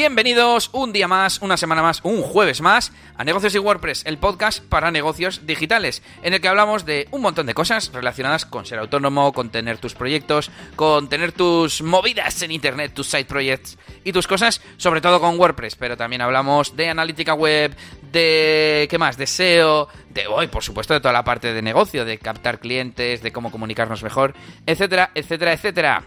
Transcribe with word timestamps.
Bienvenidos 0.00 0.70
un 0.74 0.92
día 0.92 1.08
más, 1.08 1.42
una 1.42 1.56
semana 1.56 1.82
más, 1.82 1.98
un 2.04 2.22
jueves 2.22 2.60
más 2.60 2.92
a 3.16 3.24
Negocios 3.24 3.56
y 3.56 3.58
WordPress, 3.58 4.06
el 4.06 4.16
podcast 4.16 4.62
para 4.62 4.92
negocios 4.92 5.44
digitales, 5.44 6.04
en 6.22 6.34
el 6.34 6.40
que 6.40 6.46
hablamos 6.46 6.84
de 6.84 7.08
un 7.10 7.20
montón 7.20 7.46
de 7.46 7.54
cosas 7.54 7.90
relacionadas 7.92 8.46
con 8.46 8.64
ser 8.64 8.78
autónomo, 8.78 9.32
con 9.32 9.50
tener 9.50 9.78
tus 9.78 9.96
proyectos, 9.96 10.52
con 10.76 11.08
tener 11.08 11.32
tus 11.32 11.82
movidas 11.82 12.40
en 12.42 12.52
Internet, 12.52 12.92
tus 12.94 13.08
side 13.08 13.24
projects 13.24 13.76
y 14.04 14.12
tus 14.12 14.28
cosas, 14.28 14.60
sobre 14.76 15.00
todo 15.00 15.20
con 15.20 15.36
WordPress, 15.36 15.74
pero 15.74 15.96
también 15.96 16.22
hablamos 16.22 16.76
de 16.76 16.90
analítica 16.90 17.34
web, 17.34 17.74
de... 18.12 18.86
¿qué 18.88 18.98
más? 18.98 19.16
De 19.16 19.26
SEO, 19.26 19.88
de 20.10 20.28
hoy, 20.28 20.46
por 20.46 20.62
supuesto, 20.62 20.94
de 20.94 21.00
toda 21.00 21.12
la 21.12 21.24
parte 21.24 21.52
de 21.52 21.60
negocio, 21.60 22.04
de 22.04 22.18
captar 22.18 22.60
clientes, 22.60 23.20
de 23.20 23.32
cómo 23.32 23.50
comunicarnos 23.50 24.04
mejor, 24.04 24.34
etcétera, 24.64 25.10
etcétera, 25.16 25.54
etcétera. 25.54 26.04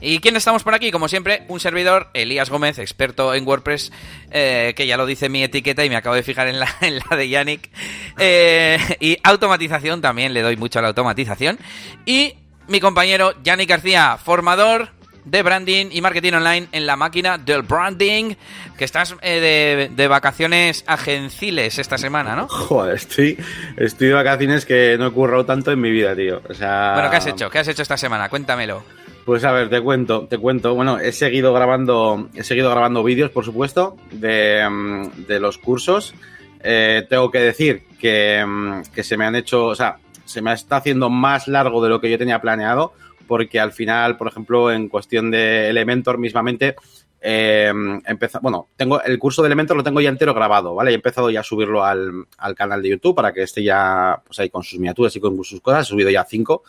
¿Y 0.00 0.20
quién 0.20 0.36
estamos 0.36 0.62
por 0.62 0.74
aquí? 0.74 0.90
Como 0.90 1.08
siempre, 1.08 1.44
un 1.48 1.60
servidor, 1.60 2.10
Elías 2.14 2.50
Gómez, 2.50 2.78
experto 2.78 3.34
en 3.34 3.46
WordPress, 3.46 3.92
eh, 4.30 4.74
que 4.76 4.86
ya 4.86 4.96
lo 4.96 5.06
dice 5.06 5.28
mi 5.28 5.42
etiqueta 5.42 5.84
y 5.84 5.88
me 5.88 5.96
acabo 5.96 6.14
de 6.14 6.22
fijar 6.22 6.48
en 6.48 6.60
la, 6.60 6.68
en 6.80 6.98
la 6.98 7.16
de 7.16 7.28
Yannick. 7.28 7.70
Eh, 8.18 8.78
y 9.00 9.18
automatización, 9.22 10.00
también 10.00 10.34
le 10.34 10.42
doy 10.42 10.56
mucho 10.56 10.78
a 10.78 10.82
la 10.82 10.88
automatización. 10.88 11.58
Y 12.04 12.34
mi 12.68 12.80
compañero 12.80 13.34
Yannick 13.42 13.68
García, 13.68 14.18
formador 14.22 14.90
de 15.26 15.42
branding 15.42 15.86
y 15.90 16.00
marketing 16.00 16.34
online 16.34 16.68
en 16.72 16.86
la 16.86 16.96
máquina 16.96 17.36
del 17.36 17.62
branding, 17.62 18.34
que 18.78 18.84
estás 18.84 19.14
eh, 19.20 19.40
de, 19.40 19.94
de, 19.94 20.08
vacaciones 20.08 20.84
agenciles 20.86 21.78
esta 21.78 21.98
semana, 21.98 22.36
¿no? 22.36 22.48
Joder, 22.48 22.94
estoy, 22.94 23.36
estoy 23.76 24.08
de 24.08 24.14
vacaciones 24.14 24.64
que 24.64 24.96
no 24.98 25.08
he 25.08 25.10
currado 25.10 25.44
tanto 25.44 25.72
en 25.72 25.80
mi 25.80 25.90
vida, 25.90 26.14
tío. 26.14 26.40
O 26.48 26.54
sea... 26.54 26.92
Bueno, 26.94 27.10
¿qué 27.10 27.16
has 27.16 27.26
hecho? 27.26 27.50
¿Qué 27.50 27.58
has 27.58 27.68
hecho 27.68 27.82
esta 27.82 27.96
semana? 27.96 28.28
Cuéntamelo. 28.28 28.84
Pues 29.26 29.42
a 29.42 29.50
ver, 29.50 29.68
te 29.68 29.80
cuento, 29.80 30.28
te 30.28 30.38
cuento. 30.38 30.76
Bueno, 30.76 31.00
he 31.00 31.10
seguido 31.10 31.52
grabando, 31.52 32.28
he 32.32 32.44
seguido 32.44 32.70
grabando 32.70 33.02
vídeos, 33.02 33.32
por 33.32 33.44
supuesto, 33.44 33.96
de, 34.12 35.10
de 35.26 35.40
los 35.40 35.58
cursos. 35.58 36.14
Eh, 36.60 37.04
tengo 37.10 37.28
que 37.32 37.40
decir 37.40 37.82
que, 37.98 38.46
que, 38.94 39.02
se 39.02 39.16
me 39.16 39.24
han 39.24 39.34
hecho, 39.34 39.66
o 39.66 39.74
sea, 39.74 39.98
se 40.24 40.42
me 40.42 40.52
está 40.52 40.76
haciendo 40.76 41.10
más 41.10 41.48
largo 41.48 41.82
de 41.82 41.88
lo 41.88 42.00
que 42.00 42.08
yo 42.08 42.18
tenía 42.18 42.40
planeado, 42.40 42.92
porque 43.26 43.58
al 43.58 43.72
final, 43.72 44.16
por 44.16 44.28
ejemplo, 44.28 44.70
en 44.70 44.88
cuestión 44.88 45.32
de 45.32 45.70
Elementor 45.70 46.18
mismamente, 46.18 46.76
eh, 47.20 47.72
empezó, 48.04 48.40
bueno, 48.40 48.68
tengo 48.76 49.02
el 49.02 49.18
curso 49.18 49.42
de 49.42 49.46
Elementor 49.46 49.76
lo 49.76 49.82
tengo 49.82 50.00
ya 50.00 50.08
entero 50.08 50.34
grabado, 50.34 50.74
¿vale? 50.74 50.92
He 50.92 50.94
empezado 50.94 51.30
ya 51.30 51.40
a 51.40 51.44
subirlo 51.44 51.84
al, 51.84 52.26
al 52.38 52.54
canal 52.54 52.82
de 52.82 52.90
YouTube 52.90 53.14
para 53.16 53.32
que 53.32 53.42
esté 53.42 53.62
ya, 53.62 54.22
pues 54.24 54.38
ahí 54.38 54.50
con 54.50 54.62
sus 54.62 54.78
miniaturas 54.78 55.14
y 55.16 55.20
con 55.20 55.42
sus 55.44 55.60
cosas. 55.60 55.86
He 55.86 55.90
subido 55.90 56.10
ya 56.10 56.24
cinco 56.24 56.62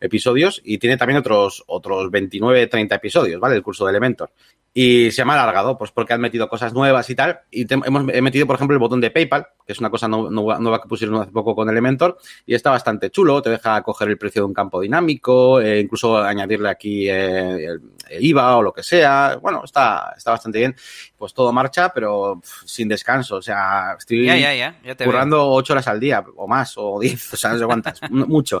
episodios 0.00 0.60
y 0.64 0.78
tiene 0.78 0.96
también 0.96 1.18
otros, 1.18 1.64
otros 1.66 2.10
29, 2.10 2.66
30 2.66 2.94
episodios, 2.94 3.40
¿vale? 3.40 3.56
El 3.56 3.62
curso 3.62 3.84
de 3.84 3.90
Elementor. 3.90 4.30
Y 4.76 5.12
se 5.12 5.22
ha 5.22 5.24
alargado, 5.24 5.78
pues 5.78 5.92
porque 5.92 6.14
han 6.14 6.20
metido 6.20 6.48
cosas 6.48 6.74
nuevas 6.74 7.08
y 7.08 7.14
tal. 7.14 7.42
Y 7.48 7.64
te, 7.64 7.74
hemos 7.74 8.12
he 8.12 8.20
metido, 8.20 8.44
por 8.44 8.56
ejemplo, 8.56 8.74
el 8.74 8.80
botón 8.80 9.00
de 9.00 9.12
PayPal, 9.12 9.46
que 9.64 9.72
es 9.72 9.78
una 9.78 9.88
cosa 9.88 10.08
nueva, 10.08 10.58
nueva 10.58 10.82
que 10.82 10.88
pusieron 10.88 11.22
hace 11.22 11.30
poco 11.30 11.54
con 11.54 11.70
Elementor, 11.70 12.18
y 12.44 12.56
está 12.56 12.70
bastante 12.70 13.08
chulo. 13.10 13.40
Te 13.40 13.50
deja 13.50 13.80
coger 13.82 14.08
el 14.08 14.18
precio 14.18 14.42
de 14.42 14.46
un 14.46 14.52
campo 14.52 14.80
dinámico, 14.80 15.60
eh, 15.60 15.78
incluso 15.78 16.18
añadirle 16.18 16.68
aquí 16.70 17.08
eh, 17.08 17.66
el, 17.66 17.82
el, 18.10 18.24
IVA 18.24 18.56
o 18.56 18.62
lo 18.62 18.72
que 18.72 18.82
sea. 18.82 19.38
Bueno, 19.40 19.62
está, 19.64 20.12
está 20.16 20.32
bastante 20.32 20.58
bien. 20.58 20.74
Pues 21.16 21.32
todo 21.32 21.52
marcha, 21.52 21.92
pero 21.94 22.40
pff, 22.40 22.64
sin 22.66 22.88
descanso. 22.88 23.36
O 23.36 23.42
sea, 23.42 23.94
estoy 23.96 24.26
ya, 24.26 24.36
ya, 24.36 24.54
ya. 24.56 24.80
Ya 24.82 24.96
currando 24.96 25.52
8 25.52 25.72
horas 25.72 25.86
al 25.86 26.00
día, 26.00 26.24
o 26.34 26.48
más, 26.48 26.74
o 26.78 26.98
10, 26.98 27.34
o 27.34 27.36
sea, 27.36 27.52
no 27.52 27.58
sé 27.60 27.64
cuántas, 27.64 28.00
mucho. 28.10 28.60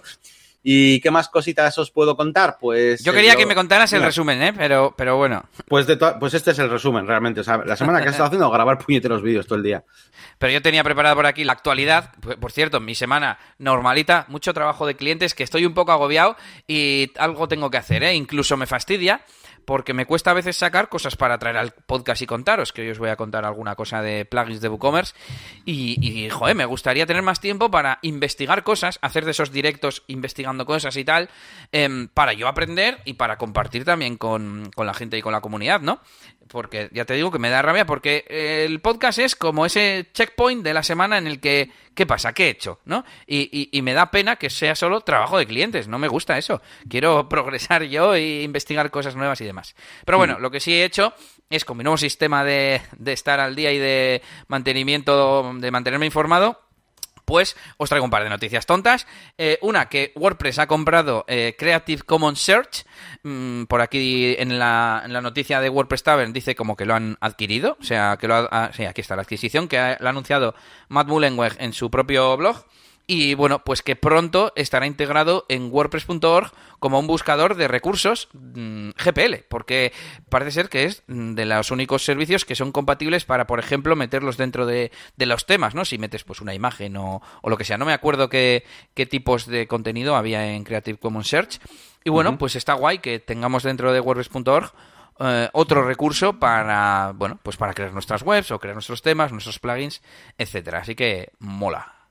¿Y 0.66 0.98
qué 1.00 1.10
más 1.10 1.28
cositas 1.28 1.76
os 1.76 1.90
puedo 1.90 2.16
contar? 2.16 2.56
Pues 2.58 3.04
yo 3.04 3.12
quería 3.12 3.34
lo... 3.34 3.38
que 3.38 3.44
me 3.44 3.54
contaras 3.54 3.92
el 3.92 4.02
resumen, 4.02 4.42
¿eh? 4.42 4.54
Pero, 4.56 4.94
pero 4.96 5.18
bueno. 5.18 5.44
Pues 5.68 5.86
de 5.86 5.98
pues 5.98 6.32
este 6.32 6.52
es 6.52 6.58
el 6.58 6.70
resumen, 6.70 7.06
realmente. 7.06 7.40
O 7.40 7.44
sea, 7.44 7.58
la 7.58 7.76
semana 7.76 8.00
que 8.00 8.06
he 8.06 8.10
estado 8.10 8.28
haciendo 8.28 8.50
grabar 8.50 8.78
puñeteros 8.78 9.22
vídeos 9.22 9.46
todo 9.46 9.58
el 9.58 9.62
día. 9.62 9.84
Pero 10.38 10.54
yo 10.54 10.62
tenía 10.62 10.82
preparado 10.82 11.16
por 11.16 11.26
aquí 11.26 11.44
la 11.44 11.52
actualidad. 11.52 12.12
Por 12.40 12.50
cierto, 12.50 12.80
mi 12.80 12.94
semana 12.94 13.38
normalita, 13.58 14.24
mucho 14.28 14.54
trabajo 14.54 14.86
de 14.86 14.96
clientes, 14.96 15.34
que 15.34 15.42
estoy 15.42 15.66
un 15.66 15.74
poco 15.74 15.92
agobiado 15.92 16.34
y 16.66 17.12
algo 17.18 17.46
tengo 17.46 17.70
que 17.70 17.76
hacer, 17.76 18.02
¿eh? 18.02 18.14
Incluso 18.14 18.56
me 18.56 18.66
fastidia 18.66 19.20
porque 19.64 19.94
me 19.94 20.06
cuesta 20.06 20.30
a 20.30 20.34
veces 20.34 20.56
sacar 20.56 20.88
cosas 20.88 21.16
para 21.16 21.38
traer 21.38 21.56
al 21.56 21.72
podcast 21.72 22.22
y 22.22 22.26
contaros, 22.26 22.72
que 22.72 22.82
hoy 22.82 22.90
os 22.90 22.98
voy 22.98 23.10
a 23.10 23.16
contar 23.16 23.44
alguna 23.44 23.74
cosa 23.74 24.02
de 24.02 24.24
plugins 24.24 24.60
de 24.60 24.68
WooCommerce. 24.68 25.14
Y, 25.64 25.98
y, 26.00 26.30
joder, 26.30 26.54
me 26.54 26.64
gustaría 26.64 27.06
tener 27.06 27.22
más 27.22 27.40
tiempo 27.40 27.70
para 27.70 27.98
investigar 28.02 28.62
cosas, 28.62 28.98
hacer 29.02 29.24
de 29.24 29.32
esos 29.32 29.52
directos 29.52 30.02
investigando 30.06 30.66
cosas 30.66 30.96
y 30.96 31.04
tal, 31.04 31.28
eh, 31.72 32.08
para 32.12 32.32
yo 32.32 32.48
aprender 32.48 33.00
y 33.04 33.14
para 33.14 33.38
compartir 33.38 33.84
también 33.84 34.16
con, 34.16 34.70
con, 34.74 34.86
la 34.86 34.94
gente 34.94 35.18
y 35.18 35.22
con 35.22 35.32
la 35.32 35.40
comunidad, 35.40 35.80
¿no? 35.80 36.00
Porque 36.54 36.88
ya 36.92 37.04
te 37.04 37.14
digo 37.14 37.30
que 37.30 37.38
me 37.38 37.50
da 37.50 37.62
rabia 37.62 37.86
porque 37.86 38.24
el 38.28 38.80
podcast 38.80 39.18
es 39.18 39.34
como 39.34 39.66
ese 39.66 40.06
checkpoint 40.12 40.62
de 40.62 40.74
la 40.74 40.82
semana 40.82 41.18
en 41.18 41.26
el 41.26 41.40
que, 41.40 41.70
¿qué 41.94 42.06
pasa? 42.06 42.32
¿Qué 42.32 42.46
he 42.46 42.50
hecho? 42.50 42.80
¿No? 42.84 43.04
Y, 43.26 43.48
y, 43.50 43.76
y 43.76 43.82
me 43.82 43.92
da 43.92 44.10
pena 44.10 44.36
que 44.36 44.50
sea 44.50 44.74
solo 44.74 45.00
trabajo 45.00 45.38
de 45.38 45.46
clientes, 45.46 45.88
no 45.88 45.98
me 45.98 46.08
gusta 46.08 46.38
eso. 46.38 46.62
Quiero 46.88 47.28
progresar 47.30 47.82
yo 47.84 48.14
e 48.14 48.42
investigar 48.42 48.90
cosas 48.90 49.16
nuevas 49.16 49.40
y 49.40 49.44
demás 49.44 49.54
demás. 49.54 49.74
Pero 50.04 50.18
bueno, 50.18 50.38
mm. 50.38 50.42
lo 50.42 50.50
que 50.50 50.60
sí 50.60 50.74
he 50.74 50.84
hecho 50.84 51.14
es 51.48 51.64
con 51.64 51.76
mi 51.76 51.84
nuevo 51.84 51.96
sistema 51.96 52.44
de, 52.44 52.82
de 52.98 53.12
estar 53.12 53.40
al 53.40 53.54
día 53.54 53.72
y 53.72 53.78
de 53.78 54.22
mantenimiento, 54.48 55.54
de 55.54 55.70
mantenerme 55.70 56.06
informado, 56.06 56.60
pues 57.24 57.56
os 57.76 57.88
traigo 57.88 58.04
un 58.04 58.10
par 58.10 58.22
de 58.22 58.30
noticias 58.30 58.66
tontas. 58.66 59.06
Eh, 59.38 59.58
una, 59.62 59.88
que 59.88 60.12
WordPress 60.14 60.58
ha 60.58 60.66
comprado 60.66 61.24
eh, 61.28 61.54
Creative 61.58 62.02
Commons 62.02 62.40
Search. 62.40 62.84
Mm, 63.22 63.64
por 63.64 63.80
aquí 63.80 64.34
en 64.38 64.58
la, 64.58 65.02
en 65.04 65.12
la, 65.12 65.20
noticia 65.20 65.60
de 65.60 65.68
WordPress 65.70 66.02
Tavern 66.02 66.32
dice 66.32 66.54
como 66.54 66.76
que 66.76 66.84
lo 66.84 66.94
han 66.94 67.16
adquirido. 67.20 67.76
O 67.80 67.84
sea, 67.84 68.16
que 68.20 68.28
lo 68.28 68.34
ha... 68.34 68.48
Ah, 68.50 68.70
sí, 68.74 68.84
aquí 68.84 69.00
está 69.00 69.16
la 69.16 69.22
adquisición 69.22 69.68
que 69.68 69.78
ha, 69.78 69.98
anunciado 70.00 70.54
Matt 70.88 71.08
Mullenweg 71.08 71.56
en 71.58 71.72
su 71.72 71.90
propio 71.90 72.36
blog. 72.36 72.64
Y 73.06 73.34
bueno, 73.34 73.62
pues 73.64 73.82
que 73.82 73.96
pronto 73.96 74.52
estará 74.56 74.86
integrado 74.86 75.44
en 75.50 75.70
WordPress.org 75.70 76.52
como 76.78 76.98
un 76.98 77.06
buscador 77.06 77.54
de 77.54 77.68
recursos 77.68 78.28
mmm, 78.32 78.90
GPL, 78.96 79.44
porque 79.48 79.92
parece 80.30 80.52
ser 80.52 80.68
que 80.70 80.84
es 80.84 81.02
de 81.06 81.44
los 81.44 81.70
únicos 81.70 82.02
servicios 82.02 82.46
que 82.46 82.54
son 82.54 82.72
compatibles 82.72 83.26
para, 83.26 83.46
por 83.46 83.58
ejemplo, 83.58 83.94
meterlos 83.94 84.38
dentro 84.38 84.64
de, 84.64 84.90
de 85.16 85.26
los 85.26 85.44
temas, 85.44 85.74
¿no? 85.74 85.84
Si 85.84 85.98
metes 85.98 86.24
pues 86.24 86.40
una 86.40 86.54
imagen 86.54 86.96
o, 86.96 87.20
o 87.42 87.50
lo 87.50 87.58
que 87.58 87.64
sea. 87.64 87.76
No 87.76 87.84
me 87.84 87.92
acuerdo 87.92 88.30
qué, 88.30 88.64
qué, 88.94 89.04
tipos 89.04 89.46
de 89.46 89.66
contenido 89.66 90.16
había 90.16 90.54
en 90.54 90.64
Creative 90.64 90.98
Commons 90.98 91.28
Search. 91.28 91.60
Y 92.04 92.10
bueno, 92.10 92.30
uh 92.30 92.32
-huh. 92.34 92.38
pues 92.38 92.56
está 92.56 92.72
guay 92.72 92.98
que 93.00 93.18
tengamos 93.18 93.62
dentro 93.64 93.92
de 93.92 94.00
WordPress.org 94.00 94.72
eh, 95.20 95.48
otro 95.52 95.84
recurso 95.84 96.38
para, 96.38 97.12
bueno, 97.14 97.38
pues 97.42 97.56
para 97.56 97.72
crear 97.72 97.92
nuestras 97.92 98.22
webs 98.22 98.50
o 98.50 98.58
crear 98.58 98.74
nuestros 98.74 99.02
temas, 99.02 99.30
nuestros 99.30 99.58
plugins, 99.58 100.02
etcétera. 100.38 100.78
Así 100.80 100.94
que 100.94 101.32
mola. 101.38 102.03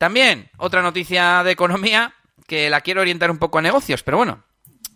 También, 0.00 0.48
otra 0.56 0.80
noticia 0.80 1.44
de 1.44 1.50
economía 1.50 2.14
que 2.46 2.70
la 2.70 2.80
quiero 2.80 3.02
orientar 3.02 3.30
un 3.30 3.36
poco 3.36 3.58
a 3.58 3.62
negocios, 3.62 4.02
pero 4.02 4.16
bueno. 4.16 4.42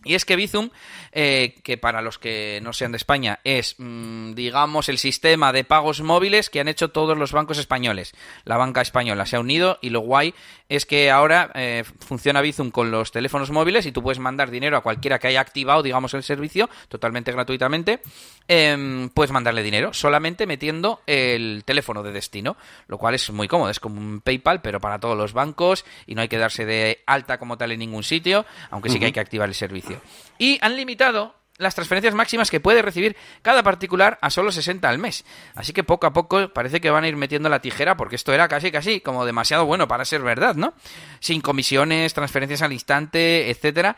Y 0.05 0.15
es 0.15 0.25
que 0.25 0.37
Bizum, 0.37 0.71
eh, 1.13 1.57
que 1.63 1.77
para 1.79 2.03
los 2.03 2.19
que 2.19 2.61
no 2.63 2.73
sean 2.73 2.93
de 2.93 2.97
España, 2.97 3.41
es, 3.45 3.77
mmm, 3.79 4.35
digamos, 4.35 4.89
el 4.89 4.99
sistema 4.99 5.53
de 5.53 5.65
pagos 5.65 6.01
móviles 6.03 6.51
que 6.51 6.61
han 6.61 6.69
hecho 6.69 6.91
todos 6.91 7.17
los 7.17 7.33
bancos 7.33 7.59
españoles. 7.59 8.13
La 8.45 8.57
banca 8.57 8.81
española 8.81 9.27
se 9.27 9.37
ha 9.37 9.41
unido 9.41 9.79
y 9.81 9.91
lo 9.91 10.01
guay 10.01 10.35
es 10.69 10.87
que 10.87 11.11
ahora 11.11 11.51
eh, 11.55 11.85
funciona 12.01 12.41
Bizum 12.41 12.71
con 12.71 12.91
los 12.91 13.13
teléfonos 13.13 13.51
móviles 13.51 13.87
y 13.87 13.93
tú 13.93 14.03
puedes 14.03 14.19
mandar 14.19 14.51
dinero 14.51 14.77
a 14.77 14.83
cualquiera 14.83 15.19
que 15.19 15.29
haya 15.29 15.41
activado, 15.41 15.83
digamos, 15.83 16.15
el 16.15 16.23
servicio 16.23 16.69
totalmente 16.89 17.33
gratuitamente. 17.33 18.01
Eh, 18.49 19.09
puedes 19.15 19.31
mandarle 19.31 19.63
dinero 19.63 19.95
solamente 19.95 20.47
metiendo 20.47 21.01
el 21.07 21.63
teléfono 21.65 22.03
de 22.03 22.13
destino, 22.13 22.57
lo 22.89 22.99
cual 22.99 23.15
es 23.15 23.31
muy 23.31 23.49
cómodo. 23.49 23.71
Es 23.71 23.81
como 23.81 24.01
un 24.01 24.21
PayPal, 24.21 24.61
pero 24.61 24.81
para 24.81 24.99
todos 24.99 25.17
los 25.17 25.33
bancos 25.33 25.85
y 26.07 26.15
no 26.15 26.23
hay 26.23 26.29
que 26.29 26.39
darse 26.39 26.67
de 26.67 27.03
alta 27.07 27.39
como 27.39 27.57
tal 27.57 27.73
en 27.73 27.79
ningún 27.79 28.03
sitio, 28.03 28.45
aunque 28.71 28.91
sí 28.91 28.99
que 28.99 29.07
hay 29.07 29.13
que 29.13 29.21
activar 29.21 29.49
el 29.49 29.55
servicio. 29.55 29.94
Y 30.39 30.59
han 30.63 30.77
limitado 30.77 31.35
las 31.57 31.75
transferencias 31.75 32.15
máximas 32.15 32.51
que 32.51 32.61
puede 32.61 32.83
recibir 32.83 33.17
cada 33.43 33.63
particular 33.63 34.19
a 34.21 34.31
solo 34.31 34.51
60 34.51 34.89
al 34.89 34.99
mes. 34.99 35.25
Así 35.55 35.73
que 35.73 35.85
poco 35.85 36.07
a 36.07 36.13
poco 36.13 36.49
parece 36.49 36.81
que 36.81 36.91
van 36.91 37.05
a 37.05 37.09
ir 37.09 37.17
metiendo 37.17 37.49
la 37.49 37.61
tijera 37.61 37.97
porque 37.97 38.17
esto 38.17 38.33
era 38.33 38.49
casi 38.49 38.73
casi 38.73 39.01
como 39.01 39.25
demasiado 39.25 39.65
bueno 39.65 39.87
para 39.87 40.05
ser 40.05 40.23
verdad, 40.23 40.57
¿no? 40.57 40.75
Sin 41.21 41.41
comisiones, 41.41 42.13
transferencias 42.15 42.63
al 42.63 42.73
instante, 42.73 43.51
etcétera. 43.51 43.97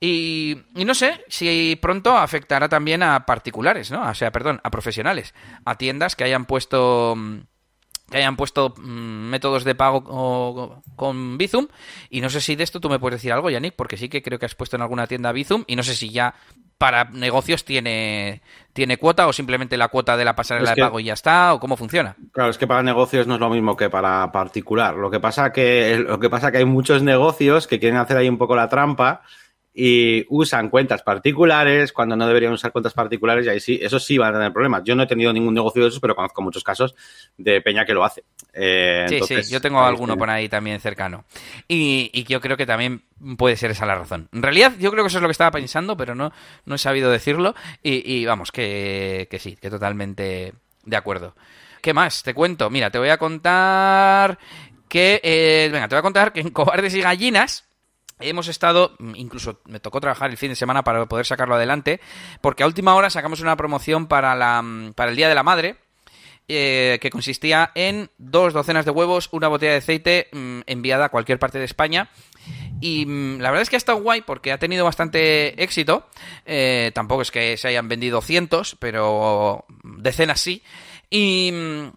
Y, 0.00 0.56
y, 0.76 0.84
no 0.84 0.94
sé 0.94 1.24
si 1.28 1.76
pronto 1.82 2.16
afectará 2.16 2.68
también 2.68 3.02
a 3.02 3.26
particulares, 3.26 3.90
¿no? 3.90 4.08
O 4.08 4.14
sea, 4.14 4.30
perdón, 4.30 4.60
a 4.62 4.70
profesionales, 4.70 5.34
a 5.64 5.74
tiendas 5.74 6.14
que 6.14 6.22
hayan 6.22 6.44
puesto 6.44 7.16
que 8.10 8.16
hayan 8.16 8.36
puesto 8.36 8.74
mm, 8.76 9.28
métodos 9.30 9.64
de 9.64 9.74
pago 9.74 10.82
con 10.96 11.38
Bizum. 11.38 11.68
Y 12.10 12.20
no 12.20 12.30
sé 12.30 12.40
si 12.40 12.56
de 12.56 12.64
esto 12.64 12.80
tú 12.80 12.88
me 12.88 12.98
puedes 12.98 13.18
decir 13.18 13.32
algo, 13.32 13.50
Yannick, 13.50 13.74
porque 13.74 13.96
sí 13.96 14.08
que 14.08 14.22
creo 14.22 14.38
que 14.38 14.46
has 14.46 14.54
puesto 14.54 14.76
en 14.76 14.82
alguna 14.82 15.06
tienda 15.06 15.32
Bizum 15.32 15.64
y 15.66 15.76
no 15.76 15.82
sé 15.82 15.94
si 15.94 16.10
ya 16.10 16.34
para 16.78 17.04
negocios 17.04 17.64
tiene, 17.64 18.40
tiene 18.72 18.98
cuota 18.98 19.26
o 19.26 19.32
simplemente 19.32 19.76
la 19.76 19.88
cuota 19.88 20.16
de 20.16 20.24
la 20.24 20.36
pasarela 20.36 20.74
de 20.74 20.80
pago 20.80 21.00
y 21.00 21.04
ya 21.04 21.14
está, 21.14 21.52
o 21.52 21.58
cómo 21.58 21.76
funciona. 21.76 22.16
Claro, 22.32 22.50
es 22.50 22.58
que 22.58 22.68
para 22.68 22.84
negocios 22.84 23.26
no 23.26 23.34
es 23.34 23.40
lo 23.40 23.50
mismo 23.50 23.76
que 23.76 23.90
para 23.90 24.30
particular. 24.30 24.94
Lo 24.94 25.10
que 25.10 25.18
pasa 25.18 25.52
que, 25.52 25.98
lo 25.98 26.20
que 26.20 26.30
pasa 26.30 26.52
que 26.52 26.58
hay 26.58 26.64
muchos 26.64 27.02
negocios 27.02 27.66
que 27.66 27.80
quieren 27.80 27.98
hacer 27.98 28.16
ahí 28.16 28.28
un 28.28 28.38
poco 28.38 28.54
la 28.54 28.68
trampa 28.68 29.22
y 29.74 30.24
usan 30.28 30.70
cuentas 30.70 31.02
particulares 31.02 31.92
cuando 31.92 32.16
no 32.16 32.26
deberían 32.26 32.52
usar 32.52 32.72
cuentas 32.72 32.94
particulares 32.94 33.46
y 33.46 33.48
ahí 33.48 33.60
sí, 33.60 33.78
eso 33.80 34.00
sí 34.00 34.18
van 34.18 34.34
a 34.34 34.38
tener 34.38 34.52
problemas. 34.52 34.82
Yo 34.84 34.96
no 34.96 35.04
he 35.04 35.06
tenido 35.06 35.32
ningún 35.32 35.54
negocio 35.54 35.82
de 35.82 35.88
esos, 35.88 36.00
pero 36.00 36.16
conozco 36.16 36.42
muchos 36.42 36.64
casos 36.64 36.94
de 37.36 37.60
peña 37.60 37.84
que 37.84 37.94
lo 37.94 38.04
hace. 38.04 38.24
Eh, 38.52 39.06
sí, 39.08 39.20
sí, 39.42 39.52
yo 39.52 39.60
tengo 39.60 39.80
alguno 39.80 40.16
por 40.16 40.30
ahí 40.30 40.48
también 40.48 40.80
cercano. 40.80 41.24
Y, 41.68 42.10
y, 42.12 42.24
yo 42.24 42.40
creo 42.40 42.56
que 42.56 42.66
también 42.66 43.02
puede 43.36 43.56
ser 43.56 43.70
esa 43.70 43.86
la 43.86 43.94
razón. 43.94 44.28
En 44.32 44.42
realidad, 44.42 44.72
yo 44.80 44.90
creo 44.90 45.04
que 45.04 45.08
eso 45.08 45.18
es 45.18 45.22
lo 45.22 45.28
que 45.28 45.32
estaba 45.32 45.52
pensando, 45.52 45.96
pero 45.96 46.14
no, 46.14 46.32
no 46.64 46.74
he 46.74 46.78
sabido 46.78 47.10
decirlo. 47.10 47.54
Y, 47.82 48.24
vamos, 48.26 48.50
que, 48.50 49.28
que 49.30 49.38
sí, 49.38 49.56
que 49.56 49.70
totalmente 49.70 50.54
de 50.84 50.96
acuerdo. 50.96 51.34
¿Qué 51.82 51.94
más? 51.94 52.24
Te 52.24 52.34
cuento. 52.34 52.68
Mira, 52.70 52.90
te 52.90 52.98
voy 52.98 53.10
a 53.10 53.18
contar 53.18 54.38
que... 54.88 55.20
Eh, 55.22 55.68
venga, 55.70 55.86
te 55.86 55.94
voy 55.94 56.00
a 56.00 56.02
contar 56.02 56.32
que 56.32 56.40
en 56.40 56.50
Cobardes 56.52 56.94
y 56.94 57.00
Gallinas 57.00 57.67
Hemos 58.20 58.48
estado, 58.48 58.96
incluso 59.14 59.60
me 59.66 59.80
tocó 59.80 60.00
trabajar 60.00 60.30
el 60.30 60.36
fin 60.36 60.50
de 60.50 60.56
semana 60.56 60.84
para 60.84 61.06
poder 61.06 61.26
sacarlo 61.26 61.54
adelante, 61.54 62.00
porque 62.40 62.62
a 62.62 62.66
última 62.66 62.94
hora 62.94 63.10
sacamos 63.10 63.40
una 63.40 63.56
promoción 63.56 64.06
para, 64.06 64.34
la, 64.34 64.64
para 64.94 65.10
el 65.10 65.16
Día 65.16 65.28
de 65.28 65.34
la 65.34 65.42
Madre, 65.42 65.76
eh, 66.50 66.98
que 67.02 67.10
consistía 67.10 67.72
en 67.74 68.10
dos 68.16 68.54
docenas 68.54 68.86
de 68.86 68.90
huevos, 68.90 69.28
una 69.32 69.48
botella 69.48 69.72
de 69.72 69.78
aceite 69.78 70.28
mm, 70.32 70.60
enviada 70.64 71.04
a 71.04 71.08
cualquier 71.10 71.38
parte 71.38 71.58
de 71.58 71.66
España. 71.66 72.08
Y 72.80 73.04
mm, 73.04 73.40
la 73.40 73.50
verdad 73.50 73.62
es 73.62 73.68
que 73.68 73.76
ha 73.76 73.78
estado 73.78 74.00
guay 74.00 74.22
porque 74.22 74.50
ha 74.50 74.58
tenido 74.58 74.84
bastante 74.86 75.62
éxito. 75.62 76.08
Eh, 76.46 76.90
tampoco 76.94 77.20
es 77.20 77.30
que 77.30 77.58
se 77.58 77.68
hayan 77.68 77.88
vendido 77.88 78.22
cientos, 78.22 78.76
pero 78.80 79.66
decenas 79.82 80.40
sí. 80.40 80.62
Y, 81.10 81.50
mm, 81.52 81.88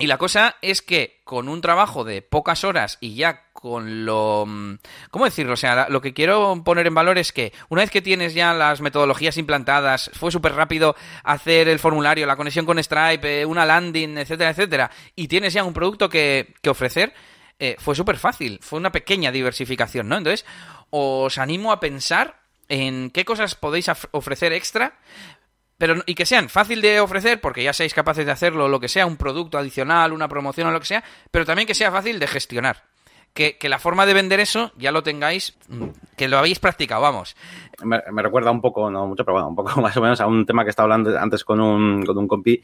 y 0.00 0.06
la 0.06 0.18
cosa 0.18 0.56
es 0.62 0.82
que 0.82 1.20
con 1.24 1.48
un 1.48 1.60
trabajo 1.60 2.04
de 2.04 2.22
pocas 2.22 2.64
horas 2.64 2.96
y 3.00 3.14
ya 3.14 3.44
con 3.52 4.06
lo... 4.06 4.46
Mm, 4.46 4.78
¿Cómo 5.10 5.26
decirlo? 5.26 5.52
O 5.52 5.56
sea, 5.56 5.88
lo 5.90 6.00
que 6.00 6.14
quiero 6.14 6.62
poner 6.64 6.86
en 6.86 6.94
valor 6.94 7.18
es 7.18 7.32
que 7.32 7.52
una 7.68 7.82
vez 7.82 7.90
que 7.90 8.00
tienes 8.00 8.32
ya 8.32 8.54
las 8.54 8.80
metodologías 8.80 9.36
implantadas, 9.36 10.10
fue 10.14 10.32
súper 10.32 10.54
rápido 10.54 10.96
hacer 11.22 11.68
el 11.68 11.78
formulario, 11.78 12.26
la 12.26 12.36
conexión 12.36 12.64
con 12.64 12.82
Stripe, 12.82 13.42
eh, 13.42 13.44
una 13.44 13.66
landing, 13.66 14.16
etcétera, 14.16 14.50
etcétera, 14.50 14.90
y 15.14 15.28
tienes 15.28 15.52
ya 15.52 15.64
un 15.64 15.74
producto 15.74 16.08
que, 16.08 16.54
que 16.62 16.70
ofrecer, 16.70 17.12
eh, 17.58 17.76
fue 17.78 17.94
súper 17.94 18.16
fácil, 18.16 18.58
fue 18.62 18.78
una 18.78 18.90
pequeña 18.90 19.30
diversificación, 19.30 20.08
¿no? 20.08 20.16
Entonces, 20.16 20.46
os 20.88 21.36
animo 21.36 21.72
a 21.72 21.80
pensar 21.80 22.40
en 22.70 23.10
qué 23.10 23.26
cosas 23.26 23.54
podéis 23.54 23.90
ofrecer 24.12 24.54
extra 24.54 24.94
pero 25.80 26.02
y 26.04 26.14
que 26.14 26.26
sean 26.26 26.50
fácil 26.50 26.82
de 26.82 27.00
ofrecer 27.00 27.40
porque 27.40 27.64
ya 27.64 27.72
seáis 27.72 27.94
capaces 27.94 28.26
de 28.26 28.32
hacerlo, 28.32 28.68
lo 28.68 28.78
que 28.78 28.88
sea, 28.88 29.06
un 29.06 29.16
producto 29.16 29.56
adicional, 29.56 30.12
una 30.12 30.28
promoción 30.28 30.68
o 30.68 30.72
lo 30.72 30.78
que 30.78 30.84
sea, 30.84 31.02
pero 31.30 31.46
también 31.46 31.66
que 31.66 31.74
sea 31.74 31.90
fácil 31.90 32.18
de 32.18 32.26
gestionar 32.26 32.84
que, 33.32 33.56
la 33.70 33.78
forma 33.78 34.04
de 34.04 34.12
vender 34.12 34.40
eso 34.40 34.72
ya 34.76 34.92
lo 34.92 35.02
tengáis, 35.02 35.56
mm, 35.68 35.84
que 36.18 36.28
lo 36.28 36.36
habéis 36.36 36.58
practicado, 36.58 37.00
vamos. 37.00 37.34
Me, 37.82 38.00
recuerda 38.22 38.50
un 38.50 38.60
poco, 38.60 38.90
no 38.90 39.06
mucho, 39.06 39.24
pero 39.24 39.34
bueno, 39.34 39.48
un 39.48 39.56
poco 39.56 39.70
más 39.80 39.96
o 39.96 40.02
menos 40.02 40.20
a 40.20 40.26
un 40.26 40.44
tema 40.44 40.64
que 40.64 40.70
estaba 40.70 40.84
hablando 40.84 41.18
antes 41.18 41.44
con 41.44 41.60
un, 41.60 42.04
con 42.04 42.18
un 42.18 42.28
compi 42.28 42.60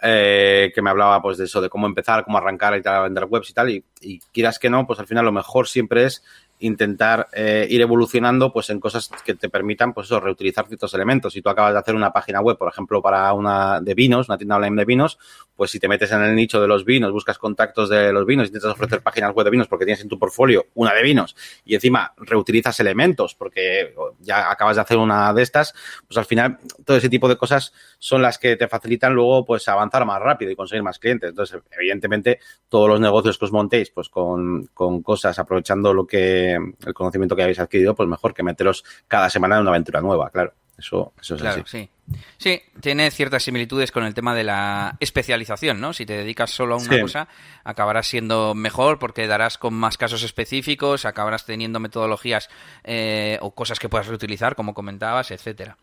eh, 0.00 0.70
que 0.72 0.82
me 0.82 0.90
hablaba 0.90 1.20
pues 1.20 1.38
de 1.38 1.46
eso, 1.46 1.60
de 1.60 1.68
cómo 1.68 1.88
empezar, 1.88 2.24
cómo 2.24 2.38
arrancar 2.38 2.76
y 2.76 2.82
tal, 2.82 2.94
a 2.94 3.00
vender 3.00 3.24
webs 3.24 3.50
y 3.50 3.52
tal, 3.52 3.70
y, 3.70 3.84
y 4.00 4.20
quieras 4.32 4.60
que 4.60 4.70
no, 4.70 4.86
pues 4.86 5.00
al 5.00 5.08
final 5.08 5.24
lo 5.24 5.32
mejor 5.32 5.66
siempre 5.66 6.04
es 6.04 6.22
intentar 6.60 7.28
eh, 7.32 7.66
ir 7.68 7.80
evolucionando 7.80 8.52
pues 8.52 8.70
en 8.70 8.80
cosas 8.80 9.10
que 9.24 9.34
te 9.34 9.48
permitan 9.48 9.92
pues 9.92 10.06
eso, 10.06 10.20
reutilizar 10.20 10.66
ciertos 10.66 10.92
elementos. 10.94 11.32
Si 11.32 11.42
tú 11.42 11.48
acabas 11.48 11.72
de 11.72 11.78
hacer 11.78 11.94
una 11.94 12.12
página 12.12 12.40
web, 12.40 12.56
por 12.56 12.68
ejemplo, 12.68 13.02
para 13.02 13.32
una 13.32 13.80
de 13.80 13.94
vinos, 13.94 14.28
una 14.28 14.38
tienda 14.38 14.56
online 14.56 14.76
de 14.76 14.84
vinos, 14.84 15.18
pues 15.56 15.70
si 15.70 15.80
te 15.80 15.88
metes 15.88 16.12
en 16.12 16.22
el 16.22 16.34
nicho 16.34 16.60
de 16.60 16.68
los 16.68 16.84
vinos, 16.84 17.12
buscas 17.12 17.38
contactos 17.38 17.88
de 17.88 18.12
los 18.12 18.26
vinos, 18.26 18.48
intentas 18.48 18.72
ofrecer 18.72 19.02
páginas 19.02 19.34
web 19.34 19.44
de 19.44 19.50
vinos 19.50 19.68
porque 19.68 19.84
tienes 19.84 20.02
en 20.02 20.08
tu 20.08 20.18
portfolio 20.18 20.66
una 20.74 20.94
de 20.94 21.02
vinos 21.02 21.36
y 21.64 21.74
encima 21.74 22.12
reutilizas 22.16 22.78
elementos 22.80 23.34
porque 23.34 23.94
ya 24.20 24.50
acabas 24.50 24.76
de 24.76 24.82
hacer 24.82 24.98
una 24.98 25.32
de 25.32 25.42
estas, 25.42 25.74
pues 26.06 26.16
al 26.18 26.24
final 26.24 26.58
todo 26.84 26.96
ese 26.96 27.08
tipo 27.08 27.28
de 27.28 27.36
cosas 27.36 27.72
son 27.98 28.22
las 28.22 28.38
que 28.38 28.56
te 28.56 28.68
facilitan 28.68 29.12
luego 29.12 29.44
pues 29.44 29.66
avanzar 29.68 30.04
más 30.04 30.20
rápido 30.20 30.50
y 30.50 30.56
conseguir 30.56 30.82
más 30.82 30.98
clientes. 30.98 31.30
Entonces, 31.30 31.60
evidentemente, 31.70 32.38
todos 32.68 32.88
los 32.88 33.00
negocios 33.00 33.38
que 33.38 33.44
os 33.44 33.52
montéis 33.52 33.90
pues 33.90 34.08
con, 34.08 34.66
con 34.72 35.02
cosas 35.02 35.38
aprovechando 35.38 35.92
lo 35.92 36.06
que 36.06 36.49
el 36.54 36.94
conocimiento 36.94 37.36
que 37.36 37.42
habéis 37.42 37.58
adquirido, 37.58 37.94
pues 37.94 38.08
mejor 38.08 38.34
que 38.34 38.42
meteros 38.42 38.84
cada 39.08 39.30
semana 39.30 39.56
en 39.56 39.62
una 39.62 39.70
aventura 39.70 40.00
nueva, 40.00 40.30
claro. 40.30 40.52
Eso, 40.80 41.12
eso 41.20 41.34
es 41.34 41.42
así. 41.42 41.62
Sí. 41.66 41.90
sí, 42.38 42.62
tiene 42.80 43.10
ciertas 43.10 43.42
similitudes 43.42 43.92
con 43.92 44.04
el 44.04 44.14
tema 44.14 44.34
de 44.34 44.44
la 44.44 44.96
especialización, 44.98 45.78
¿no? 45.78 45.92
Si 45.92 46.06
te 46.06 46.14
dedicas 46.14 46.50
solo 46.50 46.74
a 46.74 46.78
una 46.78 47.00
cosa, 47.02 47.28
acabarás 47.64 48.06
siendo 48.06 48.54
mejor 48.54 48.98
porque 48.98 49.26
darás 49.26 49.58
con 49.58 49.74
más 49.74 49.98
casos 49.98 50.22
específicos, 50.22 51.04
acabarás 51.04 51.44
teniendo 51.44 51.80
metodologías 51.80 52.48
eh, 52.82 53.38
o 53.42 53.54
cosas 53.54 53.78
que 53.78 53.90
puedas 53.90 54.06
reutilizar, 54.06 54.56
como 54.56 54.72
comentabas, 54.72 55.30
etcétera. 55.30 55.76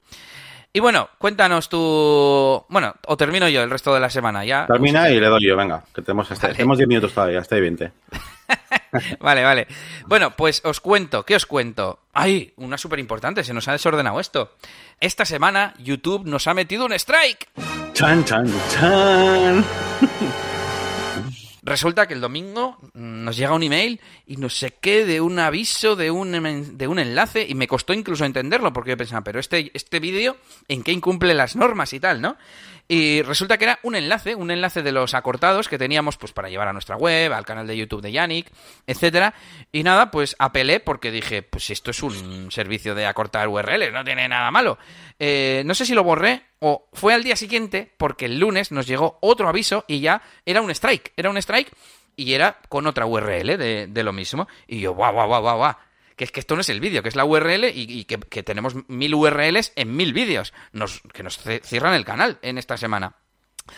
Y 0.74 0.80
bueno, 0.80 1.10
cuéntanos 1.18 1.70
tú. 1.70 2.66
Bueno, 2.68 2.96
o 3.08 3.18
termino 3.18 3.48
yo 3.50 3.64
el 3.64 3.70
resto 3.70 3.94
de 3.94 4.00
la 4.00 4.10
semana 4.10 4.46
ya. 4.46 4.66
Termina 4.66 5.10
y 5.10 5.20
le 5.20 5.28
doy 5.28 5.48
yo, 5.48 5.56
venga, 5.56 5.84
que 5.94 6.02
tenemos, 6.02 6.30
hasta, 6.32 6.52
tenemos 6.52 6.78
10 6.78 6.88
minutos 6.88 7.14
todavía, 7.14 7.40
está 7.40 7.56
20. 7.56 7.92
vale, 9.20 9.44
vale. 9.44 9.68
Bueno, 10.06 10.36
pues 10.36 10.62
os 10.64 10.80
cuento, 10.80 11.26
¿qué 11.26 11.36
os 11.36 11.46
cuento? 11.46 12.00
¡Ay! 12.14 12.54
Una 12.58 12.78
súper 12.78 13.00
importante, 13.00 13.44
se 13.44 13.54
nos 13.54 13.68
ha 13.68 13.74
desordenado 13.74 14.20
esto. 14.20 14.56
Esta 15.00 15.26
semana 15.26 15.74
YouTube 15.78 16.26
nos 16.26 16.48
ha 16.48 16.54
metido 16.54 16.86
un 16.86 16.94
strike. 16.94 17.50
¡Chan, 17.94 18.26
chan, 18.26 18.52
chan! 18.72 19.66
Resulta 21.68 22.08
que 22.08 22.14
el 22.14 22.22
domingo 22.22 22.78
nos 22.94 23.36
llega 23.36 23.54
un 23.54 23.62
email 23.62 24.00
y 24.26 24.38
no 24.38 24.48
sé 24.48 24.76
qué 24.80 25.04
de 25.04 25.20
un 25.20 25.38
aviso, 25.38 25.98
de 25.98 26.10
un, 26.10 26.78
de 26.78 26.88
un 26.88 26.98
enlace, 26.98 27.46
y 27.46 27.56
me 27.56 27.68
costó 27.68 27.92
incluso 27.92 28.24
entenderlo, 28.24 28.72
porque 28.72 28.92
yo 28.92 28.98
pensaba, 28.98 29.22
pero 29.22 29.42
este, 29.42 29.70
este 29.74 30.00
vídeo, 30.00 30.38
¿en 30.70 30.82
qué 30.82 30.94
incumple 30.94 31.34
las 31.34 31.58
normas 31.58 31.92
y 31.92 32.00
tal, 32.00 32.22
no? 32.22 32.38
Y 32.88 33.22
resulta 33.22 33.58
que 33.58 33.66
era 33.66 33.80
un 33.84 33.98
enlace, 33.98 34.34
un 34.34 34.50
enlace 34.50 34.82
de 34.82 34.94
los 34.94 35.14
acortados 35.14 35.68
que 35.68 35.78
teníamos 35.78 36.16
pues 36.16 36.32
para 36.32 36.48
llevar 36.48 36.70
a 36.70 36.74
nuestra 36.74 36.96
web, 36.96 37.34
al 37.34 37.44
canal 37.44 37.68
de 37.68 37.76
YouTube 37.76 38.02
de 38.02 38.14
Yannick, 38.14 38.50
etcétera. 38.86 39.34
Y 39.74 39.84
nada, 39.84 40.10
pues 40.10 40.38
apelé 40.40 40.80
porque 40.80 41.12
dije, 41.12 41.44
pues 41.44 41.70
esto 41.70 41.92
es 41.92 42.02
un 42.02 42.50
servicio 42.50 42.96
de 42.96 43.06
acortar 43.06 43.50
URLs, 43.50 43.92
no 43.92 44.06
tiene 44.06 44.30
nada 44.30 44.52
malo. 44.52 44.78
Eh, 45.20 45.64
no 45.66 45.76
sé 45.76 45.86
si 45.86 45.94
lo 45.94 46.06
borré 46.06 46.44
o 46.60 46.88
fue 46.94 47.14
al 47.14 47.24
día 47.24 47.36
siguiente 47.36 47.94
porque 47.98 48.26
el 48.26 48.40
lunes 48.40 48.72
nos 48.72 48.88
llegó 48.88 49.18
otro 49.22 49.48
aviso 49.48 49.86
y 49.88 50.00
ya 50.00 50.22
era 50.46 50.62
un 50.62 50.72
strike, 50.72 51.14
era 51.16 51.30
un 51.30 51.38
strike 51.38 51.72
y 52.16 52.34
era 52.34 52.60
con 52.70 52.88
otra 52.88 53.06
URL 53.06 53.58
de, 53.58 54.04
lo 54.04 54.14
mismo. 54.14 54.48
Y 54.68 54.80
yo, 54.80 54.94
guau, 54.94 55.14
guau, 55.14 55.28
guau, 55.28 55.42
guau, 55.42 55.58
guau 55.58 55.76
que 56.16 56.24
es 56.24 56.32
que 56.32 56.40
esto 56.40 56.56
no 56.56 56.62
es 56.62 56.70
el 56.70 56.80
vídeo, 56.80 57.04
que 57.04 57.10
es 57.10 57.16
la 57.16 57.26
URL 57.26 57.66
y, 57.66 58.04
que, 58.06 58.42
tenemos 58.42 58.74
mil 58.88 59.14
URLs 59.14 59.72
en 59.76 59.96
mil 59.96 60.14
vídeos, 60.14 60.52
nos, 60.72 61.02
que 61.14 61.22
nos 61.22 61.40
cierran 61.62 61.94
el 61.94 62.06
canal 62.06 62.40
en 62.42 62.58
esta 62.58 62.76
semana. 62.76 63.18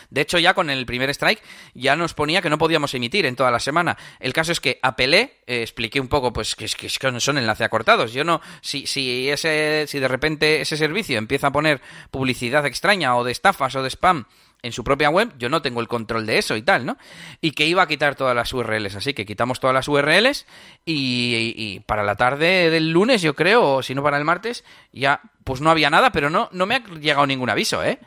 De 0.10 0.22
hecho, 0.22 0.40
ya 0.40 0.54
con 0.54 0.70
el 0.70 0.86
primer 0.86 1.10
strike 1.10 1.42
ya 1.74 1.96
nos 1.96 2.14
ponía 2.14 2.42
que 2.42 2.50
no 2.50 2.58
podíamos 2.58 2.94
emitir 2.94 3.26
en 3.26 3.36
toda 3.36 3.52
la 3.52 3.60
semana. 3.60 3.98
El 4.20 4.34
caso 4.34 4.52
es 4.52 4.60
que 4.60 4.80
apelé, 4.82 5.38
eh, 5.48 5.62
expliqué 5.62 6.00
un 6.00 6.08
poco, 6.08 6.34
pues 6.34 6.56
que, 6.56 6.66
que, 6.66 6.88
que 6.88 7.20
son 7.20 7.38
enlace 7.38 7.64
acortados. 7.64 8.14
Yo 8.14 8.24
no, 8.24 8.42
si, 8.62 8.88
si 8.88 9.30
ese, 9.30 9.86
si 9.88 10.00
de 10.00 10.08
repente 10.08 10.62
ese 10.62 10.78
servicio 10.78 11.18
empieza 11.18 11.48
a 11.48 11.52
poner 11.52 11.82
publicidad 12.12 12.66
extraña 12.66 13.16
o 13.16 13.24
de 13.24 13.32
estafas 13.32 13.76
o 13.76 13.84
de 13.84 13.90
spam 13.90 14.26
en 14.62 14.74
su 14.74 14.84
propia 14.84 15.10
web, 15.10 15.32
yo 15.38 15.50
no 15.50 15.62
tengo 15.62 15.80
el 15.80 15.88
control 15.88 16.26
de 16.26 16.38
eso 16.38 16.56
y 16.56 16.62
tal, 16.62 16.86
¿no? 16.86 16.98
Y 17.40 17.52
que 17.52 17.66
iba 17.66 17.82
a 17.82 17.88
quitar 17.88 18.16
todas 18.16 18.36
las 18.36 18.52
URLs, 18.52 18.96
así 18.96 19.14
que 19.14 19.26
quitamos 19.26 19.60
todas 19.60 19.74
las 19.74 19.88
URLs 19.88 20.46
y, 20.86 21.80
para 21.82 22.04
la 22.04 22.16
tarde 22.16 22.70
del 22.70 22.92
lunes, 22.92 23.22
yo 23.22 23.36
creo, 23.36 23.76
o 23.76 23.84
si 23.84 23.96
no 23.96 24.04
para 24.04 24.18
el 24.18 24.26
martes, 24.26 24.66
ya 24.92 25.22
pues 25.44 25.62
no 25.62 25.72
había 25.72 25.90
nada, 25.90 26.12
pero 26.12 26.30
no, 26.30 26.50
no 26.52 26.66
me 26.66 26.76
ha 26.76 26.84
llegado 26.84 27.26
ningún 27.26 27.50
aviso, 27.50 27.84
¿eh? 27.84 28.00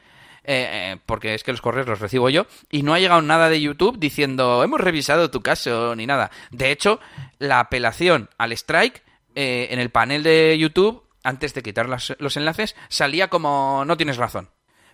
Eh, 0.44 0.96
porque 1.06 1.34
es 1.34 1.44
que 1.44 1.52
los 1.52 1.60
correos 1.60 1.86
los 1.86 2.00
recibo 2.00 2.28
yo, 2.28 2.46
y 2.70 2.82
no 2.82 2.94
ha 2.94 2.98
llegado 2.98 3.22
nada 3.22 3.48
de 3.48 3.60
YouTube 3.60 3.98
diciendo 3.98 4.64
hemos 4.64 4.80
revisado 4.80 5.30
tu 5.30 5.40
caso 5.40 5.94
ni 5.94 6.06
nada. 6.06 6.30
De 6.50 6.70
hecho, 6.70 6.98
la 7.38 7.60
apelación 7.60 8.28
al 8.38 8.52
strike 8.52 9.02
eh, 9.34 9.68
en 9.70 9.78
el 9.78 9.90
panel 9.90 10.22
de 10.22 10.56
YouTube, 10.58 11.04
antes 11.22 11.54
de 11.54 11.62
quitar 11.62 11.88
los 11.88 12.36
enlaces, 12.36 12.74
salía 12.88 13.28
como 13.28 13.84
no 13.86 13.96
tienes 13.96 14.16
razón. 14.16 14.50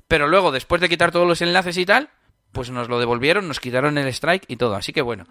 Pero 0.07 0.27
luego, 0.27 0.53
después 0.53 0.81
de 0.81 0.89
quitar 0.89 1.13
todos 1.13 1.27
los 1.27 1.43
enlaces 1.43 1.77
y 1.77 1.85
tal, 1.87 2.11
pues 2.53 2.71
nos 2.71 2.89
lo 2.89 2.99
devolvieron, 2.99 3.47
nos 3.47 3.61
quitaron 3.61 3.99
el 3.99 4.09
strike 4.09 4.45
y 4.49 4.57
todo. 4.57 4.75
Así 4.75 4.93
que 4.93 5.03
bueno, 5.03 5.27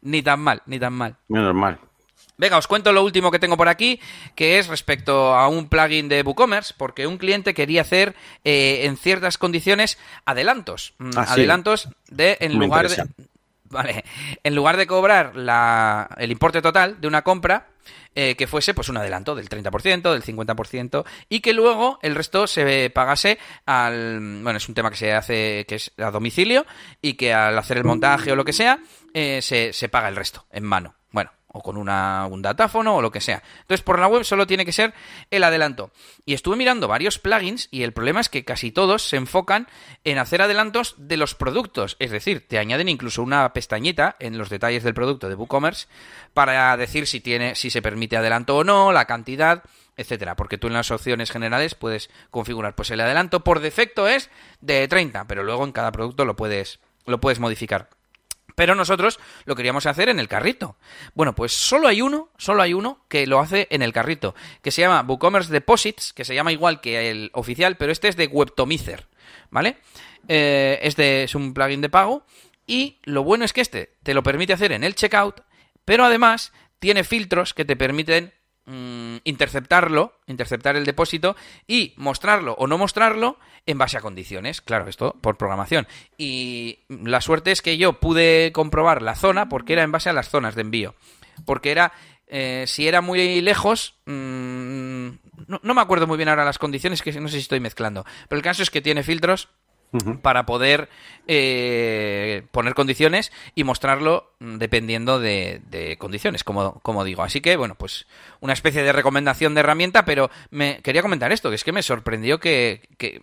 ni 0.00 0.22
tan 0.22 0.40
mal, 0.40 0.62
ni 0.66 0.78
tan 0.78 0.94
mal. 0.94 1.16
Menos 1.28 1.54
mal. 1.54 1.78
Venga, 2.42 2.58
os 2.58 2.66
cuento 2.66 2.90
lo 2.90 3.04
último 3.04 3.30
que 3.30 3.38
tengo 3.38 3.56
por 3.56 3.68
aquí, 3.68 4.00
que 4.34 4.58
es 4.58 4.66
respecto 4.66 5.32
a 5.36 5.46
un 5.46 5.68
plugin 5.68 6.08
de 6.08 6.22
WooCommerce, 6.22 6.74
porque 6.76 7.06
un 7.06 7.16
cliente 7.16 7.54
quería 7.54 7.82
hacer 7.82 8.16
eh, 8.42 8.80
en 8.82 8.96
ciertas 8.96 9.38
condiciones 9.38 9.96
adelantos. 10.24 10.94
Mm, 10.98 11.10
ah, 11.14 11.26
adelantos 11.28 11.88
de, 12.08 12.38
en 12.40 12.58
lugar 12.58 12.88
de 12.88 13.06
Vale. 13.70 14.04
En 14.42 14.56
lugar 14.56 14.76
de 14.76 14.88
cobrar 14.88 15.36
la, 15.36 16.08
el 16.18 16.32
importe 16.32 16.60
total 16.60 17.00
de 17.00 17.06
una 17.06 17.22
compra, 17.22 17.68
eh, 18.16 18.34
que 18.34 18.48
fuese 18.48 18.74
pues 18.74 18.88
un 18.88 18.96
adelanto 18.96 19.36
del 19.36 19.48
30%, 19.48 20.12
del 20.12 20.24
50% 20.24 21.04
y 21.28 21.40
que 21.42 21.52
luego 21.52 22.00
el 22.02 22.16
resto 22.16 22.48
se 22.48 22.90
pagase 22.90 23.38
al... 23.66 24.18
Bueno, 24.42 24.56
es 24.56 24.68
un 24.68 24.74
tema 24.74 24.90
que 24.90 24.96
se 24.96 25.12
hace 25.12 25.64
que 25.68 25.76
es 25.76 25.92
a 25.96 26.10
domicilio 26.10 26.66
y 27.00 27.14
que 27.14 27.32
al 27.32 27.56
hacer 27.56 27.78
el 27.78 27.84
montaje 27.84 28.32
o 28.32 28.36
lo 28.36 28.44
que 28.44 28.52
sea 28.52 28.80
eh, 29.14 29.40
se, 29.42 29.72
se 29.72 29.88
paga 29.88 30.08
el 30.08 30.16
resto 30.16 30.44
en 30.50 30.64
mano. 30.64 30.96
O 31.52 31.62
con 31.62 31.76
una, 31.76 32.26
un 32.26 32.42
datáfono 32.42 32.96
o 32.96 33.02
lo 33.02 33.10
que 33.10 33.20
sea. 33.20 33.42
Entonces, 33.60 33.82
por 33.82 33.98
la 33.98 34.08
web 34.08 34.24
solo 34.24 34.46
tiene 34.46 34.64
que 34.64 34.72
ser 34.72 34.94
el 35.30 35.44
adelanto. 35.44 35.90
Y 36.24 36.34
estuve 36.34 36.56
mirando 36.56 36.88
varios 36.88 37.18
plugins 37.18 37.68
y 37.70 37.82
el 37.82 37.92
problema 37.92 38.20
es 38.20 38.28
que 38.28 38.44
casi 38.44 38.72
todos 38.72 39.08
se 39.08 39.16
enfocan 39.16 39.68
en 40.04 40.18
hacer 40.18 40.42
adelantos 40.42 40.94
de 40.98 41.16
los 41.16 41.34
productos. 41.34 41.96
Es 41.98 42.10
decir, 42.10 42.46
te 42.46 42.58
añaden 42.58 42.88
incluso 42.88 43.22
una 43.22 43.52
pestañita 43.52 44.16
en 44.18 44.38
los 44.38 44.50
detalles 44.50 44.82
del 44.82 44.94
producto 44.94 45.28
de 45.28 45.34
WooCommerce 45.34 45.88
para 46.34 46.76
decir 46.76 47.06
si 47.06 47.20
tiene, 47.20 47.54
si 47.54 47.70
se 47.70 47.82
permite 47.82 48.16
adelanto 48.16 48.56
o 48.56 48.64
no, 48.64 48.92
la 48.92 49.06
cantidad, 49.06 49.62
etcétera. 49.96 50.36
Porque 50.36 50.58
tú 50.58 50.66
en 50.66 50.74
las 50.74 50.90
opciones 50.90 51.30
generales 51.30 51.74
puedes 51.74 52.10
configurar, 52.30 52.74
pues 52.74 52.90
el 52.90 53.00
adelanto 53.00 53.44
por 53.44 53.60
defecto 53.60 54.08
es 54.08 54.30
de 54.60 54.86
30, 54.88 55.26
pero 55.26 55.44
luego 55.44 55.64
en 55.64 55.72
cada 55.72 55.92
producto 55.92 56.24
lo 56.24 56.36
puedes, 56.36 56.80
lo 57.06 57.20
puedes 57.20 57.38
modificar. 57.38 57.88
Pero 58.62 58.76
nosotros 58.76 59.18
lo 59.44 59.56
queríamos 59.56 59.86
hacer 59.86 60.08
en 60.08 60.20
el 60.20 60.28
carrito. 60.28 60.76
Bueno, 61.14 61.34
pues 61.34 61.52
solo 61.52 61.88
hay 61.88 62.00
uno, 62.00 62.28
solo 62.38 62.62
hay 62.62 62.74
uno 62.74 63.04
que 63.08 63.26
lo 63.26 63.40
hace 63.40 63.66
en 63.72 63.82
el 63.82 63.92
carrito, 63.92 64.36
que 64.62 64.70
se 64.70 64.82
llama 64.82 65.02
WooCommerce 65.02 65.52
Deposits, 65.52 66.12
que 66.12 66.24
se 66.24 66.36
llama 66.36 66.52
igual 66.52 66.80
que 66.80 67.10
el 67.10 67.32
oficial, 67.34 67.76
pero 67.76 67.90
este 67.90 68.06
es 68.06 68.14
de 68.14 68.28
Webtomizer, 68.28 69.08
¿vale? 69.50 69.78
Eh, 70.28 70.78
este 70.82 71.24
es 71.24 71.34
un 71.34 71.54
plugin 71.54 71.80
de 71.80 71.88
pago 71.88 72.24
y 72.64 73.00
lo 73.02 73.24
bueno 73.24 73.44
es 73.44 73.52
que 73.52 73.62
este 73.62 73.96
te 74.04 74.14
lo 74.14 74.22
permite 74.22 74.52
hacer 74.52 74.70
en 74.70 74.84
el 74.84 74.94
checkout, 74.94 75.40
pero 75.84 76.04
además 76.04 76.52
tiene 76.78 77.02
filtros 77.02 77.54
que 77.54 77.64
te 77.64 77.74
permiten 77.74 78.32
Mm, 78.72 79.18
interceptarlo, 79.24 80.14
interceptar 80.26 80.76
el 80.76 80.86
depósito 80.86 81.36
y 81.66 81.92
mostrarlo 81.98 82.54
o 82.54 82.66
no 82.66 82.78
mostrarlo 82.78 83.36
en 83.66 83.76
base 83.76 83.98
a 83.98 84.00
condiciones. 84.00 84.62
Claro, 84.62 84.88
esto 84.88 85.14
por 85.20 85.36
programación. 85.36 85.86
Y 86.16 86.78
la 86.88 87.20
suerte 87.20 87.52
es 87.52 87.60
que 87.60 87.76
yo 87.76 88.00
pude 88.00 88.50
comprobar 88.52 89.02
la 89.02 89.14
zona 89.14 89.50
porque 89.50 89.74
era 89.74 89.82
en 89.82 89.92
base 89.92 90.08
a 90.08 90.14
las 90.14 90.30
zonas 90.30 90.54
de 90.54 90.62
envío. 90.62 90.94
Porque 91.44 91.70
era, 91.70 91.92
eh, 92.28 92.64
si 92.66 92.88
era 92.88 93.02
muy 93.02 93.42
lejos, 93.42 93.96
mm, 94.06 95.08
no, 95.48 95.60
no, 95.62 95.74
me 95.74 95.82
acuerdo 95.82 96.06
muy 96.06 96.16
bien 96.16 96.30
ahora 96.30 96.46
las 96.46 96.58
condiciones, 96.58 97.02
que 97.02 97.12
no 97.20 97.28
sé 97.28 97.34
si 97.34 97.42
estoy 97.42 97.60
mezclando. 97.60 98.06
Pero 98.26 98.38
el 98.38 98.42
caso 98.42 98.62
es 98.62 98.70
que 98.70 98.80
tiene 98.80 99.02
filtros 99.02 99.50
para 100.22 100.46
poder 100.46 100.88
eh, 101.26 102.42
poner 102.50 102.74
condiciones 102.74 103.32
y 103.54 103.64
mostrarlo 103.64 104.32
dependiendo 104.40 105.20
de, 105.20 105.96
condiciones, 105.98 106.44
como, 106.44 107.04
digo. 107.04 107.22
Así 107.22 107.40
que, 107.40 107.56
bueno, 107.56 107.74
pues 107.74 108.06
una 108.40 108.52
especie 108.52 108.82
de 108.82 108.92
recomendación 108.92 109.54
de 109.54 109.60
herramienta, 109.60 110.04
pero 110.04 110.30
me 110.50 110.80
quería 110.82 111.02
comentar 111.02 111.32
esto, 111.32 111.50
que 111.50 111.56
es 111.56 111.64
que 111.64 111.72
me 111.72 111.82
sorprendió 111.82 112.40
que, 112.40 112.88
que, 112.98 113.20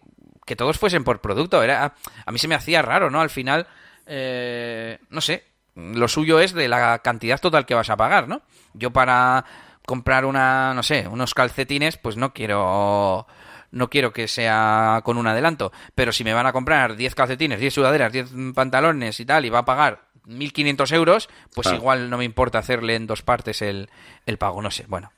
todos 0.56 0.80
fuesen 0.80 1.04
por 1.04 1.22
producto. 1.22 1.62
Era, 1.62 1.96
a 2.26 2.32
mí 2.32 2.40
se 2.40 2.48
me 2.48 2.56
hacía 2.56 2.82
raro, 2.82 3.10
¿no? 3.10 3.22
Al 3.22 3.30
final, 3.30 3.68
eh, 4.08 4.98
no 5.10 5.22
sé, 5.22 5.44
lo 5.76 6.08
suyo 6.08 6.40
es 6.40 6.54
de 6.54 6.68
la 6.68 7.00
cantidad 7.00 7.40
total 7.40 7.66
que 7.66 7.76
vas 7.76 7.90
a 7.90 7.98
pagar, 7.98 8.28
¿no? 8.28 8.42
Yo 8.74 8.92
para 8.92 9.46
comprar 9.86 10.26
una, 10.26 10.74
no 10.74 10.84
sé, 10.84 11.08
unos 11.08 11.34
calcetines, 11.34 11.98
pues 11.98 12.16
no 12.16 12.34
quiero 12.34 13.26
no 13.72 13.90
quiero 13.90 14.14
que 14.14 14.28
sea 14.28 15.02
con 15.04 15.18
un 15.18 15.28
adelanto, 15.28 15.72
pero 15.96 16.12
si 16.12 16.24
me 16.24 16.34
van 16.34 16.48
a 16.48 16.54
comprar 16.54 16.96
10 16.96 17.16
calcetines, 17.16 17.60
10 17.60 17.74
sudaderas, 17.74 18.12
10 18.12 18.30
pantalones 18.54 19.20
y 19.20 19.26
tal, 19.26 19.46
y 19.46 19.50
va 19.50 19.60
a 19.60 19.66
pagar 19.66 20.10
1.500 20.28 20.94
euros, 20.94 21.30
pues 21.54 21.72
igual 21.72 22.10
no 22.10 22.18
me 22.18 22.26
importa 22.26 22.60
hacerle 22.60 22.96
en 22.96 23.08
dos 23.08 23.22
partes 23.22 23.62
el, 23.62 23.90
pago, 24.38 24.62
no 24.62 24.72
sé, 24.72 24.86
bueno. 24.88 25.12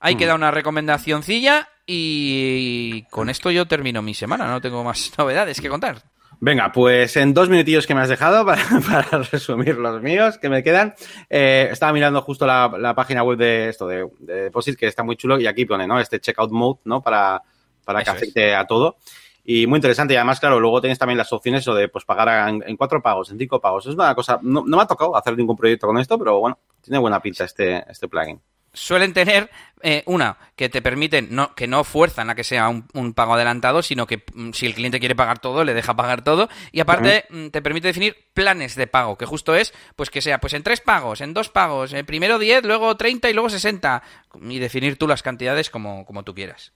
Ahí 0.00 0.14
mm. 0.14 0.18
queda 0.18 0.34
una 0.34 0.50
recomendacioncilla 0.50 1.68
y 1.86 3.02
con 3.10 3.30
esto 3.30 3.50
yo 3.50 3.66
termino 3.66 4.02
mi 4.02 4.14
semana, 4.14 4.46
no 4.46 4.60
tengo 4.60 4.84
más 4.84 5.12
novedades 5.18 5.60
que 5.60 5.68
contar. 5.68 6.02
Venga, 6.40 6.70
pues 6.70 7.16
en 7.16 7.34
dos 7.34 7.48
minutillos 7.48 7.86
que 7.86 7.94
me 7.94 8.00
has 8.00 8.08
dejado 8.08 8.46
para, 8.46 9.22
resumir 9.30 9.76
los 9.76 10.00
míos 10.00 10.38
que 10.38 10.48
me 10.48 10.62
quedan. 10.62 10.94
Eh, 11.28 11.68
estaba 11.72 11.92
mirando 11.92 12.22
justo 12.22 12.46
la, 12.46 12.94
página 12.94 13.24
web 13.24 13.38
de 13.38 13.68
esto, 13.68 13.88
de, 13.88 14.08
Deposit, 14.20 14.76
que 14.78 14.86
está 14.86 15.02
muy 15.02 15.16
chulo, 15.16 15.40
y 15.40 15.46
aquí 15.46 15.64
pone, 15.64 15.86
¿no? 15.86 15.98
Este 15.98 16.20
checkout 16.20 16.52
mode, 16.52 16.80
¿no? 16.84 17.02
Para, 17.02 17.42
para 17.84 18.04
que 18.04 18.10
afecte 18.10 18.54
a 18.54 18.66
todo. 18.66 18.98
Y 19.44 19.66
muy 19.66 19.78
interesante. 19.78 20.14
Y 20.14 20.16
además, 20.16 20.38
claro, 20.38 20.60
luego 20.60 20.80
tienes 20.80 20.98
también 20.98 21.18
las 21.18 21.32
opciones 21.32 21.64
de 21.64 21.88
pues 21.88 22.04
pagar 22.04 22.48
en, 22.48 22.76
cuatro 22.76 23.02
pagos, 23.02 23.30
en 23.30 23.38
cinco 23.38 23.60
pagos. 23.60 23.86
Es 23.86 23.94
una 23.94 24.14
cosa. 24.14 24.38
No, 24.42 24.62
no, 24.64 24.76
me 24.76 24.82
ha 24.82 24.86
tocado 24.86 25.16
hacer 25.16 25.36
ningún 25.36 25.56
proyecto 25.56 25.86
con 25.86 25.98
esto, 25.98 26.18
pero 26.18 26.38
bueno, 26.38 26.58
tiene 26.80 26.98
buena 26.98 27.20
pinta 27.20 27.44
este, 27.44 27.84
este 27.90 28.06
plugin 28.06 28.40
suelen 28.78 29.12
tener 29.12 29.50
eh, 29.82 30.02
una 30.06 30.38
que 30.56 30.68
te 30.68 30.82
permiten 30.82 31.28
no 31.30 31.54
que 31.54 31.68
no 31.68 31.84
fuerzan 31.84 32.30
a 32.30 32.34
que 32.34 32.42
sea 32.42 32.68
un, 32.68 33.14
pago 33.14 33.34
adelantado 33.34 33.80
sino 33.80 34.08
que 34.08 34.24
mm, 34.34 34.50
si 34.50 34.66
el 34.66 34.74
cliente 34.74 34.98
quiere 34.98 35.14
pagar 35.14 35.38
todo 35.38 35.64
le 35.64 35.74
deja 35.74 35.94
pagar 35.94 36.24
todo. 36.24 36.48
Y 36.72 36.80
aparte 36.80 37.26
mm, 37.30 37.48
te 37.48 37.62
permite 37.62 37.88
definir 37.88 38.16
planes 38.34 38.74
de 38.74 38.86
pago 38.86 39.16
que 39.16 39.26
justo 39.26 39.54
es 39.54 39.72
pues 39.94 40.10
que 40.10 40.20
sea 40.20 40.40
pues 40.40 40.54
en 40.54 40.62
tres 40.62 40.80
pagos 40.80 41.20
en 41.20 41.34
dos 41.34 41.48
pagos 41.48 41.92
eh, 41.92 42.02
primero 42.04 42.38
10 42.38 42.64
luego 42.64 42.96
30 42.96 43.30
y 43.30 43.32
luego 43.34 43.50
60 43.50 44.02
y 44.42 44.58
definir 44.58 44.96
tú 44.96 45.06
las 45.06 45.22
cantidades 45.22 45.70
como, 45.70 46.04
como 46.06 46.24
tú 46.24 46.34
quieras. 46.34 46.72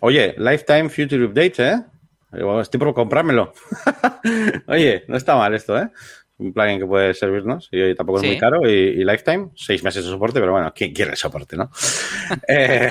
Oye 0.00 0.34
lifetime 0.38 0.88
future 0.88 1.24
update 1.24 1.54
eh 1.58 1.80
estoy 2.60 2.78
por 2.78 2.94
comprármelo. 2.94 3.52
Oye 4.66 5.04
no 5.08 5.16
está 5.16 5.36
mal 5.36 5.54
esto 5.54 5.78
eh 5.78 5.90
un 6.40 6.52
plugin 6.52 6.78
que 6.78 6.86
puede 6.86 7.14
servirnos 7.14 7.68
y 7.70 7.94
tampoco 7.94 8.20
es 8.20 8.26
muy 8.26 8.38
caro 8.38 8.68
y, 8.68 9.04
lifetime, 9.04 9.50
seis 9.54 9.84
meses 9.84 10.04
de 10.04 10.10
soporte, 10.10 10.40
pero 10.40 10.52
bueno, 10.52 10.72
¿quién 10.74 10.92
quiere 10.92 11.14
soporte, 11.16 11.56
no? 11.56 11.70
Eh, 12.48 12.90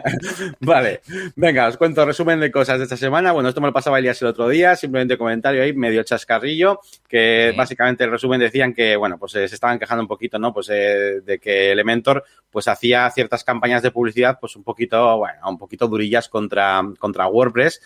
vale, 0.60 1.00
venga, 1.36 1.68
os 1.68 1.76
cuento 1.76 2.04
resumen 2.04 2.40
de 2.40 2.50
cosas 2.50 2.78
de 2.78 2.84
esta 2.84 2.96
semana. 2.96 3.32
Bueno, 3.32 3.48
esto 3.48 3.60
me 3.60 3.66
lo 3.66 3.72
pasaba 3.72 3.98
Elías 3.98 4.20
el 4.22 4.28
otro 4.28 4.48
día, 4.48 4.74
simplemente 4.74 5.18
comentario 5.18 5.62
ahí, 5.62 5.72
medio 5.74 6.02
chascarrillo, 6.02 6.80
que 7.06 7.52
básicamente 7.56 8.04
el 8.04 8.10
resumen 8.10 8.40
decían 8.40 8.72
que, 8.72 8.96
bueno, 8.96 9.18
pues 9.18 9.34
eh, 9.36 9.48
se 9.48 9.54
estaban 9.54 9.78
quejando 9.78 10.02
un 10.02 10.08
poquito, 10.08 10.38
¿no? 10.38 10.52
Pues 10.52 10.70
eh, 10.70 11.20
de 11.24 11.38
que 11.38 11.72
Elementor, 11.72 12.24
pues 12.50 12.68
hacía 12.68 13.10
ciertas 13.10 13.44
campañas 13.44 13.82
de 13.82 13.90
publicidad, 13.90 14.38
pues 14.40 14.56
un 14.56 14.64
poquito, 14.64 15.18
bueno, 15.18 15.38
un 15.46 15.58
poquito 15.58 15.86
durillas 15.86 16.28
contra, 16.28 16.82
contra 16.98 17.26
WordPress, 17.28 17.80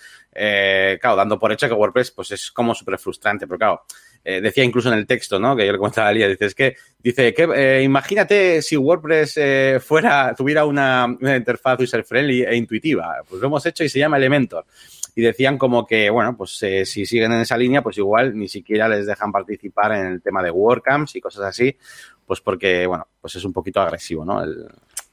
claro, 1.01 1.17
dando 1.17 1.39
por 1.39 1.53
hecho 1.53 1.69
que 1.69 1.75
WordPress, 1.75 2.13
pues 2.13 2.31
es 2.33 2.51
como 2.51 2.75
súper 2.75 2.99
frustrante, 2.99 3.47
pero 3.47 3.59
claro, 3.59 3.83
eh, 4.25 4.41
decía 4.41 4.65
incluso 4.65 4.91
en 4.91 4.99
el 4.99 5.07
texto, 5.07 5.39
¿no? 5.39 5.55
Que 5.55 5.67
yo 5.67 5.73
le 5.73 5.79
comentaba 5.79 6.09
a 6.09 6.13
Lía, 6.13 6.27
dice, 6.27 6.47
es 6.47 6.55
que, 6.55 6.77
dice, 6.99 7.35
que 7.35 7.43
eh, 7.55 7.83
imagínate 7.83 8.63
si 8.63 8.77
WordPress 8.77 9.35
eh, 9.37 9.81
fuera, 9.85 10.35
tuviera 10.35 10.65
una, 10.65 11.07
una 11.21 11.37
interfaz 11.37 11.79
user-friendly 11.81 12.43
e 12.43 12.57
intuitiva. 12.57 13.17
Pues 13.29 13.43
lo 13.43 13.49
hemos 13.49 13.67
hecho 13.67 13.85
y 13.85 13.89
se 13.91 13.99
llama 13.99 14.17
Elementor. 14.17 14.65
Y 15.15 15.23
decían 15.23 15.59
como 15.59 15.87
que, 15.87 16.11
bueno, 16.11 16.37
pues 16.37 16.51
si 16.53 17.07
siguen 17.07 17.33
en 17.33 17.43
esa 17.43 17.57
línea, 17.57 17.83
pues 17.83 17.99
igual 17.99 18.37
ni 18.37 18.49
siquiera 18.49 18.89
les 18.89 19.07
dejan 19.07 19.31
participar 19.31 19.93
en 19.93 20.07
el 20.07 20.23
tema 20.23 20.43
de 20.43 20.51
WordCamps 20.51 21.15
y 21.15 21.21
cosas 21.21 21.45
así, 21.45 21.77
pues 22.27 22.41
porque, 22.41 22.87
bueno, 22.87 23.07
pues 23.21 23.37
es 23.37 23.45
un 23.45 23.53
poquito 23.53 23.81
agresivo, 23.81 24.25
¿no? 24.25 24.43
El, 24.43 24.67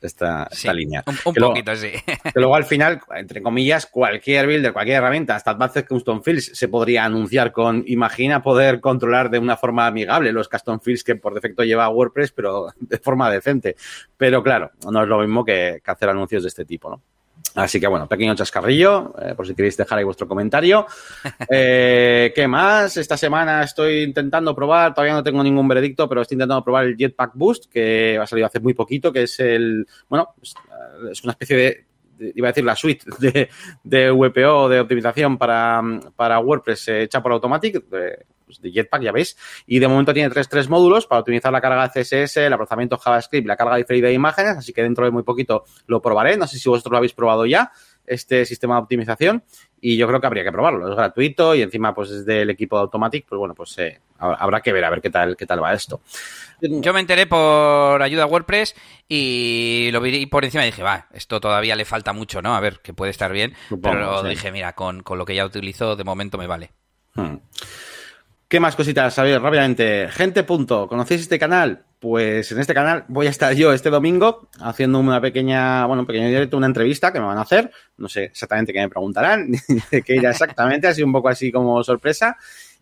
esta, 0.08 0.48
esta 0.52 0.74
línea. 0.74 1.04
Un, 1.06 1.34
poquito, 1.34 1.76
sí. 1.76 1.92
Que 2.06 2.40
luego 2.40 2.56
al 2.56 2.66
final, 2.66 3.02
entre 3.16 3.42
comillas, 3.42 3.86
cualquier 3.86 4.48
builder, 4.48 4.74
cualquier 4.74 4.98
herramienta, 4.98 5.36
hasta 5.36 5.52
Advanced 5.52 5.88
Custom 5.88 6.22
Fields 6.22 6.52
se 6.54 6.68
podría 6.68 7.06
anunciar 7.06 7.52
con, 7.52 7.84
imagina 7.88 8.42
poder 8.42 8.80
controlar 8.80 9.30
de 9.30 9.40
una 9.40 9.58
forma 9.58 9.88
amigable 9.88 10.32
los 10.32 10.50
custom 10.50 10.80
fields 10.80 11.04
que 11.04 11.16
por 11.16 11.34
defecto 11.34 11.64
lleva 11.64 11.90
WordPress, 11.90 12.32
pero 12.32 12.68
de 12.80 12.98
forma 12.98 13.30
decente. 13.32 13.76
Pero 14.18 14.44
claro, 14.44 14.72
no 14.90 15.04
es 15.04 15.08
lo 15.08 15.20
mismo 15.20 15.46
que 15.46 15.82
hacer 15.86 16.10
anuncios 16.10 16.44
de 16.44 16.50
este 16.50 16.66
tipo, 16.66 16.90
¿no? 16.90 17.02
Así 17.56 17.80
que 17.80 17.88
bueno, 17.88 18.08
pequeño 18.08 18.36
chascarrillo, 18.36 19.14
eh, 19.22 19.34
por 19.36 19.46
si 19.46 19.54
queréis 19.54 19.76
dejar 19.76 19.98
ahí 19.98 20.04
vuestro 20.04 20.28
comentario. 20.28 20.86
Eh, 21.54 22.32
¿Qué 22.34 22.48
más? 22.48 22.96
Esta 22.98 23.18
semana 23.18 23.64
estoy 23.64 24.04
intentando 24.04 24.56
probar, 24.56 24.94
todavía 24.94 25.14
no 25.14 25.24
tengo 25.24 25.44
ningún 25.44 25.68
veredicto, 25.68 26.08
pero 26.08 26.22
estoy 26.22 26.36
intentando 26.36 26.64
probar 26.64 26.86
el 26.86 26.96
Jetpack 26.96 27.32
Boost, 27.34 27.66
que 27.66 28.18
ha 28.18 28.26
salido 28.26 28.46
hace 28.48 28.60
muy 28.60 28.74
poquito, 28.74 29.12
que 29.12 29.24
es 29.24 29.40
el, 29.40 29.86
bueno, 30.08 30.36
es 30.42 30.54
eh, 30.54 31.22
una 31.24 31.34
especie 31.34 31.58
de, 31.58 32.32
iba 32.36 32.48
a 32.48 32.52
decir 32.52 32.64
la 32.64 32.76
suite 32.76 33.06
de, 33.20 33.50
de 33.84 34.12
VPO 34.12 34.70
de 34.70 34.80
optimización 34.80 35.38
para, 35.38 35.82
para 36.16 36.40
WordPress 36.40 36.88
hecha 36.90 37.22
por 37.22 37.34
Automatic, 37.34 37.84
pues, 38.52 38.62
de 38.62 38.72
Jetpack, 38.72 39.02
ya 39.02 39.12
veis. 39.12 39.38
Y 39.66 39.80
de 39.80 39.88
momento 39.88 40.14
tiene 40.14 40.30
tres, 40.30 40.50
tres 40.50 40.70
módulos 40.70 41.08
para 41.08 41.20
optimizar 41.20 41.52
la 41.52 41.62
carga 41.62 41.88
de 41.88 42.02
CSS, 42.02 42.38
el 42.38 42.56
procesamiento 42.56 42.98
JavaScript, 42.98 43.48
la 43.48 43.56
carga 43.56 43.78
diferida 43.78 44.08
de 44.08 44.14
imágenes, 44.14 44.58
así 44.58 44.74
que 44.74 44.84
dentro 44.84 45.06
de 45.06 45.12
muy 45.12 45.24
poquito 45.24 45.64
lo 45.88 46.02
probaré. 46.02 46.38
No 46.38 46.48
sé 46.48 46.58
si 46.58 46.70
vosotros 46.70 46.92
lo 46.92 46.98
habéis 46.98 47.14
probado 47.14 47.46
ya, 47.46 47.72
este 48.06 48.46
sistema 48.46 48.76
de 48.76 48.82
optimización, 48.82 49.44
y 49.80 49.98
yo 49.98 50.08
creo 50.08 50.20
que 50.20 50.28
habría 50.28 50.44
que 50.44 50.52
probarlo. 50.52 50.90
Es 50.90 50.96
gratuito 50.96 51.56
y 51.56 51.62
encima 51.62 51.94
pues 51.94 52.12
es 52.12 52.26
del 52.26 52.50
equipo 52.50 52.76
de 52.76 52.84
Automatic, 52.84 53.26
pues 53.28 53.40
bueno, 53.40 53.56
pues 53.56 53.78
eh, 53.80 54.00
habrá 54.20 54.62
que 54.62 54.72
ver 54.72 54.84
a 54.86 54.90
ver 54.90 55.02
qué 55.02 55.10
tal, 55.10 55.36
qué 55.36 55.46
tal 55.46 55.64
va 55.64 55.74
esto. 55.74 56.02
Yo 56.62 56.94
me 56.94 57.00
enteré 57.00 57.26
por 57.26 58.02
ayuda 58.02 58.24
a 58.24 58.28
WordPress 58.28 58.76
y 59.08 59.90
lo 59.92 60.00
vi 60.02 60.26
por 60.28 60.46
encima 60.46 60.64
y 60.64 60.68
dije, 60.68 60.84
va, 60.84 61.08
esto 61.14 61.40
todavía 61.40 61.76
le 61.76 61.86
falta 61.86 62.14
mucho, 62.14 62.42
¿no? 62.42 62.56
A 62.56 62.60
ver, 62.60 62.80
que 62.82 62.94
puede 62.94 63.12
estar 63.12 63.32
bien. 63.32 63.56
pero 63.82 64.22
dije, 64.24 64.52
mira, 64.52 64.74
con, 64.74 65.04
lo 65.04 65.26
que 65.26 65.36
ya 65.36 65.46
utilizo, 65.46 65.96
de 65.96 66.04
momento 66.04 66.38
me 66.38 66.48
vale. 66.48 66.72
Hmm. 67.16 67.38
¿Qué 68.52 68.60
más 68.60 68.76
cositas? 68.76 69.18
A 69.18 69.24
ver, 69.24 69.42
rápidamente. 69.42 70.10
Gente. 70.10 70.46
¿Conocéis 70.46 71.22
este 71.22 71.40
canal? 71.40 71.86
Pues 72.00 72.52
en 72.52 72.60
este 72.60 72.74
canal 72.74 73.06
voy 73.08 73.28
a 73.28 73.30
estar 73.30 73.54
yo 73.54 73.72
este 73.72 73.90
domingo 73.90 74.50
haciendo 74.60 75.00
una 75.00 75.22
pequeña, 75.22 75.86
bueno, 75.86 76.02
un 76.02 76.06
pequeño 76.06 76.28
directo, 76.28 76.58
una 76.58 76.66
entrevista 76.66 77.14
que 77.14 77.22
me 77.22 77.28
van 77.28 77.38
a 77.38 77.44
hacer. 77.44 77.72
No 77.96 78.10
sé 78.10 78.26
exactamente 78.26 78.74
qué 78.74 78.82
me 78.82 78.90
preguntarán, 78.90 79.54
qué 80.06 80.16
irá 80.16 80.32
exactamente, 80.32 80.86
así 80.86 81.02
un 81.02 81.14
poco 81.14 81.30
así 81.30 81.50
como 81.50 81.82
sorpresa. 81.82 82.36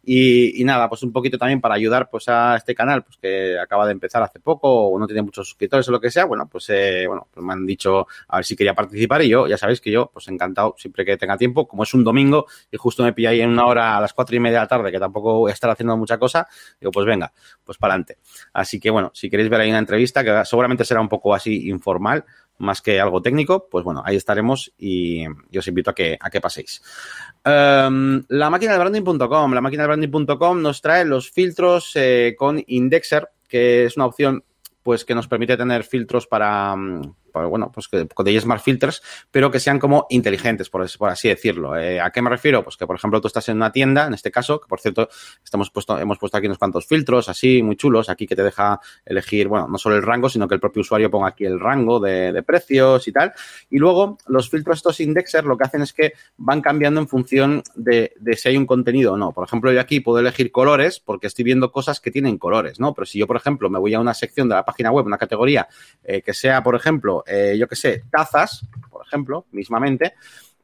Y, 0.03 0.63
nada, 0.63 0.87
pues 0.89 1.03
un 1.03 1.11
poquito 1.11 1.37
también 1.37 1.61
para 1.61 1.75
ayudar 1.75 2.09
pues 2.09 2.27
a 2.29 2.55
este 2.55 2.73
canal, 2.73 3.03
pues 3.03 3.17
que 3.17 3.59
acaba 3.59 3.85
de 3.85 3.91
empezar 3.91 4.23
hace 4.23 4.39
poco 4.39 4.89
o 4.89 4.99
no 4.99 5.05
tiene 5.05 5.21
muchos 5.21 5.47
suscriptores 5.47 5.87
o 5.87 5.91
lo 5.91 5.99
que 5.99 6.09
sea, 6.09 6.25
bueno, 6.25 6.47
pues 6.47 6.69
eh, 6.69 7.05
bueno, 7.07 7.27
pues 7.31 7.45
me 7.45 7.53
han 7.53 7.65
dicho 7.65 8.07
a 8.27 8.37
ver 8.37 8.45
si 8.45 8.55
quería 8.55 8.73
participar 8.73 9.21
y 9.21 9.29
yo, 9.29 9.47
ya 9.47 9.57
sabéis 9.57 9.81
que 9.81 9.91
yo, 9.91 10.09
pues 10.11 10.27
encantado 10.27 10.75
siempre 10.77 11.05
que 11.05 11.17
tenga 11.17 11.37
tiempo, 11.37 11.67
como 11.67 11.83
es 11.83 11.93
un 11.93 12.03
domingo 12.03 12.47
y 12.71 12.77
justo 12.77 13.03
me 13.03 13.13
pilla 13.13 13.29
ahí 13.29 13.41
en 13.41 13.49
una 13.49 13.65
hora 13.65 13.97
a 13.97 14.01
las 14.01 14.13
cuatro 14.13 14.35
y 14.35 14.39
media 14.39 14.59
de 14.59 14.63
la 14.63 14.67
tarde, 14.67 14.91
que 14.91 14.99
tampoco 14.99 15.39
voy 15.39 15.51
a 15.51 15.53
estar 15.53 15.69
haciendo 15.69 15.95
mucha 15.97 16.17
cosa, 16.17 16.47
digo, 16.79 16.91
pues 16.91 17.05
venga, 17.05 17.31
pues 17.63 17.77
para 17.77 17.93
adelante. 17.93 18.17
Así 18.53 18.79
que 18.79 18.89
bueno, 18.89 19.11
si 19.13 19.29
queréis 19.29 19.49
ver 19.49 19.61
ahí 19.61 19.69
una 19.69 19.79
entrevista, 19.79 20.23
que 20.23 20.45
seguramente 20.45 20.85
será 20.85 21.01
un 21.01 21.09
poco 21.09 21.33
así 21.33 21.69
informal, 21.69 22.25
más 22.59 22.81
que 22.81 22.99
algo 22.99 23.21
técnico, 23.21 23.67
pues 23.69 23.83
bueno, 23.83 24.03
ahí 24.05 24.15
estaremos 24.15 24.71
y, 24.77 25.25
os 25.57 25.67
invito 25.67 25.89
a 25.89 25.95
que, 25.95 26.17
a 26.19 26.29
que 26.29 26.41
paséis. 26.41 26.81
La 27.43 28.49
máquina 28.49 28.73
de 28.73 28.79
branding.com. 28.79 29.53
La 29.53 29.61
máquina 29.61 29.83
de 29.83 29.87
branding.com 29.87 30.61
nos 30.61 30.81
trae 30.81 31.05
los 31.05 31.31
filtros 31.31 31.91
eh, 31.95 32.35
con 32.37 32.63
Indexer, 32.67 33.29
que 33.47 33.85
es 33.85 33.97
una 33.97 34.05
opción 34.05 34.43
pues 34.83 35.05
que 35.05 35.15
nos 35.15 35.27
permite 35.27 35.57
tener 35.57 35.83
filtros 35.83 36.27
para, 36.27 36.75
mm, 36.75 37.13
bueno, 37.47 37.71
pues 37.71 37.87
que 37.87 37.97
de 38.05 38.39
Smart 38.41 38.61
Filters, 38.61 39.01
pero 39.31 39.51
que 39.51 39.59
sean 39.59 39.79
como 39.79 40.07
inteligentes, 40.09 40.69
por, 40.69 40.83
así 40.83 41.29
decirlo. 41.29 41.77
Eh, 41.77 42.01
¿A 42.01 42.11
qué 42.11 42.21
me 42.21 42.29
refiero? 42.29 42.63
Pues 42.63 42.77
que, 42.77 42.85
por 42.85 42.95
ejemplo, 42.95 43.21
tú 43.21 43.27
estás 43.27 43.47
en 43.49 43.57
una 43.57 43.71
tienda, 43.71 44.07
en 44.07 44.13
este 44.13 44.31
caso, 44.31 44.59
que 44.59 44.67
por 44.67 44.79
cierto, 44.79 45.09
estamos 45.43 45.71
hemos 45.99 46.17
puesto 46.17 46.37
aquí 46.37 46.47
unos 46.47 46.57
cuantos 46.57 46.85
filtros, 46.85 47.29
así, 47.29 47.63
muy 47.63 47.75
chulos, 47.75 48.09
aquí 48.09 48.27
que 48.27 48.35
te 48.35 48.43
deja 48.43 48.79
elegir, 49.05 49.47
bueno, 49.47 49.67
no 49.67 49.77
solo 49.77 49.95
el 49.95 50.03
rango, 50.03 50.29
sino 50.29 50.47
que 50.47 50.55
el 50.55 50.59
propio 50.59 50.81
usuario 50.81 51.09
ponga 51.09 51.29
aquí 51.29 51.45
el 51.45 51.59
rango 51.59 51.99
de, 51.99 52.43
precios 52.43 53.07
y 53.07 53.11
tal. 53.11 53.33
Y 53.69 53.77
luego, 53.77 54.17
los 54.27 54.49
filtros 54.49 54.77
estos 54.77 54.99
indexers 54.99 55.45
lo 55.45 55.57
que 55.57 55.65
hacen 55.65 55.81
es 55.81 55.93
que 55.93 56.13
van 56.37 56.61
cambiando 56.61 56.99
en 56.99 57.07
función 57.07 57.63
de, 57.75 58.13
si 58.35 58.49
hay 58.49 58.57
un 58.57 58.65
contenido 58.65 59.13
o 59.13 59.17
no. 59.17 59.31
Por 59.31 59.45
ejemplo, 59.45 59.71
yo 59.71 59.79
aquí 59.79 59.99
puedo 59.99 60.19
elegir 60.19 60.51
colores 60.51 60.99
porque 60.99 61.27
estoy 61.27 61.43
viendo 61.43 61.71
cosas 61.71 61.99
que 61.99 62.11
tienen 62.11 62.37
colores, 62.37 62.79
¿no? 62.79 62.93
Pero 62.93 63.05
si 63.05 63.19
yo, 63.19 63.27
por 63.27 63.35
ejemplo, 63.35 63.69
me 63.69 63.79
voy 63.79 63.93
a 63.93 63.99
una 63.99 64.13
sección 64.13 64.49
de 64.49 64.55
la 64.55 64.65
página 64.65 64.91
web, 64.91 65.05
una 65.05 65.17
categoría 65.17 65.67
eh, 66.03 66.21
que 66.21 66.33
sea, 66.33 66.63
por 66.63 66.75
ejemplo, 66.75 67.23
eh, 67.29 67.57
yo 67.57 67.67
qué 67.67 67.75
sé, 67.75 68.03
tazas, 68.11 68.65
por 68.89 69.05
ejemplo, 69.05 69.45
mismamente, 69.51 70.13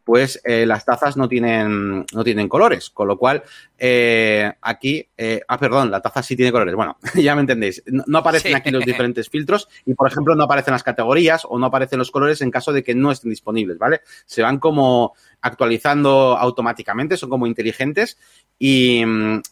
pues 0.05 0.39
eh, 0.45 0.67
las 0.67 0.85
tazas 0.85 1.17
no 1.17 1.27
tienen, 1.27 2.05
no 2.13 2.23
tienen 2.23 2.47
colores, 2.47 2.91
con 2.91 3.07
lo 3.07 3.17
cual 3.17 3.43
eh, 3.77 4.53
aquí, 4.61 5.05
eh, 5.17 5.41
ah, 5.47 5.57
perdón, 5.57 5.89
la 5.89 5.99
taza 5.99 6.21
sí 6.21 6.35
tiene 6.35 6.51
colores, 6.51 6.75
bueno, 6.75 6.97
ya 7.15 7.33
me 7.33 7.41
entendéis, 7.41 7.83
no, 7.87 8.19
aparecen 8.19 8.55
aquí 8.55 8.69
los 8.69 8.85
diferentes 8.85 9.29
filtros 9.29 9.67
y, 9.83 9.95
por 9.95 10.07
ejemplo, 10.07 10.35
no 10.35 10.43
aparecen 10.43 10.73
las 10.73 10.83
categorías 10.83 11.41
o 11.49 11.57
no 11.57 11.65
aparecen 11.65 11.97
los 11.97 12.11
colores 12.11 12.41
en 12.41 12.51
caso 12.51 12.71
de 12.71 12.83
que 12.83 12.93
no 12.93 13.11
estén 13.11 13.31
disponibles, 13.31 13.79
¿vale? 13.79 14.01
Se 14.27 14.43
van 14.43 14.59
como 14.59 15.15
actualizando 15.45 16.35
automáticamente, 16.37 17.17
son 17.17 17.29
como 17.29 17.45
inteligentes 17.45 18.17
y, 18.57 19.03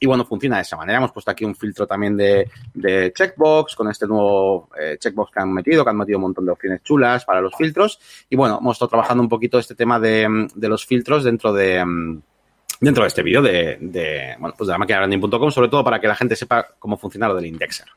bueno, 0.05 0.25
funciona 0.25 0.55
de 0.55 0.63
esa 0.63 0.75
manera. 0.75 0.97
Hemos 0.97 1.12
puesto 1.12 1.29
aquí 1.29 1.45
un 1.45 1.55
filtro 1.55 1.85
también 1.85 2.17
de, 2.17 2.50
checkbox 3.15 3.75
con 3.75 3.89
este 3.89 4.07
nuevo 4.07 4.69
checkbox 5.00 5.31
que 5.31 5.39
han 5.39 5.53
metido, 5.53 5.83
que 5.83 5.89
han 5.91 5.97
metido 5.97 6.17
un 6.17 6.23
montón 6.23 6.45
de 6.45 6.51
opciones 6.51 6.81
chulas 6.83 7.25
para 7.25 7.41
los 7.41 7.55
filtros 7.55 8.00
y 8.29 8.35
bueno, 8.35 8.57
hemos 8.59 8.75
estado 8.75 8.89
trabajando 8.89 9.21
un 9.21 9.29
poquito 9.29 9.59
este 9.59 9.75
tema 9.75 10.00
de 10.00 10.47
de 10.55 10.69
los 10.69 10.85
filtros 10.85 11.23
dentro 11.23 11.53
de 11.53 11.83
dentro 12.79 13.03
de 13.03 13.07
este 13.07 13.23
vídeo 13.23 13.41
de, 13.41 13.77
de, 13.79 14.35
bueno, 14.39 14.55
pues 14.57 14.67
de 14.67 14.71
la 14.71 14.77
máquina 14.77 15.00
branding.com, 15.00 15.51
sobre 15.51 15.69
todo 15.69 15.83
para 15.83 16.00
que 16.00 16.07
la 16.07 16.15
gente 16.15 16.35
sepa 16.35 16.67
cómo 16.79 16.97
funciona 16.97 17.27
lo 17.27 17.35
del 17.35 17.45
indexer. 17.45 17.88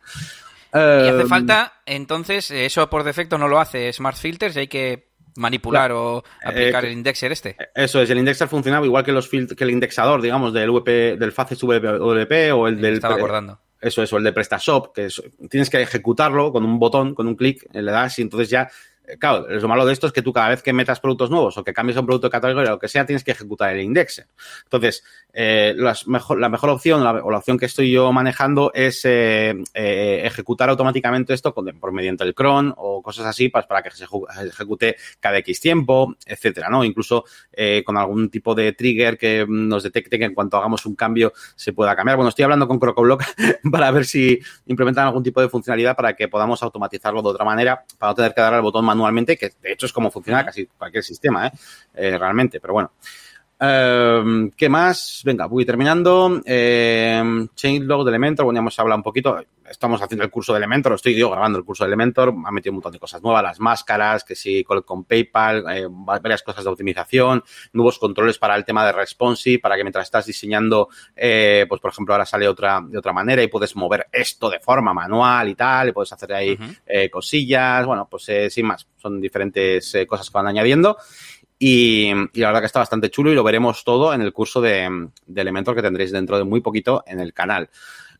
Y 0.72 0.78
hace 0.78 1.22
eh, 1.22 1.26
falta, 1.26 1.80
entonces, 1.86 2.50
eso 2.50 2.88
por 2.90 3.02
defecto 3.02 3.38
no 3.38 3.48
lo 3.48 3.58
hace 3.58 3.92
Smart 3.92 4.16
Filters 4.16 4.56
y 4.56 4.60
hay 4.60 4.68
que 4.68 5.15
manipular 5.38 5.92
o 5.92 6.22
aplicar 6.44 6.84
eh, 6.84 6.88
el 6.88 6.94
indexer 6.94 7.32
este. 7.32 7.56
Eso 7.74 8.00
es, 8.00 8.10
el 8.10 8.18
indexer 8.18 8.48
funcionaba 8.48 8.86
igual 8.86 9.04
que 9.04 9.12
los 9.12 9.28
que 9.28 9.64
el 9.64 9.70
indexador, 9.70 10.22
digamos, 10.22 10.52
del 10.52 10.70
VP, 10.70 11.16
del 11.16 11.32
Facet 11.32 11.58
WP 11.58 12.52
o 12.54 12.68
el 12.68 12.80
del... 12.80 12.94
Estaba 12.94 13.14
acordando. 13.14 13.60
Eso, 13.80 14.02
eso, 14.02 14.16
el 14.16 14.24
de 14.24 14.32
PrestaShop, 14.32 14.94
que 14.94 15.08
tienes 15.50 15.68
que 15.68 15.80
ejecutarlo 15.80 16.50
con 16.50 16.64
un 16.64 16.78
botón, 16.78 17.14
con 17.14 17.26
un 17.26 17.36
clic, 17.36 17.66
le 17.72 17.92
das 17.92 18.18
y 18.18 18.22
entonces 18.22 18.48
ya 18.48 18.70
claro, 19.18 19.46
lo 19.48 19.68
malo 19.68 19.86
de 19.86 19.92
esto 19.92 20.06
es 20.06 20.12
que 20.12 20.22
tú 20.22 20.32
cada 20.32 20.48
vez 20.48 20.62
que 20.62 20.72
metas 20.72 21.00
productos 21.00 21.30
nuevos 21.30 21.56
o 21.56 21.64
que 21.64 21.72
cambies 21.72 21.96
un 21.96 22.06
producto 22.06 22.28
de 22.28 22.32
categoría 22.32 22.70
o 22.70 22.74
lo 22.74 22.78
que 22.78 22.88
sea, 22.88 23.06
tienes 23.06 23.24
que 23.24 23.32
ejecutar 23.32 23.74
el 23.74 23.82
indexer. 23.82 24.26
Entonces, 24.64 25.04
eh, 25.32 25.74
mejor, 26.06 26.40
la 26.40 26.48
mejor 26.48 26.70
opción 26.70 27.06
o 27.06 27.30
la 27.30 27.38
opción 27.38 27.58
que 27.58 27.66
estoy 27.66 27.90
yo 27.90 28.12
manejando 28.12 28.72
es 28.74 29.04
eh, 29.04 29.54
eh, 29.74 30.22
ejecutar 30.24 30.70
automáticamente 30.70 31.34
esto 31.34 31.52
por 31.52 31.92
mediante 31.92 32.24
el 32.24 32.34
cron 32.34 32.72
o 32.76 33.02
cosas 33.02 33.26
así 33.26 33.48
pues, 33.48 33.66
para 33.66 33.82
que 33.82 33.90
se 33.90 34.06
ejecute 34.46 34.96
cada 35.20 35.38
X 35.38 35.60
tiempo, 35.60 36.16
etcétera, 36.24 36.68
¿no? 36.70 36.84
Incluso 36.84 37.24
con 37.84 37.96
algún 37.96 38.30
tipo 38.30 38.54
de 38.54 38.72
trigger 38.72 39.18
que 39.18 39.46
nos 39.48 39.82
detecte 39.82 40.18
que 40.18 40.24
en 40.24 40.34
cuanto 40.34 40.56
hagamos 40.56 40.86
un 40.86 40.94
cambio 40.94 41.32
se 41.54 41.72
pueda 41.72 41.94
cambiar. 41.94 42.16
Bueno, 42.16 42.30
estoy 42.30 42.44
hablando 42.44 42.66
con 42.66 42.78
CrocoBlock 42.78 43.24
para 43.70 43.90
ver 43.90 44.06
si 44.06 44.38
implementan 44.66 45.06
algún 45.06 45.22
tipo 45.22 45.40
de 45.40 45.48
funcionalidad 45.48 45.96
para 45.96 46.14
que 46.14 46.28
podamos 46.28 46.62
automatizarlo 46.62 47.22
de 47.22 47.28
otra 47.28 47.44
manera, 47.44 47.84
para 47.98 48.12
no 48.12 48.14
tener 48.14 48.34
que 48.34 48.40
dar 48.40 48.54
al 48.54 48.62
botón 48.62 48.84
manualmente, 48.96 49.36
que 49.36 49.52
de 49.62 49.72
hecho 49.72 49.86
es 49.86 49.92
como 49.92 50.10
funciona 50.10 50.44
casi 50.44 50.66
cualquier 50.66 51.04
sistema, 51.04 51.46
¿eh? 51.46 51.52
eh 51.94 52.18
realmente, 52.18 52.60
pero 52.60 52.72
bueno. 52.72 52.92
Eh, 53.58 54.50
¿Qué 54.56 54.68
más? 54.68 55.22
Venga, 55.24 55.46
voy 55.46 55.64
terminando. 55.64 56.42
Eh, 56.44 57.22
Chainlog 57.54 58.04
de 58.04 58.10
Elementor, 58.10 58.44
bueno, 58.44 58.58
ya 58.58 58.60
hemos 58.60 58.78
hablado 58.78 58.98
un 58.98 59.02
poquito. 59.02 59.38
Estamos 59.68 60.00
haciendo 60.00 60.24
el 60.24 60.30
curso 60.30 60.52
de 60.52 60.58
Elementor, 60.58 60.92
estoy 60.92 61.16
yo 61.16 61.30
grabando 61.30 61.58
el 61.58 61.64
curso 61.64 61.84
de 61.84 61.88
Elementor. 61.88 62.32
Me 62.32 62.48
ha 62.48 62.52
metido 62.52 62.72
un 62.72 62.76
montón 62.76 62.92
de 62.92 62.98
cosas 62.98 63.22
nuevas, 63.22 63.42
las 63.42 63.58
máscaras, 63.58 64.22
que 64.24 64.34
sí, 64.34 64.62
con, 64.62 65.04
PayPal, 65.04 65.64
eh, 65.70 65.86
varias 65.90 66.42
cosas 66.42 66.64
de 66.64 66.70
optimización, 66.70 67.42
nuevos 67.72 67.98
controles 67.98 68.38
para 68.38 68.54
el 68.54 68.64
tema 68.64 68.84
de 68.86 68.92
responsive, 68.92 69.58
para 69.58 69.76
que 69.76 69.82
mientras 69.82 70.04
estás 70.04 70.26
diseñando, 70.26 70.88
eh, 71.16 71.66
pues 71.68 71.80
por 71.80 71.90
ejemplo, 71.90 72.14
ahora 72.14 72.26
sale 72.26 72.46
otra 72.46 72.80
de 72.86 72.98
otra 72.98 73.12
manera 73.12 73.42
y 73.42 73.48
puedes 73.48 73.74
mover 73.74 74.06
esto 74.12 74.50
de 74.50 74.60
forma 74.60 74.92
manual 74.92 75.48
y 75.48 75.54
tal, 75.54 75.88
y 75.88 75.92
puedes 75.92 76.12
hacer 76.12 76.32
ahí 76.32 76.56
eh, 76.86 77.10
cosillas. 77.10 77.84
Bueno, 77.86 78.06
pues 78.08 78.28
eh, 78.28 78.50
sin 78.50 78.66
más, 78.66 78.86
son 78.96 79.20
diferentes 79.20 79.96
cosas 80.06 80.30
que 80.30 80.34
van 80.34 80.46
añadiendo. 80.46 80.96
Y, 81.58 82.12
la 82.34 82.48
verdad 82.48 82.60
que 82.60 82.66
está 82.66 82.80
bastante 82.80 83.10
chulo 83.10 83.32
y 83.32 83.34
lo 83.34 83.42
veremos 83.42 83.82
todo 83.84 84.12
en 84.12 84.20
el 84.20 84.32
curso 84.32 84.60
de, 84.60 85.08
Elementor 85.34 85.74
que 85.74 85.82
tendréis 85.82 86.12
dentro 86.12 86.36
de 86.38 86.44
muy 86.44 86.60
poquito 86.60 87.02
en 87.06 87.20
el 87.20 87.32
canal. 87.32 87.70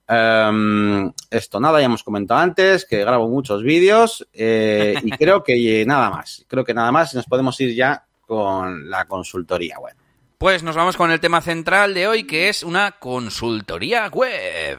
Em, 0.09 1.12
esto 1.31 1.59
nada, 1.59 1.81
ya 1.81 1.87
hemos 1.87 2.05
comentado 2.05 2.40
antes 2.40 2.85
que 2.85 3.01
grabo 3.01 3.29
muchos 3.29 3.62
vídeos 3.62 4.27
eh, 4.33 4.94
y 5.03 5.11
creo 5.18 5.42
que 5.42 5.85
nada 5.87 6.11
más. 6.11 6.44
Creo 6.49 6.64
que 6.64 6.75
nada 6.75 6.90
más 6.92 7.14
nos 7.14 7.27
podemos 7.27 7.61
ir 7.61 7.75
ya 7.75 8.05
con 8.22 8.88
la 8.88 9.05
consultoría 9.07 9.79
web. 9.79 9.94
Pues 10.38 10.62
nos 10.62 10.77
vamos 10.77 10.96
con 10.96 11.11
el 11.11 11.20
tema 11.20 11.40
central 11.40 11.94
de 11.94 12.07
hoy 12.09 12.25
que 12.25 12.49
es 12.49 12.62
una 12.62 12.92
consultoría 12.92 14.09
web. 14.09 14.79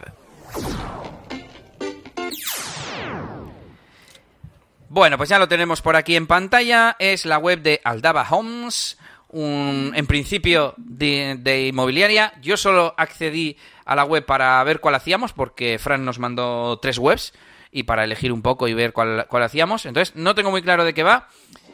Bueno, 4.90 5.18
pues 5.18 5.30
ya 5.30 5.38
lo 5.38 5.50
tenemos 5.50 5.82
por 5.82 5.96
aquí 5.96 6.16
en 6.16 6.28
pantalla. 6.28 6.96
Es 6.98 7.26
la 7.26 7.38
web 7.38 7.62
de 7.62 7.82
Aldaba 7.84 8.26
Homes, 8.30 8.98
un, 9.30 9.92
en 9.94 10.08
principio 10.08 10.74
de, 10.78 11.68
inmobiliaria. 11.68 12.34
Yo 12.42 12.56
solo 12.56 12.94
accedí 12.98 13.58
a 13.86 13.96
la 13.96 14.06
web 14.06 14.26
para 14.26 14.64
ver 14.64 14.80
cuál 14.80 14.96
hacíamos, 14.96 15.34
porque 15.34 15.78
Fran 15.78 16.06
nos 16.06 16.20
mandó 16.20 16.80
tres 16.80 17.00
webs 17.00 17.34
y 17.70 17.84
para 17.84 18.06
elegir 18.06 18.32
un 18.32 18.42
poco 18.42 18.70
y 18.70 18.74
ver 18.74 18.94
cuál, 18.94 19.28
hacíamos. 19.30 19.86
Entonces, 19.86 20.16
no 20.16 20.36
tengo 20.36 20.52
muy 20.52 20.62
claro 20.62 20.86
de 20.86 20.94
qué 20.94 21.04
va. 21.04 21.28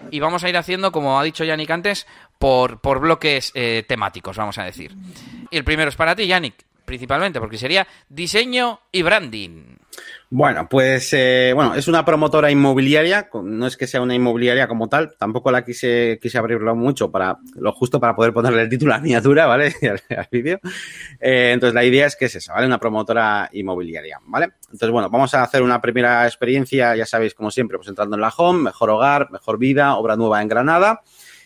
Y 0.10 0.20
vamos 0.20 0.44
a 0.44 0.50
ir 0.50 0.58
haciendo, 0.58 0.92
como 0.92 1.20
ha 1.20 1.24
dicho 1.24 1.44
Yannick 1.44 1.70
antes, 1.70 2.08
por, 2.40 2.82
por 2.82 3.00
bloques 3.00 3.52
eh, 3.54 3.86
temáticos, 3.88 4.38
vamos 4.38 4.58
a 4.58 4.64
decir. 4.64 4.96
Y 5.52 5.56
el 5.56 5.64
primero 5.64 5.90
es 5.90 5.96
para 5.96 6.16
ti, 6.16 6.26
Yannick, 6.26 6.56
principalmente, 6.84 7.40
porque 7.40 7.60
sería 7.60 7.88
diseño 8.10 8.82
y 8.92 9.04
branding. 9.04 9.73
Bueno, 10.36 10.68
pues 10.68 11.14
eh, 11.14 11.52
bueno, 11.54 11.76
es 11.76 11.88
una 11.88 12.04
promotora 12.04 12.50
inmobiliaria, 12.50 13.30
no 13.44 13.68
es 13.68 13.78
que 13.78 13.86
sea 13.86 14.02
una 14.02 14.16
inmobiliaria 14.16 14.68
como 14.68 14.90
tal, 14.90 15.16
tampoco 15.16 15.52
la 15.52 15.64
quise, 15.64 16.18
quise 16.20 16.40
abrirlo 16.40 16.76
mucho 16.76 17.12
para 17.12 17.38
lo 17.54 17.72
justo 17.72 18.00
para 18.00 18.16
poder 18.16 18.34
ponerle 18.34 18.64
el 18.64 18.70
título 18.70 18.94
a 18.94 18.98
la 18.98 19.04
miniatura, 19.04 19.46
¿vale? 19.46 19.76
al, 20.10 20.28
vídeo. 20.32 20.60
Eh, 21.20 21.52
entonces 21.54 21.76
la 21.76 21.86
idea 21.86 22.08
es 22.08 22.16
que 22.16 22.26
es 22.26 22.36
esa, 22.36 22.54
¿vale? 22.54 22.66
Una 22.66 22.80
promotora 22.80 23.48
inmobiliaria, 23.54 24.18
¿vale? 24.26 24.54
Entonces, 24.72 24.90
bueno, 24.90 25.08
vamos 25.08 25.36
a 25.36 25.44
hacer 25.44 25.62
una 25.62 25.80
primera 25.80 26.26
experiencia, 26.26 26.96
ya 26.96 27.06
sabéis, 27.06 27.36
como 27.36 27.52
siempre, 27.52 27.78
pues 27.78 27.90
entrando 27.90 28.16
en 28.16 28.22
la 28.22 28.34
home, 28.36 28.64
mejor 28.64 28.90
hogar, 28.90 29.30
mejor 29.30 29.60
vida, 29.60 29.98
obra 29.98 30.16
nueva 30.16 30.42
en 30.42 30.48
Granada 30.48 31.04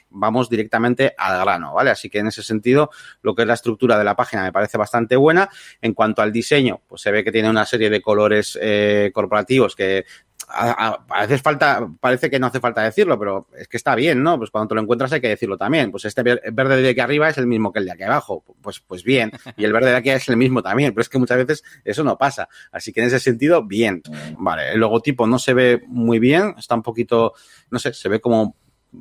vamos 0.09 0.49
directamente 0.49 1.13
al 1.17 1.39
grano, 1.41 1.73
¿vale? 1.73 1.91
Así 1.91 2.09
que 2.09 2.19
en 2.19 2.27
ese 2.27 2.43
sentido, 2.43 2.89
lo 3.21 3.35
que 3.35 3.43
es 3.43 3.47
la 3.47 3.53
estructura 3.53 3.97
de 3.97 4.03
la 4.03 4.15
página 4.15 4.43
me 4.43 4.51
parece 4.51 4.77
bastante 4.77 5.15
buena. 5.15 5.49
En 5.81 5.93
cuanto 5.93 6.21
al 6.21 6.31
diseño, 6.31 6.81
pues 6.87 7.01
se 7.01 7.11
ve 7.11 7.23
que 7.23 7.31
tiene 7.31 7.49
una 7.49 7.65
serie 7.65 7.89
de 7.89 8.01
colores 8.01 8.57
eh, 8.61 9.11
corporativos 9.13 9.75
que 9.75 10.05
a, 10.49 11.05
veces 11.21 11.41
falta, 11.41 11.87
parece 11.99 12.29
que 12.29 12.39
no 12.39 12.47
hace 12.47 12.59
falta 12.59 12.81
decirlo, 12.81 13.19
pero 13.19 13.47
es 13.57 13.67
que 13.67 13.75
está 13.75 13.95
bien, 13.95 14.23
¿no? 14.23 14.37
Pues 14.37 14.49
cuando 14.49 14.69
te 14.69 14.75
lo 14.75 14.81
encuentras 14.81 15.11
hay 15.11 15.19
que 15.19 15.27
decirlo 15.27 15.57
también. 15.57 15.91
Pues 15.91 16.05
este 16.05 16.23
verde 16.23 16.81
de 16.81 16.89
aquí 16.89 16.99
arriba 16.99 17.27
es 17.27 17.37
el 17.37 17.47
mismo 17.47 17.73
que 17.73 17.79
el 17.79 17.85
de 17.85 17.91
aquí 17.91 18.03
abajo. 18.03 18.43
Pues, 18.61 18.79
pues 18.79 19.03
bien. 19.03 19.31
Y 19.57 19.65
el 19.65 19.73
verde 19.73 19.89
de 19.89 19.97
aquí 19.97 20.09
es 20.09 20.29
el 20.29 20.37
mismo 20.37 20.63
también. 20.63 20.93
Pero 20.93 21.01
es 21.01 21.09
que 21.09 21.17
muchas 21.17 21.37
veces 21.37 21.63
eso 21.83 22.03
no 22.03 22.17
pasa. 22.17 22.47
Así 22.71 22.93
que 22.93 23.01
en 23.01 23.07
ese 23.07 23.19
sentido, 23.19 23.65
bien. 23.65 24.01
Vale, 24.37 24.71
el 24.71 24.79
logotipo 24.79 25.27
no 25.27 25.37
se 25.37 25.53
ve 25.53 25.81
muy 25.87 26.19
bien, 26.19 26.55
está 26.57 26.75
un 26.75 26.83
poquito, 26.83 27.33
no 27.69 27.79
sé, 27.79 27.93
se 27.93 28.07
ve 28.07 28.21
como 28.21 28.55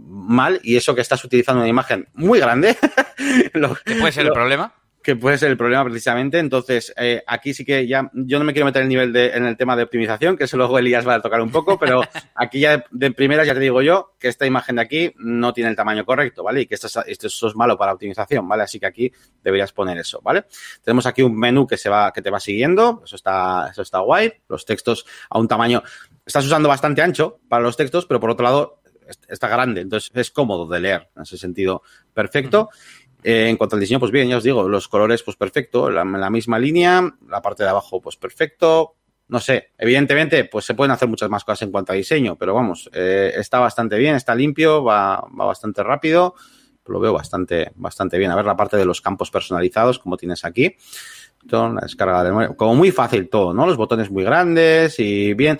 mal 0.06 0.60
y 0.62 0.76
eso 0.76 0.94
que 0.94 1.00
estás 1.00 1.24
utilizando 1.24 1.60
una 1.60 1.68
imagen 1.68 2.08
muy 2.14 2.40
grande. 2.40 2.76
¿Qué 3.84 3.94
puede 3.96 4.12
ser 4.12 4.26
el 4.26 4.32
problema? 4.32 4.72
que 5.06 5.14
puede 5.14 5.38
ser 5.38 5.52
el 5.52 5.56
problema 5.56 5.84
precisamente. 5.84 6.40
Entonces, 6.40 6.92
eh, 6.96 7.22
aquí 7.28 7.54
sí 7.54 7.64
que 7.64 7.86
ya, 7.86 8.10
yo 8.12 8.40
no 8.40 8.44
me 8.44 8.52
quiero 8.52 8.66
meter 8.66 8.82
el 8.82 8.88
nivel 8.88 9.12
de, 9.12 9.28
en 9.28 9.46
el 9.46 9.56
tema 9.56 9.76
de 9.76 9.84
optimización, 9.84 10.36
que 10.36 10.42
eso 10.44 10.56
luego 10.56 10.80
Elías 10.80 11.06
va 11.06 11.14
a 11.14 11.22
tocar 11.22 11.40
un 11.40 11.52
poco, 11.52 11.78
pero 11.78 12.00
aquí 12.34 12.58
ya 12.58 12.84
de 12.90 13.12
primera 13.12 13.44
ya 13.44 13.54
te 13.54 13.60
digo 13.60 13.82
yo 13.82 14.16
que 14.18 14.26
esta 14.26 14.46
imagen 14.46 14.74
de 14.74 14.82
aquí 14.82 15.14
no 15.18 15.52
tiene 15.52 15.70
el 15.70 15.76
tamaño 15.76 16.04
correcto, 16.04 16.42
¿vale? 16.42 16.62
Y 16.62 16.66
que 16.66 16.74
esto, 16.74 16.88
esto, 17.06 17.28
es 17.28 17.54
malo 17.54 17.78
para 17.78 17.92
optimización, 17.92 18.48
¿vale? 18.48 18.64
Así 18.64 18.80
que 18.80 18.86
aquí 18.86 19.12
deberías 19.44 19.72
poner 19.72 19.96
eso, 19.96 20.20
¿vale? 20.24 20.46
Tenemos 20.82 21.06
aquí 21.06 21.22
un 21.22 21.38
menú 21.38 21.68
que 21.68 21.76
se 21.76 21.88
va, 21.88 22.12
que 22.12 22.20
te 22.20 22.30
va 22.30 22.40
siguiendo, 22.40 23.02
eso 23.04 23.14
está, 23.14 23.68
eso 23.70 23.82
está 23.82 24.00
guay. 24.00 24.32
Los 24.48 24.64
textos 24.64 25.06
a 25.30 25.38
un 25.38 25.46
tamaño, 25.46 25.84
estás 26.26 26.44
usando 26.44 26.68
bastante 26.68 27.02
ancho 27.02 27.38
para 27.48 27.62
los 27.62 27.76
textos, 27.76 28.06
pero 28.06 28.18
por 28.18 28.30
otro 28.30 28.42
lado 28.42 28.80
está 29.28 29.48
grande, 29.48 29.80
entonces 29.82 30.10
es 30.14 30.30
cómodo 30.30 30.66
de 30.66 30.80
leer 30.80 31.08
en 31.16 31.22
ese 31.22 31.38
sentido 31.38 31.82
perfecto. 32.12 32.70
Eh, 33.22 33.48
en 33.48 33.56
cuanto 33.56 33.76
al 33.76 33.80
diseño, 33.80 33.98
pues 33.98 34.12
bien, 34.12 34.28
ya 34.28 34.36
os 34.36 34.44
digo, 34.44 34.68
los 34.68 34.88
colores, 34.88 35.22
pues 35.22 35.36
perfecto, 35.36 35.90
la, 35.90 36.04
misma 36.30 36.58
línea, 36.58 37.02
la 37.28 37.42
parte 37.42 37.64
de 37.64 37.70
abajo, 37.70 38.00
pues 38.00 38.16
perfecto, 38.16 38.94
no 39.28 39.40
sé, 39.40 39.72
evidentemente, 39.78 40.44
pues 40.44 40.64
se 40.64 40.74
pueden 40.74 40.92
hacer 40.92 41.08
muchas 41.08 41.28
más 41.28 41.42
cosas 41.42 41.62
en 41.62 41.72
cuanto 41.72 41.92
a 41.92 41.96
diseño, 41.96 42.36
pero 42.36 42.54
vamos, 42.54 42.88
eh, 42.92 43.32
está 43.34 43.58
bastante 43.58 43.96
bien, 43.96 44.14
está 44.14 44.34
limpio, 44.34 44.84
va, 44.84 45.26
va 45.38 45.46
bastante 45.46 45.82
rápido, 45.82 46.34
lo 46.88 47.00
veo 47.00 47.12
bastante, 47.12 47.72
bastante 47.74 48.18
bien. 48.18 48.30
A 48.30 48.36
ver 48.36 48.44
la 48.44 48.56
parte 48.56 48.76
de 48.76 48.84
los 48.84 49.00
campos 49.00 49.30
personalizados, 49.30 49.98
como 49.98 50.16
tienes 50.16 50.44
aquí. 50.44 50.76
La 51.50 51.80
descarga 51.82 52.24
de 52.24 52.56
como 52.56 52.74
muy 52.74 52.90
fácil 52.90 53.28
todo, 53.28 53.54
¿no? 53.54 53.66
Los 53.66 53.76
botones 53.76 54.10
muy 54.10 54.24
grandes 54.24 54.98
y 54.98 55.34
bien. 55.34 55.58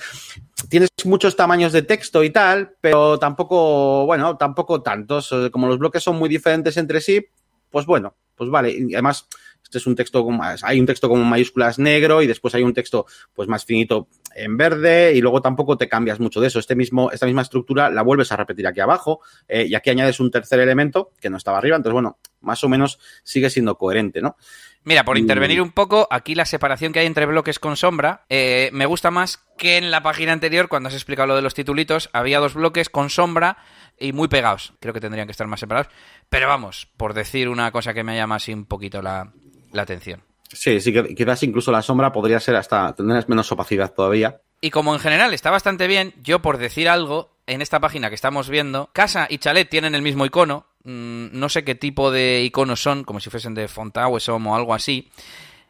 Tienes 0.69 0.89
muchos 1.05 1.37
tamaños 1.37 1.73
de 1.73 1.83
texto 1.83 2.25
y 2.25 2.31
tal, 2.31 2.77
pero 2.81 3.19
tampoco, 3.19 4.07
bueno, 4.07 4.37
tampoco 4.37 4.83
tantos. 4.83 5.35
Como 5.53 5.67
los 5.67 5.79
bloques 5.79 6.03
son 6.03 6.17
muy 6.19 6.29
diferentes 6.29 6.77
entre 6.77 7.01
sí, 7.01 7.27
pues 7.71 7.87
bueno, 7.87 8.17
pues 8.35 8.51
vale. 8.51 8.71
Y 8.73 8.95
además, 8.95 9.29
este 9.63 9.79
es 9.79 9.87
un 9.87 9.95
texto 9.95 10.27
hay 10.63 10.81
un 10.81 10.87
texto 10.87 11.09
con 11.09 11.25
mayúsculas 11.29 11.79
negro 11.79 12.23
y 12.23 12.27
después 12.27 12.55
hay 12.55 12.63
un 12.63 12.73
texto 12.73 13.07
pues 13.35 13.49
más 13.49 13.65
finito 13.65 14.09
en 14.37 14.57
verde 14.57 15.15
y 15.15 15.21
luego 15.21 15.41
tampoco 15.43 15.77
te 15.77 15.89
cambias 15.89 16.21
mucho 16.21 16.41
de 16.41 16.49
eso. 16.49 16.59
Este 16.59 16.75
mismo, 16.75 17.11
esta 17.11 17.27
misma 17.27 17.43
estructura 17.43 17.91
la 17.91 18.03
vuelves 18.03 18.33
a 18.33 18.37
repetir 18.37 18.67
aquí 18.67 18.81
abajo 18.81 19.21
eh, 19.49 19.67
y 19.69 19.75
aquí 19.75 19.91
añades 19.91 20.21
un 20.21 20.31
tercer 20.31 20.61
elemento 20.61 21.13
que 21.21 21.31
no 21.31 21.37
estaba 21.37 21.59
arriba. 21.59 21.77
Entonces, 21.77 21.95
bueno, 21.95 22.19
más 22.41 22.63
o 22.65 22.69
menos 22.69 22.99
sigue 23.23 23.51
siendo 23.51 23.77
coherente, 23.77 24.21
¿no? 24.21 24.37
Mira, 24.85 25.05
por 25.05 25.19
intervenir 25.19 25.61
un 25.61 25.73
poco, 25.73 26.07
aquí 26.13 26.37
la 26.37 26.45
separación 26.45 26.93
que 26.93 27.01
hay 27.01 27.07
entre 27.07 27.27
bloques 27.27 27.59
con 27.59 27.77
sombra 27.77 28.25
eh, 28.29 28.71
me 28.73 28.87
gusta 28.87 29.11
más 29.11 29.45
que 29.59 29.79
en 29.79 29.91
la 29.91 30.05
página 30.05 30.33
anterior, 30.33 30.69
cuando 30.69 30.89
has 30.89 30.95
explicado 30.95 31.27
lo 31.27 31.35
de 31.35 31.43
los 31.43 31.55
titulitos, 31.55 32.09
había 32.13 32.39
dos 32.39 32.55
bloques 32.55 32.89
con 32.89 33.11
sombra 33.11 33.59
y 33.99 34.13
muy 34.13 34.29
pegados. 34.29 34.75
Creo 34.79 34.95
que 34.95 35.01
tendrían 35.01 35.27
que 35.27 35.33
estar 35.33 35.49
más 35.49 35.59
separados. 35.59 35.93
Pero 36.29 36.47
vamos, 36.47 36.89
por 36.97 37.15
decir 37.15 37.49
una 37.49 37.73
cosa 37.73 37.95
que 37.95 38.05
me 38.05 38.17
llama 38.17 38.37
así 38.37 38.53
un 38.53 38.65
poquito 38.65 39.03
la, 39.03 39.33
atención. 39.77 40.23
Sí, 40.57 40.81
sí, 40.81 40.93
quizás 41.15 41.43
incluso 41.43 41.71
la 41.71 41.83
sombra 41.83 42.13
podría 42.13 42.41
ser 42.41 42.57
hasta 42.57 42.95
tener 42.95 43.29
menos 43.29 43.51
opacidad 43.53 43.93
todavía. 43.93 44.41
Y 44.61 44.71
como 44.71 44.95
en 44.95 45.01
general 45.01 45.35
está 45.35 45.51
bastante 45.51 45.87
bien, 45.87 46.15
yo 46.23 46.41
por 46.41 46.59
decir 46.59 46.89
algo, 46.89 47.37
en 47.47 47.61
esta 47.61 47.79
página 47.79 48.09
que 48.09 48.15
estamos 48.15 48.49
viendo, 48.49 48.91
casa 48.93 49.27
y 49.29 49.39
chalet 49.39 49.69
tienen 49.69 49.95
el 49.95 50.03
mismo 50.03 50.25
icono, 50.25 50.67
Mm, 50.87 51.31
no 51.33 51.49
sé 51.49 51.65
qué 51.65 51.75
tipo 51.75 52.13
de 52.13 52.43
iconos 52.45 52.81
son, 52.81 53.03
como 53.03 53.19
si 53.19 53.29
fuesen 53.29 53.55
de 53.55 53.67
Fontauesom 53.67 54.47
o 54.47 54.55
algo 54.55 54.73
así, 54.73 55.11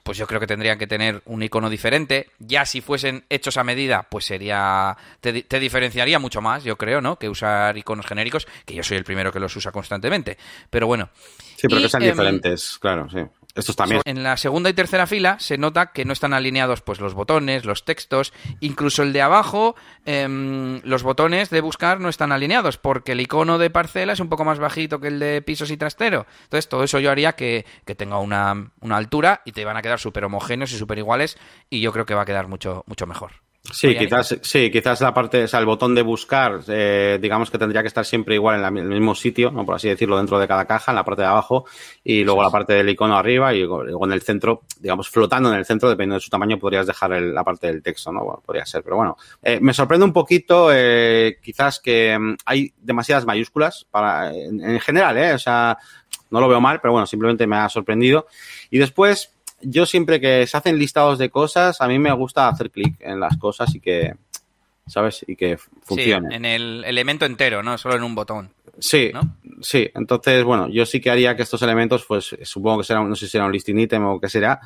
pues 0.03 0.19
yo 0.19 0.27
creo 0.27 0.41
que 0.41 0.47
tendrían 0.47 0.79
que 0.79 0.87
tener 0.87 1.23
un 1.25 1.43
icono 1.43 1.71
diferente. 1.71 2.29
Ya 2.39 2.67
si 2.67 2.83
fuesen 2.83 3.25
hechos 3.31 3.57
a 3.57 3.65
medida, 3.65 4.07
pues 4.11 4.27
sería. 4.27 4.95
Te, 5.21 5.59
diferenciaría 5.59 6.19
mucho 6.19 6.43
más, 6.43 6.65
yo 6.65 6.77
creo, 6.77 7.01
¿no? 7.01 7.19
Que 7.19 7.31
usar 7.31 7.79
iconos 7.79 8.07
genéricos, 8.07 8.47
que 8.67 8.75
yo 8.75 8.83
soy 8.83 8.99
el 8.99 9.05
primero 9.05 9.33
que 9.33 9.41
los 9.41 9.57
usa 9.57 9.73
constantemente. 9.73 10.37
Pero 10.69 10.87
bueno. 10.87 11.09
Sí, 11.57 11.67
pero 11.67 11.81
que 11.81 11.89
sean 11.89 12.03
em, 12.03 12.11
diferentes, 12.11 12.79
claro, 12.79 13.09
sí. 13.09 13.21
En 14.05 14.23
la 14.23 14.37
segunda 14.37 14.71
y 14.71 14.75
tercera 14.75 15.07
fila 15.07 15.39
se 15.39 15.59
nota 15.59 15.93
que 15.93 16.05
no 16.05 16.13
están 16.13 16.35
alineados 16.35 16.83
pues 16.83 17.01
los 17.01 17.15
botones, 17.15 17.65
los 17.65 17.85
textos, 17.85 18.33
incluso 18.61 19.03
el 19.03 19.13
de 19.13 19.23
abajo, 19.23 19.77
em, 20.05 20.81
los 20.85 21.03
botones 21.03 21.51
de 21.51 21.61
buscar 21.61 22.01
no 22.01 22.09
están 22.09 22.33
alineados 22.33 22.79
porque 22.79 23.13
el 23.13 23.21
icono 23.21 23.59
de 23.59 23.71
parcela 23.71 24.13
es 24.13 24.21
un 24.21 24.29
poco 24.29 24.45
más 24.45 24.59
bajito 24.59 25.01
que 25.01 25.09
el 25.09 25.19
de 25.19 25.43
pisos 25.43 25.71
y 25.71 25.77
trastero. 25.77 26.27
Entonces 26.45 26.69
todo 26.69 26.85
eso 26.85 27.01
yo 27.01 27.11
haría 27.11 27.33
que, 27.33 27.65
tenga 27.97 28.19
una, 28.19 28.73
una 28.81 28.97
altura 28.97 29.41
y 29.45 29.53
te 29.53 29.65
van 29.65 29.77
a 29.77 29.83
quedar 29.83 29.99
súper 29.99 30.25
homogéneos 30.25 30.73
y 30.73 30.79
súper 30.79 30.99
iguales 30.99 31.39
y 31.71 31.81
yo 31.81 31.93
creo 31.93 32.05
que 32.05 32.15
va 32.15 32.23
a 32.23 32.27
quedar 32.27 32.49
mucho, 32.49 32.85
mucho 32.87 33.07
mejor. 33.07 33.46
Sí, 33.73 33.97
quizás, 33.97 34.39
sí, 34.43 34.71
quizás 34.71 35.01
la 35.01 35.13
parte, 35.13 35.45
o 35.45 35.49
sea, 35.49 35.61
el 35.61 35.67
botón 35.67 35.95
de 35.95 36.03
buscar, 36.03 36.61
eh, 36.69 37.19
digamos 37.21 37.51
que 37.51 37.59
tendría 37.59 37.83
que 37.83 37.89
estar 37.89 38.05
siempre 38.05 38.35
igual 38.35 38.65
en, 38.65 38.79
el 38.79 38.89
mismo 38.89 39.15
sitio, 39.15 39.51
¿no? 39.51 39.65
por 39.65 39.75
así 39.75 39.89
decirlo, 39.89 40.17
dentro 40.17 40.39
de 40.39 40.47
cada 40.47 40.65
caja, 40.67 40.93
en 40.93 40.97
la 40.97 41.05
parte 41.05 41.23
de 41.23 41.29
abajo, 41.29 41.65
y 42.05 42.25
luego 42.25 42.43
la 42.43 42.51
parte 42.51 42.75
del 42.75 42.89
icono 42.89 43.17
arriba, 43.17 43.55
y 43.55 43.61
luego 43.61 44.05
en 44.05 44.13
el 44.13 44.23
centro, 44.23 44.63
digamos, 44.79 45.09
flotando 45.09 45.51
en 45.51 45.57
el 45.57 45.65
centro, 45.65 45.89
dependiendo 45.89 46.17
de 46.17 46.21
su 46.21 46.31
tamaño, 46.31 46.59
podrías 46.59 46.87
dejar 46.87 47.11
la 47.11 47.45
parte 47.45 47.67
del 47.67 47.83
texto, 47.83 48.13
¿no? 48.13 48.43
podría 48.45 48.67
ser, 48.67 48.83
pero 48.83 48.97
bueno. 48.97 49.17
Eh, 49.43 49.59
me 49.61 49.73
sorprende 49.73 50.05
un 50.05 50.13
poquito, 50.13 50.71
eh, 50.73 51.39
quizás 51.43 51.81
que 51.81 52.17
mm, 52.19 52.37
hay 52.45 52.73
demasiadas 52.79 53.27
mayúsculas 53.27 53.87
para, 53.91 54.35
en, 54.35 54.63
en 54.63 54.81
general, 54.81 55.17
¿eh? 55.19 55.33
O 55.35 55.39
sea, 55.39 55.77
no 56.31 56.41
lo 56.41 56.49
veo 56.49 56.61
mal, 56.61 56.81
pero 56.81 56.93
bueno, 56.93 57.07
simplemente 57.07 57.47
me 57.47 57.57
ha 57.57 57.69
sorprendido. 57.69 58.27
Y 58.71 58.79
después, 58.79 59.36
yo 59.61 59.87
siempre 59.87 60.21
que 60.21 60.47
se 60.47 60.57
hacen 60.57 60.79
listados 60.79 61.19
de 61.19 61.31
cosas, 61.31 61.81
a 61.81 61.89
mí 61.89 61.99
me 61.99 62.13
gusta 62.13 62.49
hacer 62.49 62.71
clic 62.71 62.97
en 63.01 63.21
las 63.21 63.37
cosas 63.37 63.75
y 63.75 63.81
que, 63.81 64.15
¿sabes? 64.87 65.25
Y 65.27 65.37
que 65.37 65.57
funcione. 65.83 66.29
Sí, 66.29 66.37
en 66.37 66.45
el 66.45 66.85
elemento 66.85 67.25
entero, 67.25 67.63
no 67.63 67.79
solo 67.79 67.97
en 67.97 68.03
un 68.03 68.15
botón. 68.15 68.51
Sí, 68.79 69.11
sí. 69.63 69.91
Entonces, 69.95 70.45
bueno, 70.45 70.69
yo 70.69 70.85
sí 70.85 71.01
que 71.01 71.11
haría 71.11 71.35
que 71.35 71.43
estos 71.43 71.63
elementos, 71.63 72.05
pues 72.07 72.37
supongo 72.43 72.79
que 72.79 72.85
será, 72.85 73.03
no 73.03 73.17
sé 73.17 73.27
si 73.27 73.33
será 73.33 73.47
un 73.47 73.53
listing 73.53 73.79
item 73.79 74.05
o 74.05 74.21
qué 74.21 74.29
será, 74.29 74.61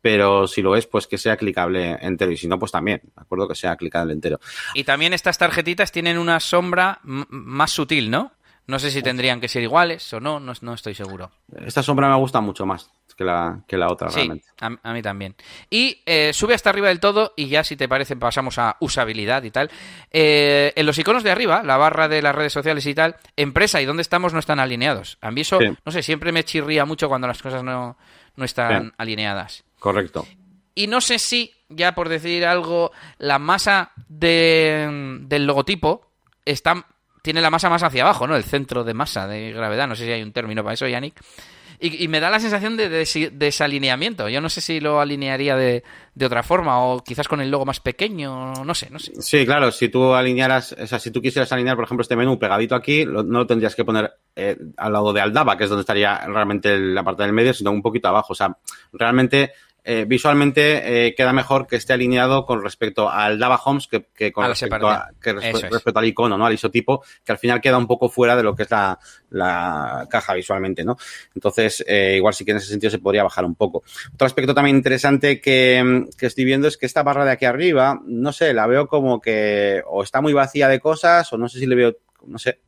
pero 0.00 0.48
si 0.48 0.62
lo 0.62 0.74
es, 0.74 0.86
pues 0.86 1.06
que 1.06 1.16
sea 1.16 1.36
clicable 1.36 1.96
entero. 2.00 2.32
Y 2.32 2.36
si 2.36 2.48
no, 2.48 2.58
pues 2.58 2.72
también, 2.72 3.00
¿de 3.04 3.22
acuerdo? 3.22 3.46
Que 3.46 3.54
sea 3.54 3.76
clicable 3.76 4.12
entero. 4.12 4.40
Y 4.74 4.82
también 4.82 5.12
estas 5.12 5.38
tarjetitas 5.38 5.92
tienen 5.92 6.18
una 6.18 6.40
sombra 6.40 6.98
más 7.02 7.70
sutil, 7.70 8.10
¿no? 8.10 8.32
No 8.66 8.78
sé 8.78 8.90
si 8.90 9.02
tendrían 9.02 9.40
que 9.40 9.48
ser 9.48 9.62
iguales 9.62 10.12
o 10.12 10.20
no, 10.20 10.38
no, 10.38 10.74
estoy 10.74 10.94
seguro. 10.94 11.30
Esta 11.64 11.82
sombra 11.82 12.08
me 12.08 12.16
gusta 12.16 12.40
mucho 12.40 12.64
más 12.64 12.90
que 13.14 13.24
la, 13.24 13.60
que 13.66 13.76
la 13.76 13.88
otra, 13.90 14.10
sí, 14.10 14.30
A, 14.60 14.92
mí 14.92 15.02
también. 15.02 15.34
Y 15.70 16.00
eh, 16.06 16.32
sube 16.32 16.54
hasta 16.54 16.70
arriba 16.70 16.88
del 16.88 17.00
todo 17.00 17.34
y 17.36 17.48
ya 17.48 17.64
si 17.64 17.76
te 17.76 17.88
parece 17.88 18.16
pasamos 18.16 18.58
a 18.58 18.76
usabilidad 18.80 19.42
y 19.42 19.50
tal. 19.50 19.70
Eh, 20.10 20.72
en 20.76 20.86
los 20.86 20.98
iconos 20.98 21.22
de 21.22 21.30
arriba, 21.30 21.62
la 21.62 21.76
barra 21.76 22.08
de 22.08 22.22
las 22.22 22.34
redes 22.34 22.52
sociales 22.52 22.86
y 22.86 22.94
tal, 22.94 23.16
empresa 23.36 23.80
y 23.80 23.84
dónde 23.84 24.02
estamos 24.02 24.32
no 24.32 24.38
están 24.38 24.60
alineados. 24.60 25.18
A 25.20 25.30
mí 25.30 25.42
eso, 25.42 25.58
no 25.84 25.92
sé, 25.92 26.02
siempre 26.02 26.32
me 26.32 26.44
chirría 26.44 26.84
mucho 26.84 27.08
cuando 27.08 27.26
las 27.26 27.42
cosas 27.42 27.62
no, 27.62 27.96
están 28.38 28.92
alineadas. 28.96 29.64
Correcto. 29.78 30.26
Y 30.74 30.86
no 30.86 31.00
sé 31.00 31.18
si, 31.18 31.52
ya 31.68 31.94
por 31.94 32.08
decir 32.08 32.46
algo, 32.46 32.92
la 33.18 33.38
masa 33.38 33.92
de, 34.08 35.18
del 35.22 35.46
logotipo 35.46 36.10
está 36.44 36.86
tiene 37.22 37.40
la 37.40 37.50
masa 37.50 37.70
más 37.70 37.82
hacia 37.82 38.02
abajo, 38.02 38.26
¿no? 38.26 38.36
El 38.36 38.42
centro 38.42 38.82
de 38.82 38.94
masa, 38.94 39.28
de 39.28 39.52
gravedad. 39.52 39.86
No 39.86 39.94
sé 39.94 40.04
si 40.04 40.10
hay 40.10 40.22
un 40.22 40.32
término 40.32 40.62
para 40.62 40.74
eso, 40.74 40.88
Yannick. 40.88 41.14
Y, 41.84 42.06
me 42.06 42.20
da 42.20 42.30
la 42.30 42.38
sensación 42.38 42.76
de, 42.76 42.88
desalineamiento. 43.32 44.28
Yo 44.28 44.40
no 44.40 44.48
sé 44.48 44.60
si 44.60 44.78
lo 44.78 45.00
alinearía 45.00 45.56
de, 45.56 45.82
otra 46.24 46.44
forma 46.44 46.78
o 46.84 47.02
quizás 47.02 47.26
con 47.26 47.40
el 47.40 47.50
logo 47.50 47.64
más 47.64 47.80
pequeño, 47.80 48.52
no 48.64 48.74
sé, 48.74 48.88
no 48.90 49.00
sé. 49.00 49.12
Sí, 49.20 49.44
claro, 49.44 49.72
si 49.72 49.88
tú 49.88 50.14
alinearas, 50.14 50.76
o 50.80 50.86
sea, 50.86 51.00
si 51.00 51.10
tú 51.10 51.20
quisieras 51.20 51.50
alinear, 51.50 51.74
por 51.74 51.84
ejemplo, 51.84 52.02
este 52.02 52.14
menú 52.14 52.38
pegadito 52.38 52.76
aquí, 52.76 53.04
no 53.04 53.22
lo 53.24 53.46
tendrías 53.48 53.74
que 53.74 53.84
poner 53.84 54.12
eh, 54.36 54.56
al 54.76 54.92
lado 54.92 55.12
de 55.12 55.22
Aldaba, 55.22 55.56
que 55.56 55.64
es 55.64 55.70
donde 55.70 55.80
estaría 55.80 56.18
realmente 56.18 56.78
la 56.78 57.02
parte 57.02 57.24
del 57.24 57.32
medio, 57.32 57.52
sino 57.52 57.72
un 57.72 57.82
poquito 57.82 58.06
abajo. 58.06 58.32
O 58.32 58.36
sea, 58.36 58.56
realmente 58.92 59.52
eh, 59.84 60.04
visualmente 60.06 61.06
eh, 61.06 61.14
queda 61.14 61.32
mejor 61.32 61.66
que 61.66 61.76
esté 61.76 61.92
alineado 61.92 62.46
con 62.46 62.62
respecto 62.62 63.10
al 63.10 63.38
Dava 63.38 63.60
Homes 63.64 63.88
que, 63.88 64.32
con 64.32 64.46
respecto, 64.46 64.86
al 64.86 66.04
icono, 66.04 66.38
¿no? 66.38 66.46
Al 66.46 66.54
isotipo, 66.54 67.02
que 67.24 67.32
al 67.32 67.38
final 67.38 67.60
queda 67.60 67.78
un 67.78 67.88
poco 67.88 68.08
fuera 68.08 68.36
de 68.36 68.44
lo 68.44 68.54
que 68.54 68.62
es 68.62 68.70
la, 68.70 70.06
caja 70.08 70.34
visualmente, 70.34 70.84
¿no? 70.84 70.96
Entonces, 71.34 71.84
eh, 71.86 72.14
igual 72.16 72.32
sí 72.32 72.44
que 72.44 72.52
en 72.52 72.58
ese 72.58 72.68
sentido 72.68 72.90
se 72.90 73.00
podría 73.00 73.24
bajar 73.24 73.44
un 73.44 73.56
poco. 73.56 73.82
Otro 74.14 74.26
aspecto 74.26 74.54
también 74.54 74.76
interesante 74.76 75.40
que, 75.40 76.06
que 76.16 76.26
estoy 76.26 76.44
viendo 76.44 76.68
es 76.68 76.76
que 76.76 76.86
esta 76.86 77.02
barra 77.02 77.24
de 77.24 77.32
aquí 77.32 77.44
arriba, 77.44 78.00
no 78.04 78.32
sé, 78.32 78.54
la 78.54 78.66
veo 78.66 78.86
como 78.86 79.20
que 79.20 79.82
o 79.86 80.02
está 80.04 80.20
muy 80.20 80.32
vacía 80.32 80.68
de 80.68 80.78
cosas 80.78 81.32
o 81.32 81.38
no 81.38 81.48
sé 81.48 81.58
si 81.58 81.66
le 81.66 81.74
veo, 81.74 81.96
no 82.26 82.38
sé, 82.38 82.60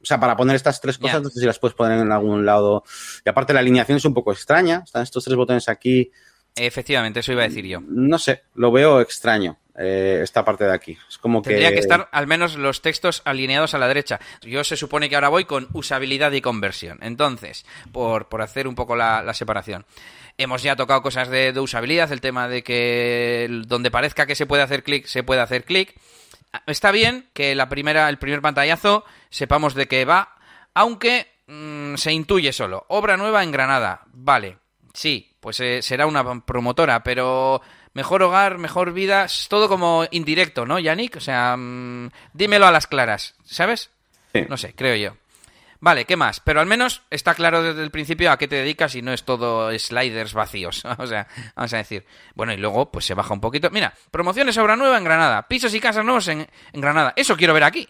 o 0.00 0.06
sea, 0.06 0.20
para 0.20 0.36
poner 0.36 0.54
estas 0.56 0.80
tres 0.80 0.96
cosas, 0.96 1.22
no 1.22 1.28
sé 1.28 1.40
si 1.40 1.46
las 1.46 1.58
puedes 1.58 1.74
poner 1.74 1.98
en 1.98 2.12
algún 2.12 2.46
lado. 2.46 2.84
Y 3.24 3.28
aparte 3.28 3.52
la 3.52 3.60
alineación 3.60 3.98
es 3.98 4.04
un 4.04 4.14
poco 4.14 4.32
extraña. 4.32 4.82
Están 4.84 5.02
estos 5.02 5.24
tres 5.24 5.36
botones 5.36 5.68
aquí 5.68 6.10
Efectivamente, 6.58 7.20
eso 7.20 7.32
iba 7.32 7.42
a 7.42 7.48
decir 7.48 7.64
yo. 7.66 7.80
No 7.80 8.18
sé, 8.18 8.42
lo 8.54 8.72
veo 8.72 9.00
extraño. 9.00 9.58
eh, 9.78 10.20
esta 10.22 10.44
parte 10.44 10.64
de 10.64 10.72
aquí. 10.72 10.98
Es 11.08 11.18
como 11.18 11.40
Tendría 11.40 11.72
que... 11.72 11.78
estar 11.78 12.08
al 12.10 12.26
menos 12.26 12.56
los 12.56 12.82
textos 12.82 13.22
alineados 13.24 13.74
a 13.74 13.78
la 13.78 13.88
derecha. 13.88 14.18
Yo 14.42 14.64
se 14.64 14.76
supone 14.76 15.08
que 15.08 15.14
ahora 15.14 15.28
voy 15.28 15.44
con 15.44 15.68
usabilidad 15.72 16.32
y 16.32 16.40
conversión. 16.40 16.98
Entonces, 17.00 17.64
por, 17.92 18.28
por 18.28 18.42
hacer 18.42 18.66
un 18.66 18.74
poco 18.74 18.96
la, 18.96 19.32
separación. 19.34 19.86
Hemos 20.36 20.62
ya 20.62 20.76
tocado 20.76 21.02
cosas 21.02 21.28
de, 21.28 21.52
de, 21.52 21.60
usabilidad, 21.60 22.10
el 22.12 22.20
tema 22.20 22.48
de 22.48 22.62
que 22.62 23.48
donde 23.66 23.90
parezca 23.90 24.26
que 24.26 24.34
se 24.34 24.46
puede 24.46 24.62
hacer 24.62 24.82
clic, 24.82 25.06
se 25.06 25.22
puede 25.22 25.40
hacer 25.40 25.64
clic. 25.64 25.94
Está 26.66 26.90
bien 26.90 27.28
que 27.32 27.54
la 27.54 27.68
primera, 27.68 28.08
el 28.08 28.18
primer 28.18 28.40
pantallazo 28.40 29.04
sepamos 29.30 29.74
de 29.74 29.86
qué 29.86 30.04
va, 30.04 30.36
aunque 30.74 31.26
mm, 31.46 31.96
se 31.96 32.12
intuye 32.12 32.52
solo. 32.52 32.84
Obra 32.88 33.16
nueva 33.16 33.42
en 33.42 33.52
Granada. 33.52 34.02
Vale, 34.12 34.58
sí, 34.98 35.30
pues 35.40 35.60
eh, 35.60 35.80
será 35.80 36.06
una 36.06 36.42
promotora, 36.42 37.02
pero 37.04 37.62
mejor 37.94 38.22
hogar, 38.22 38.58
mejor 38.58 38.92
vida, 38.92 39.24
es 39.24 39.46
todo 39.48 39.68
como 39.68 40.04
indirecto, 40.10 40.66
¿no, 40.66 40.78
Yannick? 40.78 41.16
O 41.16 41.20
sea, 41.20 41.56
mm, 41.56 42.10
dímelo 42.32 42.66
a 42.66 42.72
las 42.72 42.86
claras, 42.86 43.34
¿sabes? 43.44 43.90
No 44.48 44.56
sé, 44.56 44.74
creo 44.74 44.96
yo. 44.96 45.16
Vale, 45.80 46.04
¿qué 46.04 46.16
más? 46.16 46.40
Pero 46.40 46.60
al 46.60 46.66
menos 46.66 47.02
está 47.10 47.34
claro 47.34 47.62
desde 47.62 47.82
el 47.82 47.92
principio 47.92 48.32
a 48.32 48.36
qué 48.36 48.48
te 48.48 48.56
dedicas 48.56 48.96
y 48.96 49.02
no 49.02 49.12
es 49.12 49.24
todo 49.24 49.76
sliders 49.78 50.34
vacíos. 50.34 50.84
o 50.98 51.06
sea, 51.06 51.28
vamos 51.54 51.72
a 51.72 51.76
decir. 51.76 52.04
Bueno, 52.34 52.52
y 52.52 52.56
luego 52.56 52.90
pues 52.90 53.04
se 53.04 53.14
baja 53.14 53.32
un 53.32 53.40
poquito. 53.40 53.70
Mira, 53.70 53.94
promociones 54.10 54.58
obra 54.58 54.76
nueva 54.76 54.98
en 54.98 55.04
Granada, 55.04 55.46
pisos 55.46 55.72
y 55.74 55.80
casas 55.80 56.04
nuevos 56.04 56.26
en, 56.28 56.48
Granada. 56.72 57.12
Eso 57.14 57.36
quiero 57.36 57.54
ver 57.54 57.62
aquí. 57.62 57.88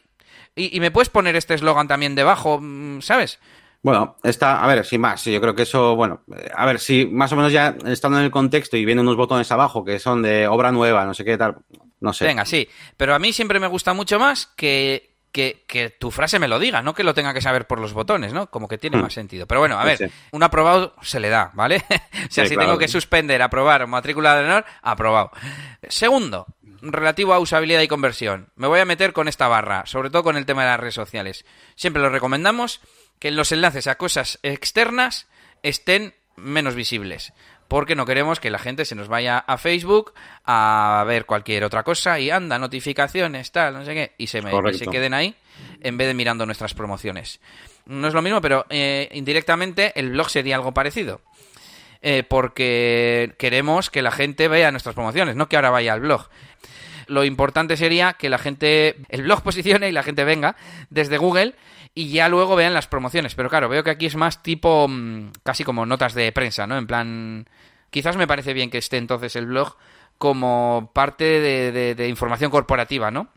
Y, 0.55 0.77
y 0.77 0.81
me 0.81 0.91
puedes 0.91 1.09
poner 1.09 1.37
este 1.37 1.55
eslogan 1.55 1.89
también 1.89 2.15
debajo, 2.15 2.59
mm, 2.61 3.01
¿sabes? 3.01 3.39
Bueno, 3.83 4.17
está, 4.25 4.63
a 4.63 4.67
ver, 4.67 4.85
sin 4.85 5.01
más, 5.01 5.25
yo 5.25 5.41
creo 5.41 5.55
que 5.55 5.63
eso, 5.63 5.95
bueno, 5.95 6.23
a 6.55 6.67
ver, 6.67 6.81
si 6.81 7.07
más 7.07 7.33
o 7.33 7.37
menos 7.37 7.53
ya 7.53 7.77
estando 7.87 8.19
en 8.19 8.25
el 8.25 8.31
contexto 8.31 8.77
y 8.77 8.85
viendo 8.85 9.03
unos 9.03 9.17
botones 9.17 9.51
abajo 9.53 9.85
que 9.85 10.01
son 10.01 10.23
de 10.23 10.49
obra 10.49 10.73
nueva, 10.73 11.05
no 11.05 11.15
sé 11.15 11.25
qué 11.25 11.39
tal, 11.39 11.59
no 12.01 12.13
sé. 12.13 12.25
Venga, 12.25 12.45
sí, 12.45 12.69
pero 12.97 13.15
a 13.15 13.21
mí 13.21 13.33
siempre 13.33 13.61
me 13.61 13.69
gusta 13.69 13.95
mucho 13.95 14.19
más 14.19 14.47
que, 14.47 15.15
que, 15.31 15.97
tu 15.99 16.11
frase 16.11 16.41
me 16.41 16.49
lo 16.49 16.59
diga, 16.59 16.83
no 16.83 16.93
que 16.93 17.05
lo 17.05 17.15
tenga 17.15 17.33
que 17.33 17.41
saber 17.41 17.69
por 17.69 17.81
los 17.81 17.93
botones, 17.93 18.33
¿no? 18.33 18.51
Como 18.51 18.67
que 18.67 18.79
tiene 18.79 18.97
hmm. 18.97 19.03
más 19.03 19.13
sentido. 19.13 19.47
Pero 19.47 19.61
bueno, 19.61 19.79
a 19.79 19.85
ver, 19.85 20.11
un 20.33 20.43
aprobado 20.43 20.95
se 21.03 21.21
le 21.21 21.29
da, 21.29 21.53
¿vale? 21.55 21.85
o 22.29 22.31
sea, 22.33 22.47
si 22.47 22.57
tengo 22.57 22.79
que 22.79 22.89
suspender, 22.89 23.41
aprobar 23.43 23.87
matrícula 23.87 24.37
de 24.37 24.45
honor, 24.45 24.65
aprobado. 24.83 25.31
Segundo, 25.89 26.47
relativo 26.83 27.33
a 27.33 27.39
usabilidad 27.39 27.83
y 27.83 27.89
conversión. 27.89 28.51
Me 28.57 28.67
voy 28.67 28.81
a 28.81 28.85
meter 28.85 29.13
con 29.13 29.29
esta 29.29 29.49
barra, 29.49 29.87
sobre 29.87 30.11
todo 30.11 30.25
con 30.25 30.37
el 30.37 30.47
tema 30.47 30.63
de 30.63 30.71
las 30.71 30.81
redes 30.81 30.95
sociales. 30.95 31.45
Siempre 31.77 32.03
lo 32.03 32.11
recomendamos 32.11 32.81
que 33.19 33.31
los 33.31 33.53
enlaces 33.53 33.87
a 33.87 33.97
cosas 33.97 34.39
externas 34.43 35.27
estén 35.63 36.15
menos 36.37 36.75
visibles. 36.75 37.33
Porque 37.69 37.95
no 37.95 38.07
queremos 38.07 38.41
que 38.41 38.51
la 38.51 38.59
gente 38.59 38.87
se 38.87 38.95
nos 38.95 39.09
vaya 39.09 39.39
a 39.39 39.59
Facebook 39.59 40.15
a 40.45 41.05
ver 41.07 41.27
cualquier 41.27 41.65
otra 41.65 41.83
cosa 41.83 42.19
y 42.19 42.31
anda, 42.31 42.59
notificaciones, 42.59 43.53
tal, 43.53 43.75
no 43.75 43.85
sé 43.85 43.93
qué, 43.93 44.13
y 44.17 44.29
se, 44.29 44.41
me, 44.41 44.53
se 44.73 44.87
queden 44.87 45.13
ahí 45.13 45.35
en 45.83 45.99
vez 45.99 46.09
de 46.09 46.15
mirando 46.15 46.47
nuestras 46.47 46.73
promociones. 46.73 47.41
No 47.85 48.09
es 48.09 48.15
lo 48.15 48.23
mismo, 48.23 48.41
pero 48.41 48.65
eh, 48.71 49.11
indirectamente 49.13 49.93
el 49.99 50.11
blog 50.11 50.31
sería 50.31 50.57
algo 50.57 50.73
parecido. 50.73 51.21
Eh, 52.01 52.23
porque 52.23 53.35
queremos 53.39 53.91
que 53.91 54.03
la 54.03 54.13
gente 54.13 54.47
vea 54.47 54.71
nuestras 54.71 54.95
promociones, 54.95 55.35
no 55.37 55.49
que 55.49 55.57
ahora 55.57 55.71
vaya 55.71 55.93
al 55.93 56.01
blog. 56.01 56.29
Lo 57.07 57.25
importante 57.25 57.77
sería 57.77 58.13
que 58.13 58.29
la 58.29 58.39
gente, 58.39 58.97
el 59.09 59.23
blog 59.23 59.43
posicione 59.43 59.89
y 59.89 59.93
la 59.93 60.03
gente 60.03 60.25
venga 60.25 60.57
desde 60.91 61.19
Google 61.19 61.55
y 61.95 62.11
ya 62.11 62.29
luego 62.29 62.57
vean 62.57 62.75
las 62.75 62.87
promociones. 62.87 63.35
Pero 63.35 63.49
claro, 63.49 63.69
veo 63.69 63.85
que 63.85 63.91
aquí 63.91 64.07
es 64.07 64.17
más 64.17 64.43
tipo 64.43 64.87
mm, 64.89 65.33
casi 65.43 65.65
como 65.65 65.87
notas 65.87 66.15
de 66.15 66.33
prensa, 66.33 66.67
¿no? 66.67 66.77
En 66.79 66.87
plan, 66.87 67.49
quizás 67.91 68.17
me 68.17 68.27
parece 68.27 68.53
bien 68.53 68.71
que 68.71 68.79
esté 68.79 68.97
entonces 68.97 69.37
el 69.37 69.47
blog 69.47 69.77
como 70.19 70.91
parte 70.93 71.25
de, 71.25 72.09
información 72.09 72.51
corporativa, 72.51 73.11
¿no? 73.11 73.29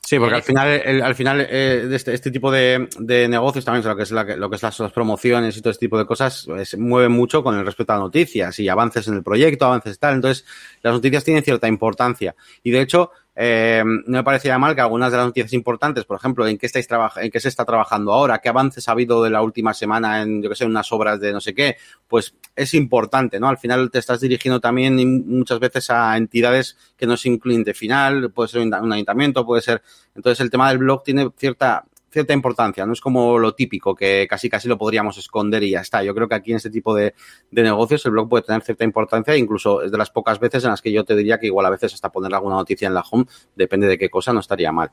Sí, 0.00 0.18
porque 0.18 0.34
al 0.34 0.42
final, 0.42 1.02
al 1.02 1.14
final 1.14 1.46
eh, 1.48 1.86
de 1.88 1.96
este, 1.96 2.12
este, 2.12 2.30
tipo 2.30 2.50
de, 2.50 2.88
negocios 3.28 3.64
también, 3.64 3.86
lo 3.86 3.96
que 3.96 4.02
es, 4.02 4.10
lo 4.10 4.50
que 4.50 4.56
es 4.56 4.62
las, 4.62 4.92
promociones 4.92 5.56
y 5.56 5.60
todo 5.60 5.70
este 5.70 5.86
tipo 5.86 5.96
de 5.96 6.06
cosas, 6.06 6.48
eh, 6.56 6.64
se 6.64 6.76
mueven 6.76 7.12
mucho 7.12 7.42
con 7.44 7.56
el 7.56 7.64
respecto 7.64 7.92
a 7.92 7.98
noticias 7.98 8.58
y 8.58 8.68
avances 8.68 9.06
en 9.06 9.14
el 9.14 9.22
proyecto, 9.22 9.66
avances 9.66 9.98
tal. 9.98 10.14
Entonces, 10.14 10.44
las 10.82 10.92
noticias 10.92 11.22
tienen 11.22 11.44
cierta 11.44 11.68
importancia. 11.68 12.34
Y 12.64 12.72
de 12.72 12.80
hecho, 12.80 13.12
eh, 13.34 13.82
no 13.84 14.18
me 14.18 14.24
parecía 14.24 14.58
mal 14.58 14.74
que 14.74 14.82
algunas 14.82 15.10
de 15.10 15.16
las 15.16 15.26
noticias 15.26 15.52
importantes, 15.54 16.04
por 16.04 16.18
ejemplo, 16.18 16.46
en 16.46 16.58
qué 16.58 16.66
estáis 16.66 16.86
en 17.16 17.30
qué 17.30 17.40
se 17.40 17.48
está 17.48 17.64
trabajando 17.64 18.12
ahora, 18.12 18.38
qué 18.40 18.50
avances 18.50 18.88
ha 18.88 18.92
habido 18.92 19.22
de 19.22 19.30
la 19.30 19.42
última 19.42 19.72
semana 19.72 20.22
en, 20.22 20.42
yo 20.42 20.50
que 20.50 20.56
sé, 20.56 20.66
unas 20.66 20.92
obras 20.92 21.18
de 21.20 21.32
no 21.32 21.40
sé 21.40 21.54
qué, 21.54 21.76
pues 22.08 22.34
es 22.54 22.74
importante, 22.74 23.40
¿no? 23.40 23.48
Al 23.48 23.58
final 23.58 23.90
te 23.90 23.98
estás 23.98 24.20
dirigiendo 24.20 24.60
también 24.60 24.96
muchas 25.26 25.58
veces 25.60 25.88
a 25.90 26.16
entidades 26.16 26.76
que 26.96 27.06
no 27.06 27.16
se 27.16 27.30
incluyen 27.30 27.64
de 27.64 27.72
final, 27.74 28.30
puede 28.32 28.48
ser 28.48 28.60
un 28.60 28.92
ayuntamiento, 28.92 29.46
puede 29.46 29.62
ser. 29.62 29.82
Entonces 30.14 30.40
el 30.40 30.50
tema 30.50 30.68
del 30.68 30.78
blog 30.78 31.02
tiene 31.02 31.30
cierta 31.36 31.84
cierta 32.12 32.32
importancia, 32.34 32.84
no 32.84 32.92
es 32.92 33.00
como 33.00 33.38
lo 33.38 33.54
típico 33.54 33.94
que 33.94 34.26
casi 34.28 34.50
casi 34.50 34.68
lo 34.68 34.76
podríamos 34.76 35.16
esconder 35.16 35.62
y 35.62 35.70
ya 35.70 35.80
está. 35.80 36.04
Yo 36.04 36.14
creo 36.14 36.28
que 36.28 36.34
aquí 36.34 36.50
en 36.50 36.58
este 36.58 36.70
tipo 36.70 36.94
de, 36.94 37.14
negocios 37.50 38.04
el 38.04 38.12
blog 38.12 38.28
puede 38.28 38.44
tener 38.44 38.62
cierta 38.62 38.84
importancia, 38.84 39.36
incluso 39.36 39.82
es 39.82 39.90
de 39.90 39.98
las 39.98 40.10
pocas 40.10 40.38
veces 40.38 40.62
en 40.64 40.70
las 40.70 40.82
que 40.82 40.92
yo 40.92 41.04
te 41.04 41.16
diría 41.16 41.40
que 41.40 41.46
igual 41.46 41.66
a 41.66 41.70
veces 41.70 41.94
hasta 41.94 42.10
poner 42.10 42.32
alguna 42.34 42.56
noticia 42.56 42.86
en 42.86 42.94
la 42.94 43.04
home, 43.10 43.24
depende 43.56 43.86
de 43.86 43.98
qué 43.98 44.10
cosa, 44.10 44.32
no 44.32 44.40
estaría 44.40 44.70
mal. 44.70 44.90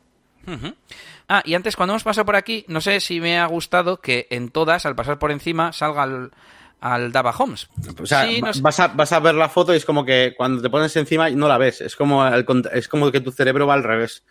Ah, 1.27 1.43
y 1.45 1.53
antes 1.53 1.75
cuando 1.75 1.93
hemos 1.93 2.03
pasado 2.03 2.25
por 2.25 2.36
aquí, 2.36 2.65
no 2.67 2.82
sé 2.82 2.99
si 3.01 3.19
me 3.19 3.38
ha 3.38 3.45
gustado 3.45 4.01
que 4.01 4.25
en 4.32 4.49
todas, 4.49 4.86
al 4.86 4.95
pasar 4.95 5.19
por 5.19 5.32
encima, 5.32 5.73
salga 5.73 6.03
al, 6.03 6.32
al 6.79 7.12
Dava 7.12 7.36
Homes. 7.38 7.69
O 8.01 8.05
sea, 8.05 8.25
vas, 8.62 8.79
a, 8.79 8.88
vas 8.88 9.12
a 9.12 9.19
ver 9.19 9.36
la 9.36 9.49
foto 9.49 9.73
y 9.73 9.77
es 9.77 9.86
como 9.86 10.05
que 10.05 10.34
cuando 10.36 10.62
te 10.62 10.69
pones 10.69 10.95
encima 10.95 11.29
no 11.29 11.47
la 11.47 11.58
ves. 11.58 11.82
Es 11.82 11.95
como, 11.95 12.25
es 12.25 12.88
como 12.88 13.12
que 13.12 13.21
tu 13.21 13.32
cerebro 13.32 13.67
va 13.67 13.75
al 13.75 13.84
revés. 13.84 14.23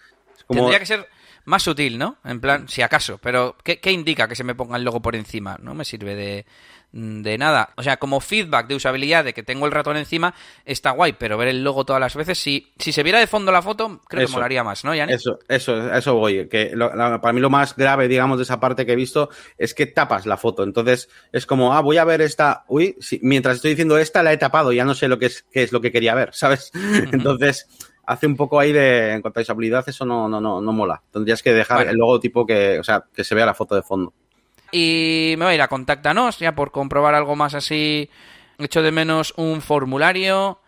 Tendría 0.48 0.78
que 0.78 0.86
ser 0.86 1.06
más 1.48 1.62
sutil, 1.62 1.98
¿no? 1.98 2.18
En 2.24 2.40
plan, 2.40 2.68
si 2.68 2.82
acaso. 2.82 3.18
Pero, 3.22 3.56
¿qué, 3.64 3.90
indica 3.90 4.28
que 4.28 4.36
se 4.36 4.44
me 4.44 4.54
ponga 4.54 4.76
el 4.76 4.84
logo 4.84 5.00
por 5.00 5.16
encima? 5.16 5.56
No 5.62 5.72
me 5.72 5.84
sirve 5.84 6.14
de, 6.14 6.44
de 6.92 7.38
nada. 7.38 7.72
O 7.76 7.82
sea, 7.82 7.96
como 7.96 8.20
feedback 8.20 8.66
de 8.66 8.74
usabilidad 8.74 9.24
de 9.24 9.32
que 9.32 9.42
tengo 9.42 9.64
el 9.64 9.72
ratón 9.72 9.96
encima, 9.96 10.34
está 10.66 10.90
guay, 10.90 11.14
pero 11.18 11.38
ver 11.38 11.48
el 11.48 11.64
logo 11.64 11.86
todas 11.86 12.00
las 12.00 12.14
veces, 12.14 12.38
si, 12.38 12.70
si 12.78 12.92
se 12.92 13.02
viera 13.02 13.18
de 13.18 13.26
fondo 13.26 13.50
la 13.50 13.62
foto, 13.62 14.02
creo 14.08 14.26
que 14.26 14.32
molaría 14.32 14.62
más, 14.62 14.84
¿no, 14.84 14.94
Yanni? 14.94 15.14
Eso, 15.14 15.38
eso, 15.48 15.90
eso 15.90 16.14
voy. 16.14 16.48
Que 16.48 16.74
para 16.76 17.32
mí 17.32 17.40
lo 17.40 17.48
más 17.48 17.74
grave, 17.74 18.08
digamos, 18.08 18.36
de 18.36 18.42
esa 18.42 18.60
parte 18.60 18.84
que 18.84 18.92
he 18.92 18.96
visto 18.96 19.30
es 19.56 19.72
que 19.72 19.86
tapas 19.86 20.26
la 20.26 20.36
foto. 20.36 20.64
Entonces, 20.64 21.08
es 21.32 21.46
como, 21.46 21.72
ah, 21.72 21.80
voy 21.80 21.96
a 21.96 22.04
ver 22.04 22.20
esta. 22.20 22.64
Uy, 22.68 22.94
mientras 23.22 23.56
estoy 23.56 23.70
diciendo 23.70 23.96
esta, 23.96 24.22
la 24.22 24.34
he 24.34 24.36
tapado, 24.36 24.70
ya 24.70 24.84
no 24.84 24.94
sé 24.94 25.08
lo 25.08 25.18
que 25.18 25.26
es, 25.26 25.46
qué 25.50 25.62
es 25.62 25.72
lo 25.72 25.80
que 25.80 25.92
quería 25.92 26.14
ver, 26.14 26.30
¿sabes? 26.34 26.70
Entonces 26.74 27.66
hace 28.08 28.26
un 28.26 28.36
poco 28.36 28.58
ahí 28.58 28.72
de, 28.72 29.12
en 29.12 29.20
cuanto 29.20 29.38
a 29.38 29.42
usabilidad, 29.42 29.86
eso 29.86 30.06
no, 30.06 30.28
no, 30.30 30.40
no, 30.40 30.62
no 30.62 30.72
mola. 30.72 31.02
Tendrías 31.12 31.42
que 31.42 31.52
dejar 31.52 31.88
el 31.88 31.96
logotipo 31.96 32.46
que, 32.46 32.78
o 32.78 32.82
sea, 32.82 33.04
que 33.14 33.22
se 33.22 33.34
vea 33.34 33.44
la 33.44 33.52
foto 33.52 33.74
de 33.74 33.82
fondo. 33.82 34.14
Y 34.72 35.34
me 35.36 35.44
voy 35.44 35.52
a 35.52 35.54
ir 35.56 35.62
a 35.62 35.68
Contáctanos, 35.68 36.38
ya 36.38 36.54
por 36.54 36.70
comprobar 36.70 37.14
algo 37.14 37.36
más 37.36 37.52
así. 37.52 38.08
Echo 38.58 38.80
de 38.80 38.92
menos 38.92 39.34
un 39.36 39.60
formulario. 39.60 40.58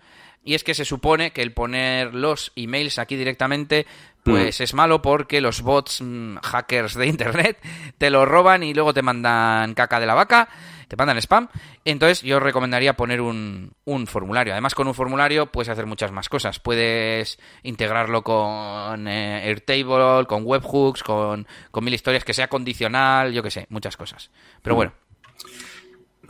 Y 0.44 0.54
es 0.54 0.64
que 0.64 0.74
se 0.74 0.84
supone 0.84 1.32
que 1.32 1.40
el 1.40 1.54
poner 1.54 2.14
los 2.14 2.52
emails 2.56 2.98
aquí 2.98 3.16
directamente, 3.16 3.86
pues 4.22 4.60
mm. 4.60 4.62
es 4.62 4.74
malo 4.74 5.02
porque 5.02 5.40
los 5.40 5.62
bots 5.62 6.00
mm, 6.02 6.36
hackers 6.38 6.94
de 6.94 7.06
internet 7.06 7.58
te 7.98 8.10
lo 8.10 8.26
roban 8.26 8.62
y 8.62 8.74
luego 8.74 8.94
te 8.94 9.02
mandan 9.02 9.74
caca 9.74 10.00
de 10.00 10.06
la 10.06 10.14
vaca 10.14 10.48
te 10.90 10.96
mandan 10.96 11.18
spam. 11.18 11.48
Entonces 11.84 12.20
yo 12.22 12.40
recomendaría 12.40 12.96
poner 12.96 13.20
un, 13.20 13.72
un, 13.84 14.08
formulario. 14.08 14.52
Además 14.52 14.74
con 14.74 14.88
un 14.88 14.94
formulario 14.94 15.46
puedes 15.46 15.68
hacer 15.68 15.86
muchas 15.86 16.10
más 16.10 16.28
cosas. 16.28 16.58
Puedes 16.58 17.38
integrarlo 17.62 18.22
con 18.22 19.06
eh, 19.06 19.44
Airtable, 19.44 20.26
con 20.26 20.42
webhooks, 20.44 21.04
con, 21.04 21.46
con 21.70 21.84
mil 21.84 21.94
historias, 21.94 22.24
que 22.24 22.34
sea 22.34 22.48
condicional, 22.48 23.32
yo 23.32 23.40
que 23.40 23.52
sé, 23.52 23.66
muchas 23.70 23.96
cosas. 23.96 24.32
Pero 24.62 24.74
bueno. 24.74 24.92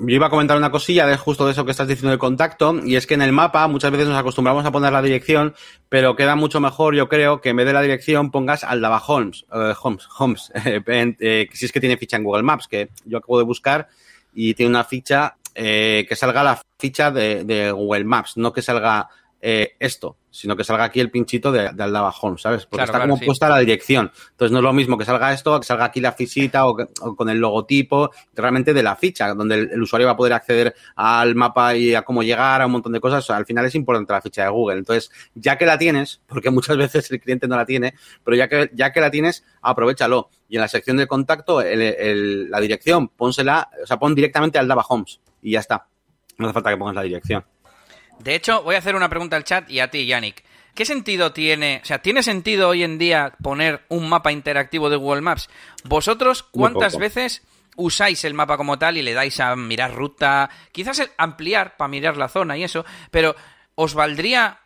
Yo 0.02 0.14
iba 0.14 0.28
a 0.28 0.30
comentar 0.30 0.56
una 0.56 0.70
cosilla 0.70 1.06
de 1.06 1.18
justo 1.18 1.44
de 1.44 1.52
eso 1.52 1.66
que 1.66 1.72
estás 1.72 1.86
diciendo 1.86 2.08
del 2.08 2.18
contacto, 2.18 2.74
y 2.82 2.96
es 2.96 3.06
que 3.06 3.12
en 3.12 3.20
el 3.20 3.32
mapa 3.32 3.68
muchas 3.68 3.90
veces 3.90 4.08
nos 4.08 4.16
acostumbramos 4.16 4.64
a 4.64 4.72
poner 4.72 4.94
la 4.94 5.02
dirección, 5.02 5.54
pero 5.90 6.16
queda 6.16 6.36
mucho 6.36 6.58
mejor, 6.58 6.94
yo 6.94 7.06
creo, 7.06 7.42
que 7.42 7.50
en 7.50 7.56
vez 7.56 7.66
de 7.66 7.74
la 7.74 7.82
dirección 7.82 8.30
pongas 8.30 8.64
Aldaba 8.64 9.02
Holmes, 9.06 9.44
eh, 9.52 9.74
Holmes, 9.78 10.08
Holmes, 10.18 10.52
eh, 10.64 11.48
si 11.52 11.66
es 11.66 11.70
que 11.72 11.80
tiene 11.80 11.98
ficha 11.98 12.16
en 12.16 12.24
Google 12.24 12.42
Maps, 12.42 12.66
que 12.66 12.88
yo 13.04 13.18
acabo 13.18 13.36
de 13.36 13.44
buscar 13.44 13.88
y 14.32 14.54
tiene 14.54 14.70
una 14.70 14.84
ficha 14.84 15.36
eh, 15.54 16.06
que 16.08 16.16
salga 16.16 16.42
la 16.44 16.62
ficha 16.78 17.10
de, 17.10 17.70
Google 17.70 18.04
Maps, 18.04 18.38
no 18.38 18.54
que 18.54 18.62
salga 18.62 19.06
eh, 19.42 19.74
esto, 19.78 20.18
sino 20.30 20.54
que 20.54 20.64
salga 20.64 20.84
aquí 20.84 21.00
el 21.00 21.10
pinchito 21.10 21.50
de, 21.50 21.70
de 21.72 21.82
Aldaba 21.82 22.12
Home, 22.20 22.36
¿sabes? 22.36 22.66
Porque 22.66 22.84
está 22.84 23.00
como 23.00 23.18
puesta 23.18 23.48
la 23.48 23.58
dirección. 23.58 24.12
Entonces 24.32 24.52
no 24.52 24.58
es 24.58 24.64
lo 24.64 24.72
mismo 24.74 24.98
que 24.98 25.06
salga 25.06 25.32
esto, 25.32 25.58
que 25.58 25.66
salga 25.66 25.86
aquí 25.86 26.00
la 26.00 26.12
fichita 26.12 26.66
o, 26.66 26.76
con 27.16 27.30
el 27.30 27.38
logotipo 27.38 28.10
realmente 28.34 28.74
de 28.74 28.82
la 28.82 28.96
ficha, 28.96 29.32
donde 29.34 29.54
el, 29.54 29.82
usuario 29.82 30.06
va 30.06 30.12
a 30.12 30.16
poder 30.16 30.34
acceder 30.34 30.74
al 30.94 31.34
mapa 31.34 31.74
y 31.74 31.94
a 31.94 32.02
cómo 32.02 32.22
llegar 32.22 32.60
a 32.60 32.66
un 32.66 32.72
montón 32.72 32.92
de 32.92 33.00
cosas. 33.00 33.28
al 33.30 33.46
final 33.46 33.64
es 33.64 33.74
importante 33.74 34.12
la 34.12 34.20
ficha 34.20 34.44
de 34.44 34.50
Google. 34.50 34.78
Entonces, 34.78 35.10
ya 35.34 35.56
que 35.56 35.64
la 35.64 35.78
tienes, 35.78 36.20
porque 36.26 36.50
muchas 36.50 36.76
veces 36.76 37.10
el 37.10 37.20
cliente 37.20 37.48
no 37.48 37.56
la 37.56 37.64
tiene, 37.64 37.94
pero 38.22 38.36
ya 38.36 38.46
que, 38.48 38.70
ya 38.74 38.92
que 38.92 39.00
la 39.00 39.10
tienes, 39.10 39.44
aprovechalo. 39.62 40.28
Y 40.48 40.56
en 40.56 40.62
la 40.62 40.68
sección 40.68 40.96
de 40.96 41.06
contacto, 41.06 41.62
la 41.62 42.60
dirección, 42.60 43.08
pónsela, 43.08 43.70
o 43.82 43.86
sea, 43.86 43.98
pon 43.98 44.14
directamente 44.14 44.58
Aldaba 44.58 44.84
Homes 44.88 45.20
y 45.40 45.52
ya 45.52 45.60
está. 45.60 45.86
No 46.38 46.46
hace 46.46 46.54
falta 46.54 46.70
que 46.70 46.76
pongas 46.76 46.96
la 46.96 47.02
dirección. 47.02 47.44
De 48.20 48.34
hecho, 48.34 48.62
voy 48.62 48.74
a 48.74 48.78
hacer 48.78 48.94
una 48.94 49.08
pregunta 49.08 49.36
al 49.36 49.44
chat 49.44 49.68
y 49.70 49.80
a 49.80 49.90
ti, 49.90 50.06
Yannick. 50.06 50.44
¿Qué 50.74 50.84
sentido 50.84 51.32
tiene? 51.32 51.80
O 51.82 51.86
sea, 51.86 52.00
¿tiene 52.00 52.22
sentido 52.22 52.68
hoy 52.68 52.82
en 52.82 52.98
día 52.98 53.32
poner 53.42 53.84
un 53.88 54.08
mapa 54.08 54.30
interactivo 54.30 54.90
de 54.90 54.96
Google 54.96 55.22
Maps? 55.22 55.48
¿Vosotros 55.84 56.42
cuántas 56.42 56.96
veces 56.96 57.42
usáis 57.76 58.24
el 58.24 58.34
mapa 58.34 58.56
como 58.56 58.78
tal 58.78 58.96
y 58.98 59.02
le 59.02 59.14
dais 59.14 59.40
a 59.40 59.56
mirar 59.56 59.94
ruta? 59.94 60.50
Quizás 60.70 61.10
ampliar 61.16 61.76
para 61.76 61.88
mirar 61.88 62.16
la 62.16 62.28
zona 62.28 62.56
y 62.56 62.64
eso, 62.64 62.84
pero 63.10 63.34
¿os 63.74 63.94
valdría 63.94 64.60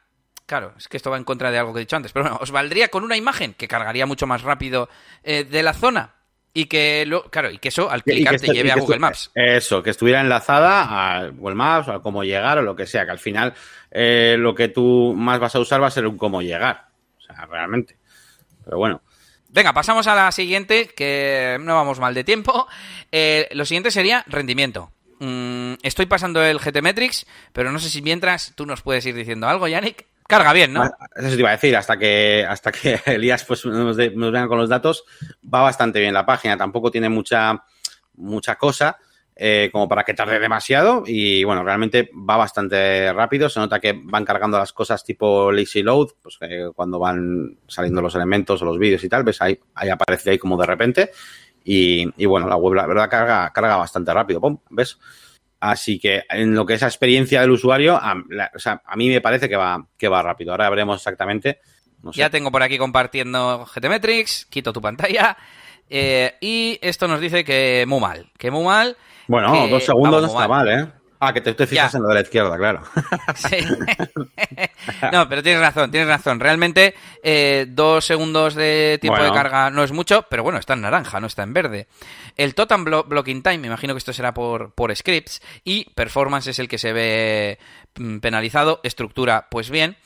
Claro, 0.47 0.75
es 0.77 0.89
que 0.89 0.99
esto 0.99 1.11
va 1.11 1.17
en 1.17 1.25
contra 1.25 1.51
de 1.51 1.59
algo 1.59 1.73
que 1.73 1.81
he 1.81 1.87
dicho 1.87 1.97
antes, 1.97 2.13
pero 2.13 2.25
bueno, 2.25 2.39
¿os 2.41 2.51
valdría 2.51 2.89
con 2.89 3.03
una 3.03 3.17
imagen 3.17 3.55
que 3.55 3.67
cargaría 3.67 4.05
mucho 4.05 4.27
más 4.27 4.43
rápido 4.43 4.91
eh, 5.23 5.45
de 5.45 5.63
la 5.63 5.73
zona? 5.73 6.17
Y 6.57 6.67
que, 6.67 7.05
lo, 7.05 7.25
claro, 7.25 7.51
y 7.51 7.59
que 7.59 7.69
eso 7.69 7.91
al 7.91 8.05
clicar 8.05 8.39
te 8.39 8.53
lleve 8.53 8.71
a 8.71 8.77
Google 8.77 9.01
Maps. 9.01 9.33
Eso, 9.35 9.83
que 9.83 9.91
estuviera 9.91 10.21
enlazada 10.21 10.85
a 11.17 11.29
Google 11.31 11.57
Maps, 11.57 11.89
o 11.89 11.93
a 11.93 12.01
cómo 12.01 12.23
llegar 12.23 12.59
o 12.59 12.63
lo 12.63 12.77
que 12.77 12.87
sea, 12.87 13.05
que 13.05 13.11
al 13.11 13.19
final 13.19 13.53
eh, 13.91 14.37
lo 14.39 14.55
que 14.55 14.69
tú 14.69 15.15
más 15.17 15.41
vas 15.41 15.57
a 15.57 15.59
usar 15.59 15.83
va 15.83 15.89
a 15.89 15.91
ser 15.91 16.07
un 16.07 16.17
cómo 16.17 16.43
llegar. 16.43 16.87
O 17.19 17.21
sea, 17.21 17.45
realmente. 17.47 17.97
Pero 18.65 18.79
bueno. 18.79 19.03
Venga, 19.49 19.73
pasamos 19.73 20.07
a 20.07 20.15
la 20.15 20.31
siguiente, 20.31 20.89
que 20.97 21.59
no 21.61 21.75
vamos 21.75 21.99
mal 21.99 22.15
de 22.15 22.23
tiempo. 22.23 22.69
Eh, 23.11 23.49
lo 23.53 23.65
siguiente 23.65 23.91
sería 23.91 24.25
rendimiento. 24.29 24.93
Mm, 25.21 25.75
estoy 25.83 26.07
pasando 26.07 26.43
el 26.45 26.59
GT 26.59 26.83
Metrics, 26.83 27.27
pero 27.53 27.73
no 27.73 27.79
sé 27.79 27.89
si 27.89 28.03
mientras 28.03 28.53
tú 28.55 28.65
nos 28.67 28.83
puedes 28.83 29.05
ir 29.07 29.15
diciendo 29.15 29.49
algo, 29.49 29.67
Yannick. 29.67 30.07
Carga 30.27 30.53
bien, 30.55 30.73
¿no? 30.73 30.85
Eso 30.85 31.29
te 31.29 31.39
iba 31.39 31.51
a 31.51 31.53
decir, 31.53 31.77
hasta 31.77 31.99
que, 31.99 32.47
hasta 32.49 32.73
que 32.73 32.99
Elías 33.07 33.45
pues, 33.45 33.65
nos, 33.67 33.97
venga 33.97 34.49
con 34.49 34.59
los 34.59 34.69
datos, 34.69 35.05
va 35.53 35.61
bastante 35.61 36.01
bien 36.01 36.15
la 36.15 36.25
página. 36.25 36.57
Tampoco 36.57 36.91
tiene 36.91 37.09
mucha, 37.09 37.65
mucha 38.15 38.57
cosa 38.57 38.97
eh, 39.37 39.69
como 39.71 39.87
para 39.87 40.03
que 40.05 40.15
tarde 40.15 40.39
demasiado. 40.39 41.03
Y 41.07 41.45
bueno, 41.45 41.63
realmente 41.63 42.11
va 42.15 42.39
bastante 42.39 43.13
rápido. 43.13 43.51
Se 43.51 43.61
nota 43.61 43.81
que 43.81 44.01
van 44.03 44.25
cargando 44.25 44.59
las 44.59 44.73
cosas 44.73 45.05
tipo 45.05 45.53
lazy 45.53 45.83
load, 45.83 46.13
pues 46.23 46.39
eh, 46.41 46.71
cuando 46.75 46.99
van 46.99 47.59
saliendo 47.67 48.01
los 48.01 48.15
elementos 48.15 48.63
o 48.63 48.65
los 48.65 48.79
vídeos 48.79 49.05
y 49.05 49.09
tal, 49.11 49.25
ves 49.25 49.43
ahí, 49.43 49.59
ahí 49.75 49.91
aparece 49.91 50.31
ahí 50.31 50.39
como 50.39 50.57
de 50.57 50.67
repente. 50.67 51.11
Y, 51.65 52.09
y 52.17 52.27
bueno, 52.27 52.49
la 52.49 52.57
web, 52.57 52.75
la 52.75 52.87
verdad, 52.87 53.11
carga, 53.11 53.53
carga 53.53 53.77
bastante 53.77 54.13
rápido. 54.15 54.41
¡Pum! 54.41 54.59
¿Ves? 54.71 54.99
Así 55.65 55.99
que 55.99 56.25
en 56.29 56.55
lo 56.55 56.67
que 56.67 56.75
es 56.75 56.83
la 56.83 56.89
experiencia 56.89 57.41
del 57.41 57.51
usuario, 57.51 57.97
a, 57.97 58.15
o 58.55 58.59
sea, 58.59 58.83
a 58.85 58.97
mí 58.97 59.09
me 59.09 59.23
parece 59.23 59.49
que 59.49 59.57
va, 59.57 59.83
que 59.97 60.09
va 60.09 60.23
rápido. 60.23 60.53
Ahora 60.53 60.69
veremos 60.69 60.99
exactamente. 60.99 61.61
Ya 62.13 62.29
tengo 62.29 62.53
por 62.53 62.63
aquí 62.63 62.77
compartiendo 62.77 63.65
GTmetrix, 63.65 64.45
quito 64.51 64.75
tu 64.75 64.83
pantalla. 64.83 65.39
Eh, 65.89 66.35
y 66.43 66.79
esto 66.83 67.09
nos 67.09 67.19
dice 67.19 67.45
que 67.45 67.87
muy 67.89 67.99
mal. 67.99 68.31
Que 68.37 68.51
muy 68.51 68.63
mal. 68.63 68.95
Bueno, 69.27 69.67
dos 69.69 69.83
segundos 69.83 70.21
no 70.21 70.29
está 70.29 70.47
mal, 70.47 70.69
¿eh? 70.69 70.93
Ah, 71.19 71.33
que 71.33 71.41
te, 71.41 71.55
te 71.55 71.67
fijas 71.67 71.95
en 71.95 72.03
lo 72.03 72.09
de 72.09 72.15
la 72.15 72.21
izquierda, 72.21 72.59
claro. 72.59 72.83
Sí. 73.35 73.57
no, 75.13 75.29
pero 75.29 75.43
tienes 75.43 75.61
razón, 75.61 75.91
tienes 75.91 76.09
razón. 76.09 76.41
Realmente, 76.41 76.95
eh, 77.23 77.67
dos 77.69 78.05
segundos 78.05 78.55
de 78.55 78.99
tiempo 79.01 79.23
de 79.23 79.33
carga 79.33 79.71
no 79.71 79.85
es 79.85 79.93
mucho, 79.93 80.27
pero 80.29 80.43
bueno, 80.43 80.59
está 80.59 80.75
en 80.75 80.83
naranja, 80.83 81.21
no 81.21 81.27
está 81.27 81.43
en 81.43 81.53
verde. 81.53 81.89
El 82.37 82.55
Total 82.55 82.85
Blocking 82.85 83.43
Time, 83.43 83.59
me 83.59 83.67
imagino 83.69 83.95
que 83.95 83.99
esto 83.99 84.13
será 84.13 84.35
por, 84.35 84.73
por 84.75 84.95
scripts, 84.95 85.43
y 85.65 85.91
Performance 85.95 86.49
es 86.49 86.59
el 86.59 86.69
que 86.69 86.79
se 86.79 86.93
ve 86.93 87.59
mm, 87.97 88.19
penalizado, 88.19 88.81
estructura, 88.83 89.49
pues 89.51 89.71
bien. 89.71 89.97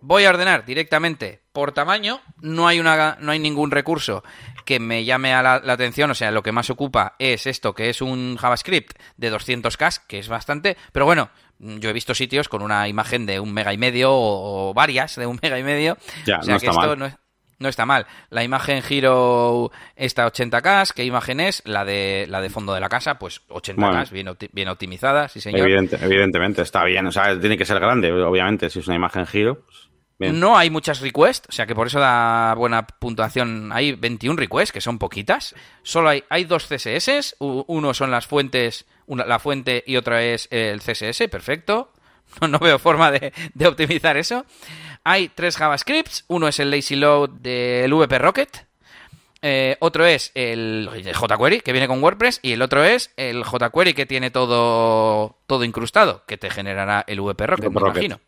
Voy 0.00 0.24
a 0.24 0.30
ordenar 0.30 0.64
directamente 0.64 1.40
por 1.52 1.72
tamaño, 1.72 2.20
no 2.40 2.68
hay, 2.68 2.78
una, 2.78 3.16
no 3.20 3.32
hay 3.32 3.40
ningún 3.40 3.72
recurso 3.72 4.22
que 4.64 4.78
me 4.78 5.04
llame 5.04 5.32
a 5.32 5.42
la, 5.42 5.54
atención, 5.72 6.10
o 6.10 6.14
sea, 6.14 6.30
lo 6.30 6.42
que 6.42 6.52
más 6.52 6.70
ocupa 6.70 7.16
es 7.18 7.46
esto, 7.46 7.74
que 7.74 7.88
es 7.88 8.00
un 8.00 8.36
JavaScript 8.36 8.96
de 9.16 9.32
200K, 9.32 10.02
que 10.06 10.18
es 10.18 10.28
bastante, 10.28 10.76
pero 10.92 11.04
bueno, 11.04 11.30
yo 11.58 11.90
he 11.90 11.92
visto 11.92 12.14
sitios 12.14 12.48
con 12.48 12.62
una 12.62 12.88
imagen 12.88 13.26
de 13.26 13.40
un 13.40 13.52
mega 13.52 13.72
y 13.72 13.78
medio 13.78 14.10
o, 14.12 14.72
varias 14.74 15.16
de 15.16 15.26
un 15.26 15.38
mega 15.42 15.58
y 15.58 15.62
medio, 15.62 15.96
ya, 16.24 16.38
o 16.38 16.42
sea 16.42 16.58
que 16.58 16.66
esto 16.66 16.96
no, 17.60 17.68
está 17.68 17.86
mal. 17.86 18.06
La 18.30 18.44
imagen 18.44 18.82
giro 18.82 19.72
está 19.96 20.26
80K, 20.26 20.92
¿qué 20.94 21.04
imagen 21.04 21.40
es? 21.40 21.62
La 21.64 21.84
de, 21.84 22.26
la 22.28 22.40
de 22.40 22.50
fondo 22.50 22.72
de 22.72 22.80
la 22.80 22.88
casa, 22.88 23.18
pues 23.18 23.42
80K, 23.48 24.10
bien, 24.10 24.28
bien 24.52 24.68
optimizada, 24.68 25.26
sí 25.28 25.40
señor. 25.40 25.68
evidentemente, 25.68 26.62
está 26.62 26.84
bien, 26.84 27.06
o 27.06 27.12
sea, 27.12 27.38
tiene 27.38 27.58
que 27.58 27.64
ser 27.64 27.80
grande, 27.80 28.12
obviamente, 28.12 28.70
si 28.70 28.78
es 28.78 28.86
una 28.86 28.96
imagen 28.96 29.26
giro, 29.26 29.62
pues 29.64 29.87
no 30.18 30.58
hay 30.58 30.70
muchas 30.70 31.00
requests, 31.00 31.48
o 31.48 31.52
sea 31.52 31.66
que 31.66 31.74
por 31.74 31.86
eso 31.86 32.00
da 32.00 32.54
buena 32.54 32.86
puntuación. 32.86 33.70
Hay 33.72 33.92
21 33.92 34.36
requests, 34.36 34.72
que 34.72 34.80
son 34.80 34.98
poquitas. 34.98 35.54
Solo 35.82 36.08
hay, 36.08 36.24
hay 36.28 36.44
dos 36.44 36.66
CSS, 36.66 37.36
uno 37.38 37.94
son 37.94 38.10
las 38.10 38.26
fuentes, 38.26 38.86
una, 39.06 39.24
la 39.26 39.38
fuente 39.38 39.84
y 39.86 39.96
otra 39.96 40.22
es 40.22 40.48
el 40.50 40.80
CSS, 40.80 41.28
perfecto. 41.30 41.92
No, 42.48 42.58
veo 42.58 42.78
forma 42.78 43.10
de, 43.10 43.32
optimizar 43.66 44.18
eso. 44.18 44.44
Hay 45.02 45.28
tres 45.28 45.56
JavaScripts, 45.56 46.24
uno 46.28 46.48
es 46.48 46.60
el 46.60 46.70
lazy 46.70 46.96
load 46.96 47.30
del 47.30 47.92
VP 47.92 48.18
Rocket, 48.18 48.66
eh, 49.40 49.76
otro 49.80 50.04
es 50.04 50.32
el, 50.34 50.90
jQuery 51.14 51.60
que 51.60 51.72
viene 51.72 51.86
con 51.86 52.02
WordPress 52.02 52.40
y 52.42 52.52
el 52.52 52.62
otro 52.62 52.84
es 52.84 53.12
el 53.16 53.44
jQuery 53.44 53.94
que 53.94 54.04
tiene 54.04 54.30
todo, 54.30 55.38
todo 55.46 55.64
incrustado, 55.64 56.24
que 56.26 56.36
te 56.36 56.50
generará 56.50 57.04
el 57.06 57.20
VP 57.20 57.46
Rocket, 57.46 57.70
me 57.70 57.80
imagino. 57.80 58.20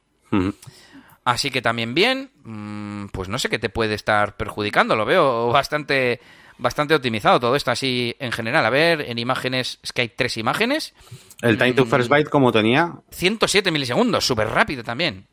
Así 1.24 1.50
que 1.50 1.62
también 1.62 1.94
bien, 1.94 2.30
mm, 2.44 3.06
pues 3.12 3.28
no 3.28 3.38
sé 3.38 3.48
qué 3.48 3.58
te 3.58 3.68
puede 3.68 3.94
estar 3.94 4.36
perjudicando, 4.36 4.96
lo 4.96 5.04
veo 5.04 5.48
bastante 5.48 6.20
bastante 6.60 6.94
optimizado 6.94 7.40
todo 7.40 7.56
esto 7.56 7.70
así 7.70 8.14
en 8.18 8.32
general. 8.32 8.64
A 8.64 8.70
ver, 8.70 9.00
en 9.02 9.18
imágenes, 9.18 9.78
es 9.82 9.92
que 9.92 10.02
hay 10.02 10.08
tres 10.08 10.36
imágenes. 10.36 10.94
¿El 11.42 11.56
time 11.56 11.72
to 11.72 11.86
first 11.86 12.10
byte 12.10 12.28
como 12.28 12.52
tenía? 12.52 12.92
107 13.10 13.70
milisegundos, 13.70 14.26
súper 14.26 14.48
rápido 14.48 14.84
también. 14.84 15.26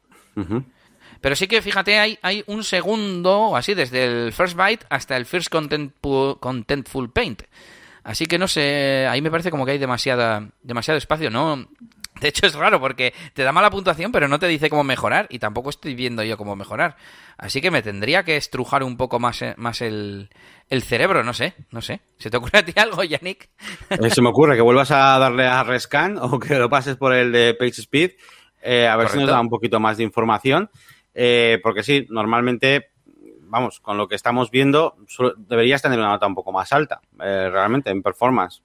Pero 1.19 1.35
sí 1.35 1.47
que 1.47 1.61
fíjate, 1.61 1.99
hay, 1.99 2.19
hay 2.21 2.43
un 2.47 2.63
segundo, 2.63 3.55
así, 3.55 3.73
desde 3.73 4.05
el 4.05 4.33
first 4.33 4.55
byte 4.55 4.85
hasta 4.89 5.17
el 5.17 5.25
first 5.25 5.49
content, 5.49 5.93
contentful 6.39 7.11
paint. 7.11 7.43
Así 8.03 8.25
que 8.25 8.37
no 8.37 8.47
sé, 8.47 9.05
ahí 9.09 9.21
me 9.21 9.31
parece 9.31 9.51
como 9.51 9.65
que 9.65 9.71
hay 9.73 9.79
demasiada, 9.79 10.47
demasiado 10.63 10.97
espacio, 10.97 11.29
¿no? 11.29 11.67
De 12.21 12.29
hecho, 12.29 12.45
es 12.45 12.55
raro 12.55 12.79
porque 12.79 13.13
te 13.33 13.43
da 13.43 13.51
mala 13.51 13.69
puntuación, 13.69 14.11
pero 14.11 14.27
no 14.27 14.39
te 14.39 14.47
dice 14.47 14.69
cómo 14.69 14.83
mejorar 14.83 15.27
y 15.29 15.39
tampoco 15.39 15.69
estoy 15.69 15.95
viendo 15.95 16.23
yo 16.23 16.37
cómo 16.37 16.55
mejorar. 16.55 16.95
Así 17.37 17.61
que 17.61 17.71
me 17.71 17.81
tendría 17.81 18.23
que 18.23 18.37
estrujar 18.37 18.83
un 18.83 18.97
poco 18.97 19.19
más, 19.19 19.41
eh, 19.41 19.53
más 19.57 19.81
el, 19.81 20.29
cerebro, 20.81 21.23
no 21.23 21.33
sé, 21.33 21.53
no 21.71 21.81
sé. 21.81 22.01
¿Se 22.17 22.29
te 22.29 22.37
ocurre 22.37 22.59
a 22.59 22.65
ti 22.65 22.73
algo, 22.75 23.03
Yannick? 23.03 23.49
Eh, 23.89 24.09
se 24.09 24.21
me 24.21 24.29
ocurre 24.29 24.55
que 24.55 24.61
vuelvas 24.61 24.91
a 24.91 25.19
darle 25.19 25.45
a 25.45 25.63
Rescan 25.63 26.17
o 26.17 26.39
que 26.39 26.55
lo 26.55 26.69
pases 26.69 26.97
por 26.97 27.13
el 27.13 27.31
de 27.31 27.53
PageSpeed, 27.53 28.11
eh, 28.61 28.87
a 28.87 28.97
ver 28.97 29.09
si 29.09 29.19
nos 29.19 29.29
da 29.29 29.39
un 29.39 29.49
poquito 29.49 29.79
más 29.79 29.97
de 29.97 30.03
información. 30.03 30.69
porque 31.63 31.83
sí, 31.83 32.05
normalmente, 32.09 32.91
vamos, 33.41 33.79
con 33.79 33.97
lo 33.97 34.07
que 34.07 34.15
estamos 34.15 34.51
viendo, 34.51 34.95
deberías 35.37 35.81
tener 35.81 35.99
una 35.99 36.09
nota 36.09 36.27
un 36.27 36.35
poco 36.35 36.51
más 36.51 36.71
alta, 36.73 37.01
realmente, 37.17 37.91
en 37.91 38.01
performance. 38.01 38.61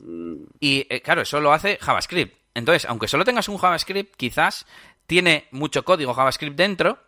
Y 0.61 0.85
claro, 1.01 1.23
eso 1.23 1.41
lo 1.41 1.53
hace 1.53 1.79
JavaScript. 1.81 2.42
Entonces, 2.55 2.87
aunque 2.89 3.09
solo 3.09 3.25
tengas 3.25 3.49
un 3.49 3.59
JavaScript, 3.59 4.15
quizás 4.17 4.67
tiene 5.07 5.49
mucho 5.51 5.85
código 5.85 6.15
JavaScript 6.15 6.57
dentro 6.57 6.99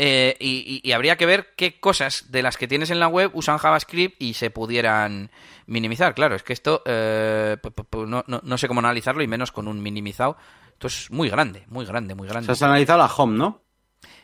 eh, 0.00 0.36
y, 0.38 0.92
habría 0.92 1.16
que 1.16 1.26
ver 1.26 1.54
qué 1.56 1.80
cosas 1.80 2.30
de 2.30 2.42
las 2.42 2.56
que 2.56 2.68
tienes 2.68 2.90
en 2.90 3.00
la 3.00 3.08
web 3.08 3.32
usan 3.34 3.58
JavaScript 3.58 4.22
y 4.22 4.34
se 4.34 4.50
pudieran 4.50 5.30
minimizar. 5.66 6.14
Claro, 6.14 6.36
es 6.36 6.44
que 6.44 6.52
esto 6.52 6.82
eh, 6.86 7.56
no, 8.06 8.58
sé 8.58 8.68
cómo 8.68 8.78
analizarlo 8.78 9.24
y 9.24 9.26
menos 9.26 9.50
con 9.50 9.66
un 9.66 9.82
minimizado. 9.82 10.36
Esto 10.72 10.86
es 10.86 11.10
muy 11.10 11.28
grande, 11.28 11.64
muy 11.68 11.84
grande, 11.84 12.14
muy 12.14 12.28
grande. 12.28 12.46
Se 12.46 12.52
has 12.52 12.62
analizado 12.62 13.00
la 13.00 13.06
home, 13.06 13.36
¿no? 13.36 13.60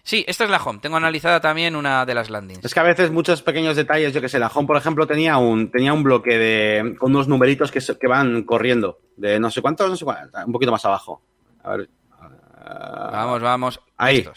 Sí, 0.04 0.22
esta 0.28 0.44
es 0.44 0.50
la 0.50 0.58
home. 0.58 0.80
Tengo 0.80 0.98
analizada 0.98 1.40
también 1.40 1.74
una 1.74 2.04
de 2.04 2.14
las 2.14 2.28
landings. 2.28 2.62
Es 2.62 2.74
que 2.74 2.80
a 2.80 2.84
veces 2.84 3.10
muchos 3.10 3.40
pequeños 3.40 3.74
detalles, 3.74 4.12
yo 4.12 4.20
que 4.20 4.28
sé, 4.28 4.38
la 4.38 4.48
home, 4.48 4.66
por 4.66 4.76
ejemplo, 4.76 5.06
tenía 5.06 5.38
un, 5.38 5.70
tenía 5.70 5.94
un 5.94 6.02
bloque 6.02 6.38
de, 6.38 6.94
con 6.98 7.10
unos 7.12 7.26
numeritos 7.26 7.72
que, 7.72 7.80
que 7.80 8.06
van 8.06 8.42
corriendo, 8.42 9.00
de 9.16 9.40
no 9.40 9.50
sé 9.50 9.62
cuántos, 9.62 9.88
no 9.88 9.96
sé 9.96 10.04
cuántos, 10.04 10.44
un 10.44 10.52
poquito 10.52 10.70
más 10.70 10.84
abajo. 10.84 11.22
A 11.62 11.76
ver. 11.76 11.88
vamos, 13.12 13.40
vamos. 13.40 13.80
Ahí. 13.96 14.28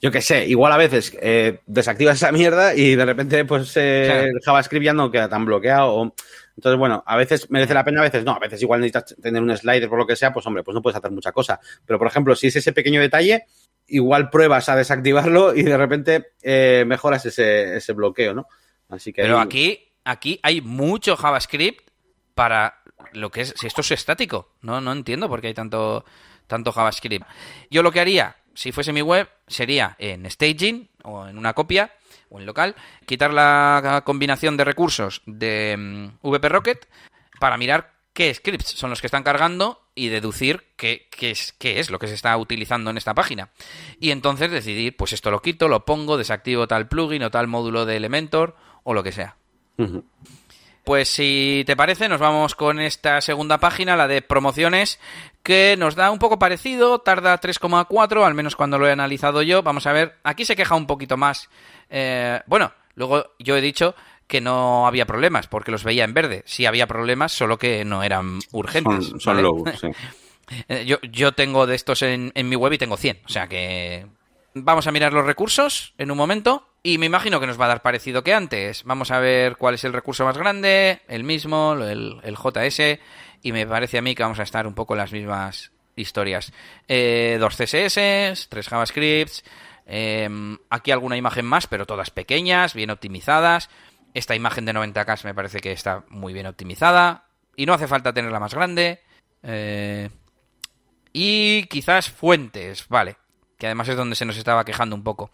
Yo 0.00 0.10
que 0.10 0.22
sé, 0.22 0.46
igual 0.46 0.72
a 0.72 0.78
veces 0.78 1.14
eh, 1.20 1.60
desactivas 1.66 2.16
esa 2.16 2.32
mierda 2.32 2.74
y 2.74 2.96
de 2.96 3.04
repente 3.04 3.44
pues 3.44 3.76
eh, 3.76 4.30
el 4.30 4.40
JavaScript 4.42 4.86
ya 4.86 4.94
no 4.94 5.10
queda 5.10 5.28
tan 5.28 5.44
bloqueado. 5.44 6.14
Entonces, 6.60 6.78
bueno, 6.78 7.02
a 7.06 7.16
veces 7.16 7.50
merece 7.50 7.72
la 7.72 7.82
pena, 7.82 8.00
a 8.00 8.04
veces 8.04 8.22
no. 8.22 8.32
A 8.32 8.38
veces 8.38 8.60
igual 8.60 8.82
necesitas 8.82 9.16
tener 9.18 9.42
un 9.42 9.56
slider 9.56 9.88
por 9.88 9.98
lo 9.98 10.06
que 10.06 10.14
sea, 10.14 10.30
pues 10.30 10.46
hombre, 10.46 10.62
pues 10.62 10.74
no 10.74 10.82
puedes 10.82 10.98
hacer 10.98 11.10
mucha 11.10 11.32
cosa. 11.32 11.58
Pero, 11.86 11.98
por 11.98 12.06
ejemplo, 12.06 12.36
si 12.36 12.48
es 12.48 12.56
ese 12.56 12.74
pequeño 12.74 13.00
detalle, 13.00 13.46
igual 13.86 14.28
pruebas 14.28 14.68
a 14.68 14.76
desactivarlo 14.76 15.54
y 15.56 15.62
de 15.62 15.78
repente 15.78 16.32
eh, 16.42 16.84
mejoras 16.86 17.24
ese, 17.24 17.78
ese, 17.78 17.94
bloqueo, 17.94 18.34
¿no? 18.34 18.46
Así 18.90 19.10
que 19.10 19.22
Pero 19.22 19.40
aquí, 19.40 19.88
aquí 20.04 20.38
hay 20.42 20.60
mucho 20.60 21.16
JavaScript 21.16 21.88
para 22.34 22.82
lo 23.14 23.30
que 23.30 23.40
es. 23.40 23.54
Si 23.56 23.66
esto 23.66 23.80
es 23.80 23.92
estático, 23.92 24.52
no, 24.60 24.82
no 24.82 24.92
entiendo 24.92 25.30
por 25.30 25.40
qué 25.40 25.46
hay 25.46 25.54
tanto, 25.54 26.04
tanto 26.46 26.72
JavaScript. 26.72 27.24
Yo 27.70 27.82
lo 27.82 27.90
que 27.90 28.00
haría, 28.00 28.36
si 28.52 28.70
fuese 28.70 28.92
mi 28.92 29.00
web, 29.00 29.30
sería 29.46 29.96
en 29.98 30.30
staging 30.30 30.90
o 31.04 31.26
en 31.26 31.38
una 31.38 31.54
copia 31.54 31.90
o 32.30 32.40
en 32.40 32.46
local, 32.46 32.74
quitar 33.06 33.32
la 33.32 34.02
combinación 34.06 34.56
de 34.56 34.64
recursos 34.64 35.22
de 35.26 35.76
mm, 35.78 36.26
VP 36.26 36.48
Rocket 36.48 36.88
para 37.38 37.56
mirar 37.56 37.92
qué 38.12 38.32
scripts 38.32 38.70
son 38.70 38.90
los 38.90 39.00
que 39.00 39.06
están 39.06 39.22
cargando 39.22 39.80
y 39.94 40.08
deducir 40.08 40.64
qué, 40.76 41.08
es, 41.20 41.52
qué 41.58 41.80
es 41.80 41.90
lo 41.90 41.98
que 41.98 42.06
se 42.06 42.14
está 42.14 42.36
utilizando 42.36 42.90
en 42.90 42.96
esta 42.96 43.14
página. 43.14 43.50
Y 43.98 44.10
entonces 44.10 44.50
decidir, 44.50 44.96
pues 44.96 45.12
esto 45.12 45.30
lo 45.30 45.42
quito, 45.42 45.68
lo 45.68 45.84
pongo, 45.84 46.16
desactivo 46.16 46.66
tal 46.68 46.88
plugin 46.88 47.22
o 47.22 47.30
tal 47.30 47.46
módulo 47.46 47.86
de 47.86 47.96
Elementor 47.96 48.56
o 48.82 48.94
lo 48.94 49.02
que 49.02 49.12
sea. 49.12 49.36
Pues 50.90 51.08
si 51.08 51.62
te 51.68 51.76
parece, 51.76 52.08
nos 52.08 52.18
vamos 52.18 52.56
con 52.56 52.80
esta 52.80 53.20
segunda 53.20 53.58
página, 53.58 53.94
la 53.94 54.08
de 54.08 54.22
promociones, 54.22 54.98
que 55.44 55.76
nos 55.78 55.94
da 55.94 56.10
un 56.10 56.18
poco 56.18 56.40
parecido, 56.40 56.98
tarda 56.98 57.40
3,4, 57.40 58.26
al 58.26 58.34
menos 58.34 58.56
cuando 58.56 58.76
lo 58.76 58.88
he 58.88 58.90
analizado 58.90 59.42
yo. 59.42 59.62
Vamos 59.62 59.86
a 59.86 59.92
ver, 59.92 60.16
aquí 60.24 60.44
se 60.44 60.56
queja 60.56 60.74
un 60.74 60.88
poquito 60.88 61.16
más. 61.16 61.48
Eh, 61.90 62.40
bueno, 62.46 62.72
luego 62.96 63.24
yo 63.38 63.56
he 63.56 63.60
dicho 63.60 63.94
que 64.26 64.40
no 64.40 64.84
había 64.88 65.06
problemas, 65.06 65.46
porque 65.46 65.70
los 65.70 65.84
veía 65.84 66.02
en 66.02 66.12
verde. 66.12 66.42
Sí 66.44 66.66
había 66.66 66.88
problemas, 66.88 67.30
solo 67.30 67.56
que 67.56 67.84
no 67.84 68.02
eran 68.02 68.40
urgentes. 68.50 69.12
Son, 69.20 69.64
sí. 69.80 69.90
Eh, 70.66 70.84
yo, 70.84 70.98
yo 71.02 71.30
tengo 71.30 71.68
de 71.68 71.76
estos 71.76 72.02
en, 72.02 72.32
en 72.34 72.48
mi 72.48 72.56
web 72.56 72.72
y 72.72 72.78
tengo 72.78 72.96
100, 72.96 73.20
o 73.24 73.28
sea 73.28 73.46
que 73.46 74.04
Vamos 74.54 74.86
a 74.88 74.92
mirar 74.92 75.12
los 75.12 75.24
recursos 75.24 75.94
en 75.96 76.10
un 76.10 76.16
momento 76.16 76.66
y 76.82 76.98
me 76.98 77.06
imagino 77.06 77.40
que 77.40 77.46
nos 77.46 77.60
va 77.60 77.66
a 77.66 77.68
dar 77.68 77.82
parecido 77.82 78.24
que 78.24 78.34
antes. 78.34 78.84
Vamos 78.84 79.10
a 79.10 79.20
ver 79.20 79.56
cuál 79.56 79.74
es 79.74 79.84
el 79.84 79.92
recurso 79.92 80.24
más 80.24 80.38
grande, 80.38 81.02
el 81.08 81.24
mismo, 81.24 81.74
el, 81.74 82.36
JS, 82.36 82.98
y 83.42 83.52
me 83.52 83.66
parece 83.66 83.98
a 83.98 84.02
mí 84.02 84.14
que 84.14 84.22
vamos 84.22 84.40
a 84.40 84.44
estar 84.44 84.66
un 84.66 84.74
poco 84.74 84.94
en 84.94 84.98
las 84.98 85.12
mismas 85.12 85.72
historias. 85.96 86.52
Eh, 86.88 87.36
dos 87.38 87.56
CSS, 87.56 88.48
tres 88.48 88.68
JavaScripts, 88.68 89.44
em, 89.86 90.58
aquí 90.70 90.90
alguna 90.90 91.16
imagen 91.16 91.44
más, 91.44 91.66
pero 91.66 91.86
todas 91.86 92.10
pequeñas, 92.10 92.74
bien 92.74 92.90
optimizadas. 92.90 93.68
Esta 94.14 94.34
imagen 94.34 94.64
de 94.64 94.72
90K 94.72 95.24
me 95.24 95.34
parece 95.34 95.60
que 95.60 95.72
está 95.72 96.04
muy 96.08 96.32
bien 96.32 96.46
optimizada 96.46 97.26
y 97.56 97.66
no 97.66 97.74
hace 97.74 97.88
falta 97.88 98.12
tenerla 98.12 98.40
más 98.40 98.54
grande. 98.54 99.00
Eh, 99.42 100.08
y 101.12 101.64
quizás 101.64 102.10
fuentes, 102.10 102.88
vale 102.88 103.16
que 103.60 103.66
además 103.66 103.88
es 103.88 103.96
donde 103.96 104.16
se 104.16 104.24
nos 104.24 104.36
estaba 104.36 104.64
quejando 104.64 104.96
un 104.96 105.04
poco. 105.04 105.30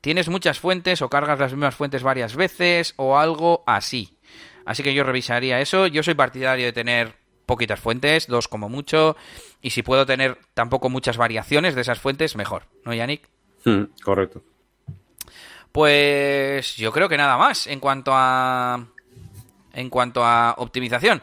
Tienes 0.00 0.28
muchas 0.28 0.58
fuentes 0.60 1.02
o 1.02 1.08
cargas 1.08 1.38
las 1.38 1.52
mismas 1.52 1.74
fuentes 1.74 2.02
varias 2.02 2.36
veces 2.36 2.94
o 2.96 3.18
algo 3.18 3.64
así. 3.66 4.16
Así 4.64 4.82
que 4.82 4.94
yo 4.94 5.02
revisaría 5.02 5.60
eso. 5.60 5.86
Yo 5.86 6.02
soy 6.02 6.14
partidario 6.14 6.66
de 6.66 6.72
tener 6.72 7.14
poquitas 7.46 7.80
fuentes, 7.80 8.26
dos 8.26 8.46
como 8.46 8.68
mucho, 8.68 9.16
y 9.62 9.70
si 9.70 9.82
puedo 9.82 10.04
tener 10.04 10.38
tampoco 10.52 10.90
muchas 10.90 11.16
variaciones 11.16 11.74
de 11.74 11.80
esas 11.80 11.98
fuentes, 11.98 12.36
mejor. 12.36 12.64
¿No, 12.84 12.92
Yannick? 12.92 13.26
Hmm, 13.64 13.84
correcto. 14.04 14.42
Pues 15.72 16.76
yo 16.76 16.92
creo 16.92 17.08
que 17.08 17.16
nada 17.16 17.36
más 17.38 17.66
en 17.66 17.80
cuanto 17.80 18.12
a 18.14 18.86
en 19.72 19.90
cuanto 19.90 20.24
a 20.24 20.54
optimización. 20.58 21.22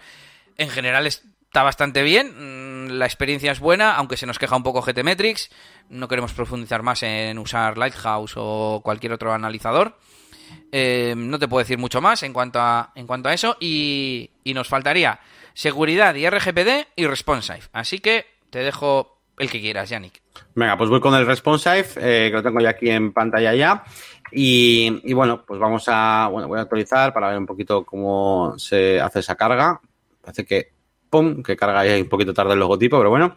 En 0.58 0.70
general 0.70 1.08
está 1.56 1.64
bastante 1.64 2.03
bien, 2.03 2.34
mm, 2.36 2.97
la 2.97 3.06
experiencia 3.06 3.49
es 3.49 3.62
buena, 3.62 3.95
aunque 3.95 4.18
se 4.18 4.26
nos 4.26 4.38
queja 4.38 4.58
un 4.58 4.64
poco 4.64 4.82
GTmetrix 4.82 5.49
no 5.89 6.10
queremos 6.10 6.34
profundizar 6.34 6.84
más 6.84 7.01
en 7.03 7.39
usar 7.39 7.78
Lighthouse 7.78 8.34
o 8.36 8.82
cualquier 8.84 9.14
otro 9.14 9.32
analizador. 9.32 9.97
Eh, 10.70 11.14
no 11.16 11.39
te 11.39 11.47
puedo 11.47 11.64
decir 11.64 11.78
mucho 11.78 12.01
más 12.01 12.24
en 12.24 12.34
cuanto 12.34 12.60
a, 12.60 12.91
en 12.95 13.08
cuanto 13.08 13.30
a 13.30 13.34
eso 13.34 13.56
y, 13.62 14.32
nos 14.53 14.68
faltaría 14.68 15.22
seguridad 15.53 16.14
y 16.16 16.30
RGPD 16.30 16.88
y 16.97 17.08
responsive. 17.08 17.62
Así 17.72 17.99
que 17.99 18.26
te 18.49 18.60
dejo 18.60 19.22
el 19.38 19.49
que 19.49 19.62
quieras, 19.62 19.89
Yannick. 19.89 20.22
Venga, 20.56 20.78
pues 20.78 20.89
voy 20.89 20.99
con 20.99 21.16
el 21.16 21.26
responsive, 21.26 21.88
eh, 21.95 22.32
que 22.32 22.36
lo 22.36 22.43
tengo 22.43 22.60
ya 22.60 22.72
aquí 22.72 22.89
en 22.89 23.14
pantalla 23.14 23.56
ya. 23.56 23.86
Y, 24.30 25.14
bueno, 25.14 25.45
pues 25.45 25.58
vamos 25.58 25.86
a, 25.88 26.28
bueno, 26.30 26.49
voy 26.49 26.60
a 26.60 26.64
actualizar 26.64 27.14
para 27.14 27.30
ver 27.30 27.38
un 27.38 27.45
poquito 27.45 27.86
cómo 27.86 28.56
se 28.58 28.99
hace 28.99 29.20
esa 29.20 29.36
carga. 29.36 29.80
Parece 30.22 30.43
que, 30.43 30.75
pum, 31.10 31.43
que 31.43 31.56
carga 31.56 31.82
ahí 31.82 32.01
un 32.01 32.10
poquito 32.10 32.34
tarde 32.34 32.53
el 32.53 32.60
logotipo, 32.60 32.97
pero 32.97 33.10
bueno. 33.10 33.36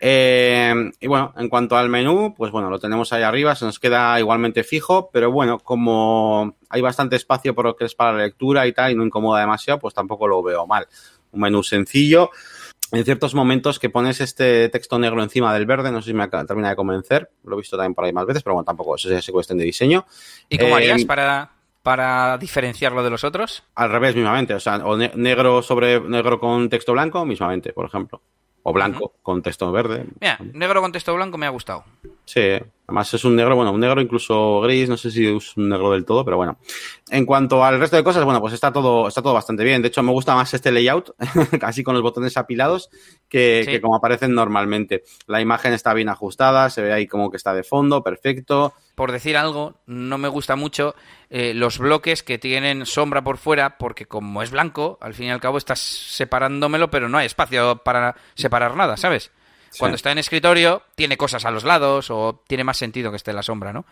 Eh, 0.00 0.74
y 1.00 1.06
bueno, 1.06 1.32
en 1.36 1.48
cuanto 1.48 1.76
al 1.76 1.88
menú, 1.88 2.34
pues 2.36 2.50
bueno, 2.50 2.68
lo 2.68 2.78
tenemos 2.78 3.12
ahí 3.12 3.22
arriba, 3.22 3.54
se 3.54 3.64
nos 3.64 3.78
queda 3.78 4.18
igualmente 4.18 4.64
fijo, 4.64 5.08
pero 5.12 5.30
bueno, 5.30 5.58
como 5.58 6.56
hay 6.68 6.80
bastante 6.80 7.16
espacio 7.16 7.54
por 7.54 7.64
lo 7.64 7.76
que 7.76 7.84
es 7.84 7.94
para 7.94 8.12
la 8.12 8.24
lectura 8.24 8.66
y 8.66 8.72
tal, 8.72 8.92
y 8.92 8.94
no 8.94 9.04
incomoda 9.04 9.40
demasiado, 9.40 9.78
pues 9.78 9.94
tampoco 9.94 10.28
lo 10.28 10.42
veo 10.42 10.66
mal. 10.66 10.86
Un 11.32 11.40
menú 11.40 11.62
sencillo. 11.62 12.30
En 12.92 13.04
ciertos 13.04 13.34
momentos 13.34 13.78
que 13.78 13.90
pones 13.90 14.20
este 14.20 14.68
texto 14.68 14.98
negro 14.98 15.22
encima 15.22 15.52
del 15.54 15.66
verde, 15.66 15.90
no 15.90 16.00
sé 16.00 16.10
si 16.10 16.14
me 16.14 16.28
termina 16.28 16.70
de 16.70 16.76
convencer, 16.76 17.30
lo 17.44 17.56
he 17.56 17.58
visto 17.60 17.76
también 17.76 17.94
por 17.94 18.04
ahí 18.04 18.12
más 18.12 18.26
veces, 18.26 18.42
pero 18.42 18.54
bueno, 18.54 18.66
tampoco, 18.66 18.94
eso 18.96 19.12
es 19.12 19.30
cuestión 19.30 19.58
de 19.58 19.64
diseño. 19.64 20.06
¿Y 20.48 20.58
cómo 20.58 20.76
harías 20.76 21.02
eh, 21.02 21.06
para, 21.06 21.50
para 21.84 22.38
diferenciarlo 22.38 23.04
de 23.04 23.10
los 23.10 23.24
otros? 23.24 23.62
Al 23.74 23.90
revés, 23.90 24.16
mismamente, 24.16 24.54
o 24.54 24.58
sea, 24.58 24.76
o 24.76 24.96
negro 24.96 25.62
sobre 25.62 26.00
negro 26.00 26.40
con 26.40 26.70
texto 26.70 26.92
blanco, 26.92 27.24
mismamente, 27.26 27.74
por 27.74 27.86
ejemplo. 27.86 28.22
O 28.62 28.72
blanco, 28.72 29.12
con 29.22 29.42
texto 29.42 29.70
verde. 29.70 30.06
Mira, 30.18 30.38
negro 30.54 30.80
con 30.80 30.90
texto 30.90 31.14
blanco 31.14 31.36
me 31.36 31.44
ha 31.44 31.50
gustado. 31.50 31.84
Sí, 32.24 32.58
además 32.86 33.12
es 33.14 33.24
un 33.24 33.36
negro, 33.36 33.56
bueno, 33.56 33.72
un 33.72 33.80
negro 33.80 34.00
incluso 34.00 34.60
gris, 34.60 34.88
no 34.88 34.96
sé 34.96 35.10
si 35.10 35.26
es 35.26 35.56
un 35.56 35.68
negro 35.68 35.92
del 35.92 36.04
todo, 36.04 36.24
pero 36.24 36.36
bueno. 36.36 36.58
En 37.10 37.26
cuanto 37.26 37.64
al 37.64 37.78
resto 37.78 37.96
de 37.96 38.04
cosas, 38.04 38.24
bueno, 38.24 38.40
pues 38.40 38.52
está 38.52 38.72
todo, 38.72 39.08
está 39.08 39.22
todo 39.22 39.34
bastante 39.34 39.64
bien. 39.64 39.82
De 39.82 39.88
hecho, 39.88 40.02
me 40.02 40.12
gusta 40.12 40.34
más 40.34 40.52
este 40.54 40.72
layout, 40.72 41.14
así 41.62 41.82
con 41.82 41.94
los 41.94 42.02
botones 42.02 42.36
apilados, 42.36 42.90
que, 43.28 43.64
que 43.66 43.80
como 43.80 43.96
aparecen 43.96 44.34
normalmente. 44.34 45.04
La 45.26 45.40
imagen 45.40 45.72
está 45.72 45.94
bien 45.94 46.08
ajustada, 46.08 46.70
se 46.70 46.82
ve 46.82 46.92
ahí 46.92 47.06
como 47.06 47.30
que 47.30 47.36
está 47.36 47.54
de 47.54 47.62
fondo, 47.62 48.02
perfecto 48.02 48.74
por 48.94 49.10
decir 49.10 49.36
algo, 49.36 49.80
no 49.86 50.18
me 50.18 50.28
gusta 50.28 50.54
mucho 50.54 50.94
eh, 51.28 51.52
los 51.52 51.78
bloques 51.78 52.22
que 52.22 52.38
tienen 52.38 52.86
sombra 52.86 53.24
por 53.24 53.38
fuera, 53.38 53.76
porque 53.76 54.06
como 54.06 54.42
es 54.42 54.50
blanco, 54.50 54.98
al 55.00 55.14
fin 55.14 55.26
y 55.26 55.30
al 55.30 55.40
cabo 55.40 55.58
estás 55.58 55.80
separándomelo, 55.80 56.90
pero 56.90 57.08
no 57.08 57.18
hay 57.18 57.26
espacio 57.26 57.78
para 57.78 58.14
separar 58.34 58.76
nada, 58.76 58.96
¿sabes? 58.96 59.32
Cuando 59.78 59.96
está 59.96 60.12
en 60.12 60.18
escritorio, 60.18 60.82
tiene 60.94 61.16
cosas 61.16 61.44
a 61.44 61.50
los 61.50 61.64
lados 61.64 62.10
o 62.10 62.42
tiene 62.46 62.64
más 62.64 62.76
sentido 62.76 63.10
que 63.10 63.16
esté 63.16 63.30
en 63.30 63.36
la 63.36 63.42
sombra, 63.42 63.72
¿no? 63.72 63.84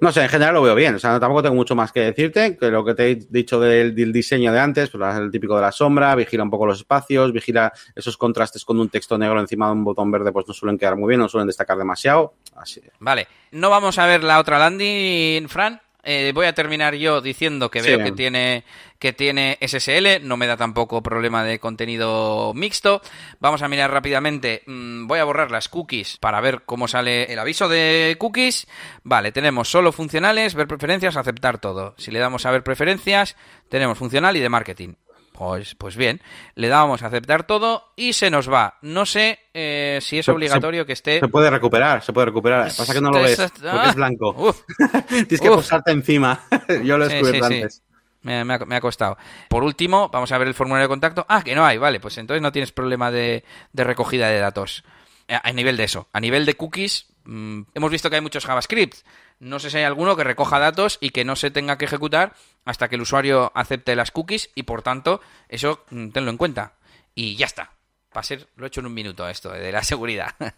No 0.00 0.10
sé, 0.10 0.22
en 0.22 0.28
general 0.28 0.54
lo 0.54 0.62
veo 0.62 0.74
bien. 0.74 0.94
O 0.96 0.98
sea, 0.98 1.20
tampoco 1.20 1.42
tengo 1.42 1.54
mucho 1.54 1.76
más 1.76 1.92
que 1.92 2.00
decirte 2.00 2.56
que 2.56 2.70
lo 2.70 2.84
que 2.84 2.94
te 2.94 3.10
he 3.10 3.14
dicho 3.14 3.60
del, 3.60 3.94
diseño 4.12 4.52
de 4.52 4.58
antes, 4.58 4.90
pues 4.90 5.16
el 5.16 5.30
típico 5.30 5.54
de 5.54 5.62
la 5.62 5.70
sombra, 5.70 6.14
vigila 6.16 6.42
un 6.42 6.50
poco 6.50 6.66
los 6.66 6.78
espacios, 6.78 7.32
vigila 7.32 7.72
esos 7.94 8.16
contrastes 8.16 8.64
con 8.64 8.80
un 8.80 8.88
texto 8.88 9.16
negro 9.16 9.38
encima 9.38 9.66
de 9.66 9.72
un 9.72 9.84
botón 9.84 10.10
verde, 10.10 10.32
pues 10.32 10.46
no 10.48 10.54
suelen 10.54 10.76
quedar 10.76 10.96
muy 10.96 11.08
bien, 11.08 11.20
no 11.20 11.28
suelen 11.28 11.46
destacar 11.46 11.78
demasiado. 11.78 12.34
Así. 12.56 12.82
Vale. 12.98 13.28
No 13.52 13.70
vamos 13.70 13.98
a 13.98 14.06
ver 14.06 14.24
la 14.24 14.40
otra 14.40 14.58
landing, 14.58 15.48
Fran. 15.48 15.80
Eh, 16.04 16.32
voy 16.34 16.46
a 16.46 16.52
terminar 16.52 16.94
yo 16.94 17.20
diciendo 17.20 17.70
que 17.70 17.80
veo 17.80 17.98
que 18.02 18.10
tiene 18.10 18.64
que 18.98 19.12
tiene 19.12 19.58
SSL, 19.60 20.20
no 20.22 20.36
me 20.36 20.46
da 20.46 20.56
tampoco 20.56 21.02
problema 21.02 21.42
de 21.42 21.58
contenido 21.58 22.52
mixto. 22.54 23.02
Vamos 23.40 23.62
a 23.62 23.68
mirar 23.68 23.90
rápidamente, 23.90 24.62
mm, 24.66 25.08
voy 25.08 25.18
a 25.18 25.24
borrar 25.24 25.50
las 25.50 25.68
cookies 25.68 26.18
para 26.18 26.40
ver 26.40 26.62
cómo 26.66 26.86
sale 26.86 27.24
el 27.24 27.38
aviso 27.38 27.68
de 27.68 28.16
cookies. 28.18 28.68
Vale, 29.02 29.32
tenemos 29.32 29.68
solo 29.68 29.90
funcionales, 29.90 30.54
ver 30.54 30.68
preferencias, 30.68 31.16
aceptar 31.16 31.58
todo. 31.58 31.94
Si 31.98 32.12
le 32.12 32.20
damos 32.20 32.46
a 32.46 32.52
ver 32.52 32.62
preferencias, 32.62 33.36
tenemos 33.68 33.98
funcional 33.98 34.36
y 34.36 34.40
de 34.40 34.48
marketing. 34.48 34.94
Pues, 35.32 35.74
pues 35.74 35.96
bien, 35.96 36.20
le 36.54 36.68
damos 36.68 37.02
a 37.02 37.06
aceptar 37.06 37.46
todo 37.46 37.92
y 37.96 38.12
se 38.12 38.30
nos 38.30 38.52
va. 38.52 38.78
No 38.82 39.06
sé 39.06 39.38
eh, 39.54 39.98
si 40.02 40.18
es 40.18 40.28
obligatorio 40.28 40.84
que 40.84 40.92
esté. 40.92 41.20
Se 41.20 41.28
puede 41.28 41.50
recuperar, 41.50 42.02
se 42.02 42.12
puede 42.12 42.26
recuperar. 42.26 42.66
Pasa 42.66 42.92
que 42.92 43.00
no 43.00 43.10
lo 43.10 43.22
ves 43.22 43.36
porque 43.36 43.88
es 43.88 43.94
blanco. 43.94 44.54
Tienes 45.08 45.40
que 45.40 45.48
posarte 45.48 45.90
encima. 45.90 46.40
Yo 46.84 46.98
lo 46.98 47.06
he 47.06 47.08
descubierto 47.08 47.46
antes. 47.46 47.82
Me, 48.22 48.54
ha, 48.54 48.80
costado. 48.80 49.18
Por 49.48 49.64
último, 49.64 50.08
vamos 50.10 50.30
a 50.30 50.38
ver 50.38 50.46
el 50.46 50.54
formulario 50.54 50.84
de 50.84 50.90
contacto. 50.90 51.26
Ah, 51.28 51.42
que 51.42 51.56
no 51.56 51.64
hay, 51.64 51.78
vale, 51.78 51.98
pues 51.98 52.18
entonces 52.18 52.40
no 52.40 52.52
tienes 52.52 52.70
problema 52.70 53.10
de, 53.10 53.42
de 53.72 53.84
recogida 53.84 54.28
de 54.28 54.38
datos. 54.38 54.84
A, 55.28 55.48
a, 55.48 55.52
nivel 55.52 55.76
de 55.76 55.84
eso. 55.84 56.08
A 56.12 56.20
nivel 56.20 56.46
de 56.46 56.54
cookies, 56.54 57.11
mmm, 57.24 57.62
hemos 57.74 57.90
visto 57.90 58.10
que 58.10 58.16
hay 58.16 58.22
muchos 58.22 58.44
JavaScript. 58.44 58.98
No 59.40 59.58
sé 59.58 59.70
si 59.70 59.78
hay 59.78 59.84
alguno 59.84 60.16
que 60.16 60.24
recoja 60.24 60.58
datos 60.58 60.98
y 61.00 61.10
que 61.10 61.24
no 61.24 61.36
se 61.36 61.50
tenga 61.50 61.78
que 61.78 61.84
ejecutar 61.86 62.34
hasta 62.64 62.88
que 62.88 62.96
el 62.96 63.02
usuario 63.02 63.50
acepte 63.54 63.96
las 63.96 64.10
cookies 64.10 64.50
y 64.54 64.62
por 64.64 64.82
tanto 64.82 65.20
eso 65.48 65.84
mm, 65.90 66.10
tenlo 66.10 66.30
en 66.30 66.36
cuenta. 66.36 66.74
Y 67.14 67.36
ya 67.36 67.46
está. 67.46 67.72
Para 68.12 68.24
ser, 68.24 68.46
lo 68.56 68.64
he 68.64 68.68
hecho 68.68 68.80
en 68.80 68.86
un 68.86 68.94
minuto 68.94 69.28
esto 69.28 69.50
de 69.50 69.72
la 69.72 69.82
seguridad. 69.82 70.34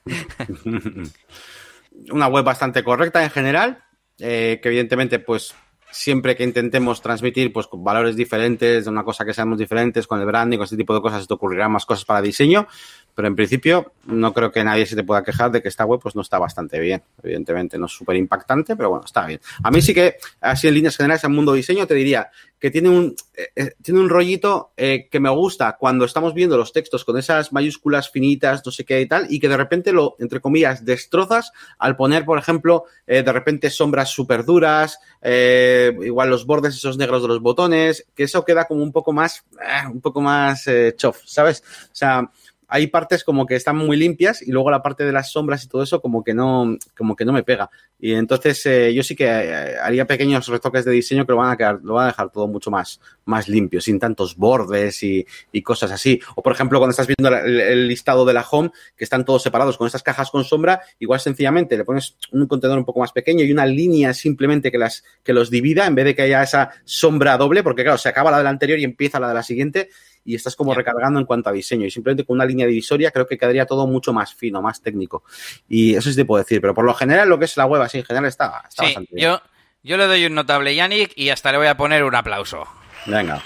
Una 2.10 2.26
web 2.26 2.44
bastante 2.44 2.82
correcta 2.82 3.22
en 3.22 3.30
general, 3.30 3.84
eh, 4.18 4.58
que 4.60 4.68
evidentemente 4.68 5.20
pues 5.20 5.54
siempre 5.94 6.34
que 6.34 6.42
intentemos 6.42 7.00
transmitir 7.00 7.52
pues 7.52 7.68
valores 7.72 8.16
diferentes 8.16 8.84
de 8.84 8.90
una 8.90 9.04
cosa 9.04 9.24
que 9.24 9.32
seamos 9.32 9.58
diferentes 9.58 10.06
con 10.06 10.20
el 10.20 10.26
branding, 10.26 10.58
con 10.58 10.64
este 10.64 10.76
tipo 10.76 10.92
de 10.92 11.00
cosas, 11.00 11.26
te 11.26 11.34
ocurrirán 11.34 11.70
más 11.70 11.86
cosas 11.86 12.04
para 12.04 12.20
diseño, 12.20 12.66
pero 13.14 13.28
en 13.28 13.36
principio 13.36 13.92
no 14.06 14.34
creo 14.34 14.50
que 14.50 14.64
nadie 14.64 14.86
se 14.86 14.96
te 14.96 15.04
pueda 15.04 15.22
quejar 15.22 15.52
de 15.52 15.62
que 15.62 15.68
esta 15.68 15.84
web 15.84 16.00
pues 16.02 16.16
no 16.16 16.22
está 16.22 16.38
bastante 16.38 16.80
bien. 16.80 17.02
Evidentemente 17.22 17.78
no 17.78 17.86
es 17.86 17.92
súper 17.92 18.16
impactante, 18.16 18.74
pero 18.74 18.90
bueno, 18.90 19.04
está 19.04 19.24
bien. 19.26 19.40
A 19.62 19.70
mí 19.70 19.80
sí 19.80 19.94
que, 19.94 20.16
así 20.40 20.66
en 20.66 20.74
líneas 20.74 20.96
generales, 20.96 21.22
en 21.22 21.32
mundo 21.32 21.52
diseño, 21.52 21.86
te 21.86 21.94
diría 21.94 22.28
que 22.64 22.70
tiene 22.70 22.88
un, 22.88 23.14
eh, 23.34 23.48
eh, 23.56 23.74
tiene 23.82 24.00
un 24.00 24.08
rollito 24.08 24.72
eh, 24.78 25.06
que 25.10 25.20
me 25.20 25.28
gusta 25.28 25.76
cuando 25.78 26.06
estamos 26.06 26.32
viendo 26.32 26.56
los 26.56 26.72
textos 26.72 27.04
con 27.04 27.18
esas 27.18 27.52
mayúsculas 27.52 28.10
finitas, 28.10 28.62
no 28.64 28.72
sé 28.72 28.86
qué 28.86 29.02
y 29.02 29.06
tal, 29.06 29.26
y 29.28 29.38
que 29.38 29.50
de 29.50 29.58
repente 29.58 29.92
lo, 29.92 30.16
entre 30.18 30.40
comillas, 30.40 30.82
destrozas 30.82 31.52
al 31.76 31.94
poner, 31.94 32.24
por 32.24 32.38
ejemplo, 32.38 32.84
de 33.06 33.22
repente 33.22 33.68
sombras 33.68 34.08
súper 34.08 34.46
duras, 34.46 34.98
igual 35.22 36.30
los 36.30 36.46
bordes 36.46 36.76
esos 36.76 36.96
negros 36.96 37.20
de 37.20 37.28
los 37.28 37.42
botones, 37.42 38.06
que 38.14 38.22
eso 38.22 38.46
queda 38.46 38.64
como 38.64 38.82
un 38.82 38.92
poco 38.92 39.12
más, 39.12 39.44
un 39.92 40.00
poco 40.00 40.22
más 40.22 40.64
chof, 40.96 41.20
¿sabes? 41.26 41.62
O 41.92 41.94
sea, 41.94 42.30
hay 42.74 42.88
partes 42.88 43.22
como 43.22 43.46
que 43.46 43.54
están 43.54 43.76
muy 43.76 43.96
limpias 43.96 44.42
y 44.42 44.50
luego 44.50 44.68
la 44.68 44.82
parte 44.82 45.04
de 45.04 45.12
las 45.12 45.30
sombras 45.30 45.62
y 45.62 45.68
todo 45.68 45.84
eso 45.84 46.00
como 46.00 46.24
que 46.24 46.34
no, 46.34 46.76
como 46.98 47.14
que 47.14 47.24
no 47.24 47.32
me 47.32 47.44
pega. 47.44 47.70
Y 48.00 48.14
entonces 48.14 48.66
eh, 48.66 48.92
yo 48.92 49.04
sí 49.04 49.14
que 49.14 49.26
eh, 49.26 49.76
haría 49.80 50.08
pequeños 50.08 50.48
retoques 50.48 50.84
de 50.84 50.90
diseño 50.90 51.24
que 51.24 51.30
lo 51.30 51.38
van 51.38 51.52
a 51.52 51.56
quedar, 51.56 51.78
lo 51.84 51.94
van 51.94 52.06
a 52.06 52.06
dejar 52.08 52.30
todo 52.30 52.48
mucho 52.48 52.72
más, 52.72 53.00
más 53.26 53.48
limpio, 53.48 53.80
sin 53.80 54.00
tantos 54.00 54.36
bordes 54.36 55.04
y, 55.04 55.24
cosas 55.62 55.92
así. 55.92 56.20
O 56.34 56.42
por 56.42 56.52
ejemplo, 56.52 56.80
cuando 56.80 56.90
estás 56.90 57.06
viendo 57.06 57.28
el, 57.28 57.60
el, 57.60 57.86
listado 57.86 58.24
de 58.24 58.32
la 58.34 58.44
home, 58.50 58.72
que 58.96 59.04
están 59.04 59.24
todos 59.24 59.44
separados 59.44 59.78
con 59.78 59.86
estas 59.86 60.02
cajas 60.02 60.32
con 60.32 60.42
sombra, 60.42 60.80
igual 60.98 61.20
sencillamente 61.20 61.76
le 61.76 61.84
pones 61.84 62.16
un 62.32 62.48
contenedor 62.48 62.80
un 62.80 62.84
poco 62.84 62.98
más 62.98 63.12
pequeño 63.12 63.44
y 63.44 63.52
una 63.52 63.66
línea 63.66 64.12
simplemente 64.14 64.72
que 64.72 64.78
las, 64.78 65.04
que 65.22 65.32
los 65.32 65.48
divida 65.48 65.86
en 65.86 65.94
vez 65.94 66.06
de 66.06 66.16
que 66.16 66.22
haya 66.22 66.42
esa 66.42 66.70
sombra 66.84 67.36
doble, 67.36 67.62
porque 67.62 67.84
claro, 67.84 67.98
se 67.98 68.08
acaba 68.08 68.32
la 68.32 68.38
de 68.38 68.44
la 68.44 68.50
anterior 68.50 68.80
y 68.80 68.84
empieza 68.84 69.20
la 69.20 69.28
de 69.28 69.34
la 69.34 69.44
siguiente 69.44 69.90
y 70.24 70.34
estás 70.34 70.56
como 70.56 70.74
recargando 70.74 71.20
en 71.20 71.26
cuanto 71.26 71.50
a 71.50 71.52
diseño. 71.52 71.86
Y 71.86 71.90
simplemente 71.90 72.24
con 72.24 72.36
una 72.36 72.44
línea 72.44 72.66
divisoria 72.66 73.10
creo 73.10 73.26
que 73.26 73.38
quedaría 73.38 73.66
todo 73.66 73.86
mucho 73.86 74.12
más 74.12 74.34
fino, 74.34 74.62
más 74.62 74.80
técnico. 74.80 75.24
Y 75.68 75.94
eso 75.94 76.10
sí 76.10 76.16
te 76.16 76.24
puedo 76.24 76.42
decir, 76.42 76.60
pero 76.60 76.74
por 76.74 76.84
lo 76.84 76.94
general 76.94 77.28
lo 77.28 77.38
que 77.38 77.44
es 77.44 77.56
la 77.56 77.66
web 77.66 77.82
así 77.82 77.98
en 77.98 78.04
general 78.04 78.26
está, 78.26 78.64
está 78.68 78.82
sí, 78.82 78.88
bastante 78.88 79.14
bien. 79.14 79.28
Yo, 79.28 79.42
yo 79.82 79.96
le 79.96 80.06
doy 80.06 80.26
un 80.26 80.34
notable 80.34 80.74
Yannick 80.74 81.12
y 81.16 81.30
hasta 81.30 81.52
le 81.52 81.58
voy 81.58 81.66
a 81.66 81.76
poner 81.76 82.04
un 82.04 82.14
aplauso. 82.14 82.66
Venga. 83.06 83.42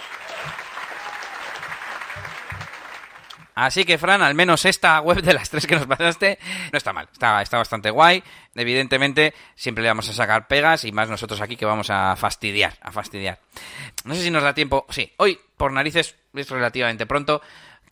Así 3.61 3.85
que, 3.85 3.99
Fran, 3.99 4.23
al 4.23 4.37
menos 4.37 4.65
esta 4.65 5.01
web 5.01 5.21
de 5.21 5.35
las 5.35 5.51
tres 5.51 5.67
que 5.67 5.75
nos 5.75 5.89
pasaste 5.89 6.39
no 6.71 6.77
está 6.77 6.93
mal. 6.93 7.09
Está, 7.13 7.43
está 7.43 7.59
bastante 7.59 7.91
guay. 7.91 8.23
Evidentemente, 8.55 9.35
siempre 9.57 9.83
le 9.83 9.89
vamos 9.89 10.09
a 10.09 10.13
sacar 10.13 10.47
pegas 10.47 10.85
y 10.85 10.93
más 10.93 11.11
nosotros 11.11 11.41
aquí 11.41 11.57
que 11.57 11.65
vamos 11.65 11.91
a 11.91 12.15
fastidiar, 12.15 12.75
a 12.81 12.93
fastidiar. 12.93 13.41
No 14.05 14.15
sé 14.15 14.23
si 14.23 14.31
nos 14.31 14.45
da 14.45 14.55
tiempo. 14.55 14.87
Sí, 14.91 15.13
hoy, 15.17 15.41
por 15.59 15.73
narices, 15.73 16.17
es 16.33 16.49
relativamente 16.49 17.05
pronto 17.05 17.43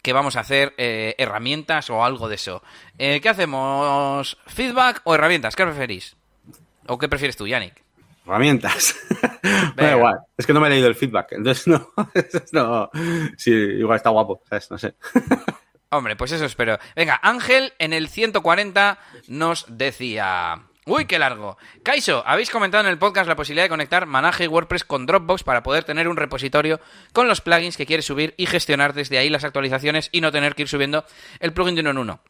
que 0.00 0.14
vamos 0.14 0.36
a 0.36 0.40
hacer 0.40 0.72
eh, 0.78 1.14
herramientas 1.18 1.90
o 1.90 2.02
algo 2.02 2.28
de 2.28 2.36
eso. 2.36 2.62
Eh, 2.96 3.20
¿Qué 3.20 3.28
hacemos? 3.28 4.38
¿Feedback 4.46 5.02
o 5.04 5.14
herramientas? 5.14 5.54
¿Qué 5.54 5.64
preferís? 5.64 6.16
¿O 6.86 6.96
qué 6.96 7.08
prefieres 7.08 7.36
tú, 7.36 7.46
Yannick? 7.46 7.86
herramientas. 8.26 8.96
bueno, 9.76 9.96
igual. 9.96 10.18
Es 10.36 10.46
que 10.46 10.52
no 10.52 10.60
me 10.60 10.66
he 10.66 10.70
leído 10.70 10.88
el 10.88 10.94
feedback. 10.94 11.32
Entonces, 11.32 11.66
no. 11.66 11.92
no. 12.52 12.90
Sí, 13.36 13.52
igual 13.52 13.96
está 13.96 14.10
guapo. 14.10 14.42
¿sabes? 14.48 14.70
No 14.70 14.78
sé. 14.78 14.94
Hombre, 15.90 16.16
pues 16.16 16.32
eso 16.32 16.44
espero. 16.44 16.78
Venga, 16.94 17.20
Ángel 17.22 17.72
en 17.78 17.92
el 17.92 18.08
140 18.08 18.98
nos 19.28 19.66
decía. 19.68 20.62
Uy, 20.88 21.06
qué 21.06 21.18
largo. 21.18 21.58
Kaiso, 21.82 22.22
habéis 22.24 22.48
comentado 22.48 22.84
en 22.84 22.90
el 22.90 22.96
podcast 22.96 23.26
la 23.26 23.34
posibilidad 23.34 23.64
de 23.64 23.70
conectar 23.70 24.06
Manage 24.06 24.46
WordPress 24.46 24.84
con 24.84 25.04
Dropbox 25.04 25.42
para 25.42 25.64
poder 25.64 25.82
tener 25.82 26.06
un 26.06 26.16
repositorio 26.16 26.78
con 27.12 27.26
los 27.26 27.40
plugins 27.40 27.76
que 27.76 27.86
quieres 27.86 28.06
subir 28.06 28.34
y 28.36 28.46
gestionar 28.46 28.94
desde 28.94 29.18
ahí 29.18 29.28
las 29.28 29.42
actualizaciones 29.42 30.08
y 30.12 30.20
no 30.20 30.30
tener 30.30 30.54
que 30.54 30.62
ir 30.62 30.68
subiendo 30.68 31.04
el 31.40 31.52
plugin 31.52 31.74
de 31.74 31.80
uno 31.80 31.90
en 31.90 31.98
uno. 31.98 32.20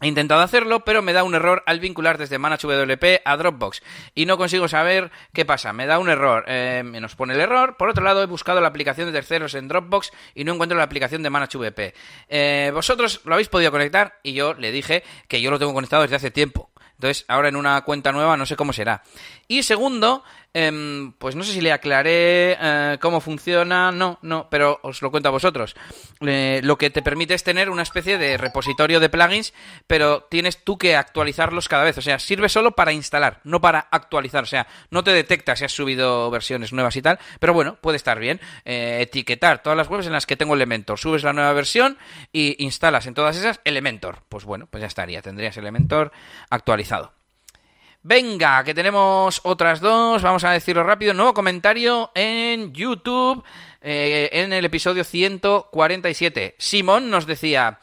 He 0.00 0.06
intentado 0.06 0.40
hacerlo, 0.40 0.84
pero 0.84 1.02
me 1.02 1.12
da 1.12 1.24
un 1.24 1.34
error 1.34 1.64
al 1.66 1.80
vincular 1.80 2.16
desde 2.16 2.38
ManageWP 2.38 3.20
a 3.24 3.36
Dropbox 3.36 3.82
y 4.14 4.26
no 4.26 4.38
consigo 4.38 4.68
saber 4.68 5.10
qué 5.34 5.44
pasa. 5.44 5.74
Me 5.74 5.86
da 5.86 5.98
un 5.98 6.08
error, 6.08 6.44
eh, 6.46 6.82
me 6.84 7.00
nos 7.00 7.14
pone 7.14 7.34
el 7.34 7.40
error. 7.40 7.76
Por 7.76 7.90
otro 7.90 8.04
lado, 8.04 8.22
he 8.22 8.26
buscado 8.26 8.60
la 8.60 8.68
aplicación 8.68 9.08
de 9.08 9.12
terceros 9.12 9.54
en 9.54 9.68
Dropbox 9.68 10.12
y 10.34 10.44
no 10.44 10.54
encuentro 10.54 10.78
la 10.78 10.84
aplicación 10.84 11.22
de 11.22 11.30
ManageWP. 11.30 11.94
Eh, 12.28 12.70
vosotros 12.72 13.20
lo 13.24 13.34
habéis 13.34 13.48
podido 13.48 13.70
conectar 13.70 14.20
y 14.22 14.32
yo 14.32 14.54
le 14.54 14.70
dije 14.72 15.02
que 15.26 15.42
yo 15.42 15.50
lo 15.50 15.58
tengo 15.58 15.74
conectado 15.74 16.02
desde 16.02 16.16
hace 16.16 16.30
tiempo. 16.30 16.67
Entonces, 16.98 17.24
ahora 17.28 17.48
en 17.48 17.54
una 17.54 17.80
cuenta 17.82 18.10
nueva 18.10 18.36
no 18.36 18.44
sé 18.44 18.56
cómo 18.56 18.72
será. 18.72 19.04
Y 19.46 19.62
segundo, 19.62 20.24
eh, 20.60 21.12
pues 21.18 21.36
no 21.36 21.44
sé 21.44 21.52
si 21.52 21.60
le 21.60 21.70
aclaré 21.70 22.56
eh, 22.60 22.98
cómo 23.00 23.20
funciona, 23.20 23.92
no, 23.92 24.18
no, 24.22 24.48
pero 24.50 24.80
os 24.82 25.02
lo 25.02 25.12
cuento 25.12 25.28
a 25.28 25.32
vosotros. 25.32 25.76
Lo 26.18 26.76
que 26.76 26.90
te 26.90 27.00
permite 27.00 27.34
es 27.34 27.44
tener 27.44 27.70
una 27.70 27.82
especie 27.82 28.18
de 28.18 28.36
repositorio 28.36 28.98
de 28.98 29.08
plugins, 29.08 29.54
pero 29.86 30.24
tienes 30.24 30.64
tú 30.64 30.76
que 30.76 30.96
actualizarlos 30.96 31.68
cada 31.68 31.84
vez. 31.84 31.96
O 31.98 32.02
sea, 32.02 32.18
sirve 32.18 32.48
solo 32.48 32.72
para 32.72 32.92
instalar, 32.92 33.40
no 33.44 33.60
para 33.60 33.86
actualizar. 33.92 34.42
O 34.42 34.46
sea, 34.46 34.66
no 34.90 35.04
te 35.04 35.12
detecta 35.12 35.54
si 35.54 35.64
has 35.64 35.72
subido 35.72 36.28
versiones 36.30 36.72
nuevas 36.72 36.96
y 36.96 37.02
tal, 37.02 37.20
pero 37.38 37.54
bueno, 37.54 37.76
puede 37.80 37.96
estar 37.96 38.18
bien. 38.18 38.40
Eh, 38.64 38.98
etiquetar 39.02 39.62
todas 39.62 39.76
las 39.76 39.88
webs 39.88 40.06
en 40.06 40.12
las 40.12 40.26
que 40.26 40.36
tengo 40.36 40.54
Elementor. 40.54 40.98
Subes 40.98 41.22
la 41.22 41.32
nueva 41.32 41.52
versión 41.52 41.98
y 42.32 42.62
instalas 42.64 43.06
en 43.06 43.14
todas 43.14 43.36
esas 43.36 43.60
Elementor. 43.64 44.24
Pues 44.28 44.44
bueno, 44.44 44.66
pues 44.68 44.80
ya 44.80 44.88
estaría, 44.88 45.22
tendrías 45.22 45.56
Elementor 45.56 46.10
actualizado. 46.50 47.17
Venga, 48.02 48.62
que 48.62 48.74
tenemos 48.74 49.40
otras 49.42 49.80
dos, 49.80 50.22
vamos 50.22 50.44
a 50.44 50.52
decirlo 50.52 50.84
rápido. 50.84 51.14
Nuevo 51.14 51.34
comentario 51.34 52.12
en 52.14 52.72
YouTube 52.72 53.42
eh, 53.80 54.30
en 54.32 54.52
el 54.52 54.64
episodio 54.64 55.04
147. 55.04 56.54
Simón 56.58 57.10
nos 57.10 57.26
decía... 57.26 57.80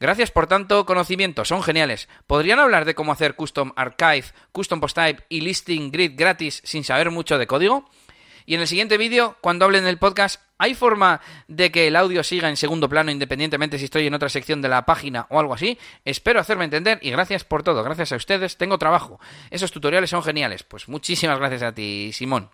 Gracias 0.00 0.30
por 0.30 0.46
tanto 0.46 0.86
conocimiento, 0.86 1.44
son 1.44 1.60
geniales. 1.60 2.08
¿Podrían 2.28 2.60
hablar 2.60 2.84
de 2.84 2.94
cómo 2.94 3.10
hacer 3.10 3.34
custom 3.34 3.72
archive, 3.74 4.26
custom 4.52 4.78
post 4.78 4.94
type 4.94 5.24
y 5.28 5.40
listing 5.40 5.90
grid 5.90 6.12
gratis 6.14 6.62
sin 6.64 6.84
saber 6.84 7.10
mucho 7.10 7.36
de 7.36 7.48
código? 7.48 7.90
Y 8.46 8.54
en 8.54 8.60
el 8.60 8.68
siguiente 8.68 8.96
vídeo, 8.96 9.36
cuando 9.40 9.64
hablen 9.64 9.84
del 9.84 9.98
podcast, 9.98 10.40
¿hay 10.58 10.74
forma 10.74 11.20
de 11.46 11.70
que 11.70 11.86
el 11.86 11.96
audio 11.96 12.22
siga 12.22 12.48
en 12.48 12.56
segundo 12.56 12.88
plano 12.88 13.10
independientemente 13.10 13.78
si 13.78 13.86
estoy 13.86 14.06
en 14.06 14.14
otra 14.14 14.28
sección 14.28 14.60
de 14.60 14.68
la 14.68 14.84
página 14.84 15.26
o 15.30 15.40
algo 15.40 15.54
así? 15.54 15.78
Espero 16.04 16.40
hacerme 16.40 16.64
entender 16.64 16.98
y 17.00 17.10
gracias 17.10 17.44
por 17.44 17.62
todo. 17.62 17.82
Gracias 17.82 18.12
a 18.12 18.16
ustedes 18.16 18.56
tengo 18.56 18.78
trabajo. 18.78 19.20
Esos 19.50 19.72
tutoriales 19.72 20.10
son 20.10 20.22
geniales. 20.22 20.62
Pues 20.62 20.88
muchísimas 20.88 21.38
gracias 21.38 21.62
a 21.62 21.72
ti, 21.72 22.10
Simón. 22.12 22.50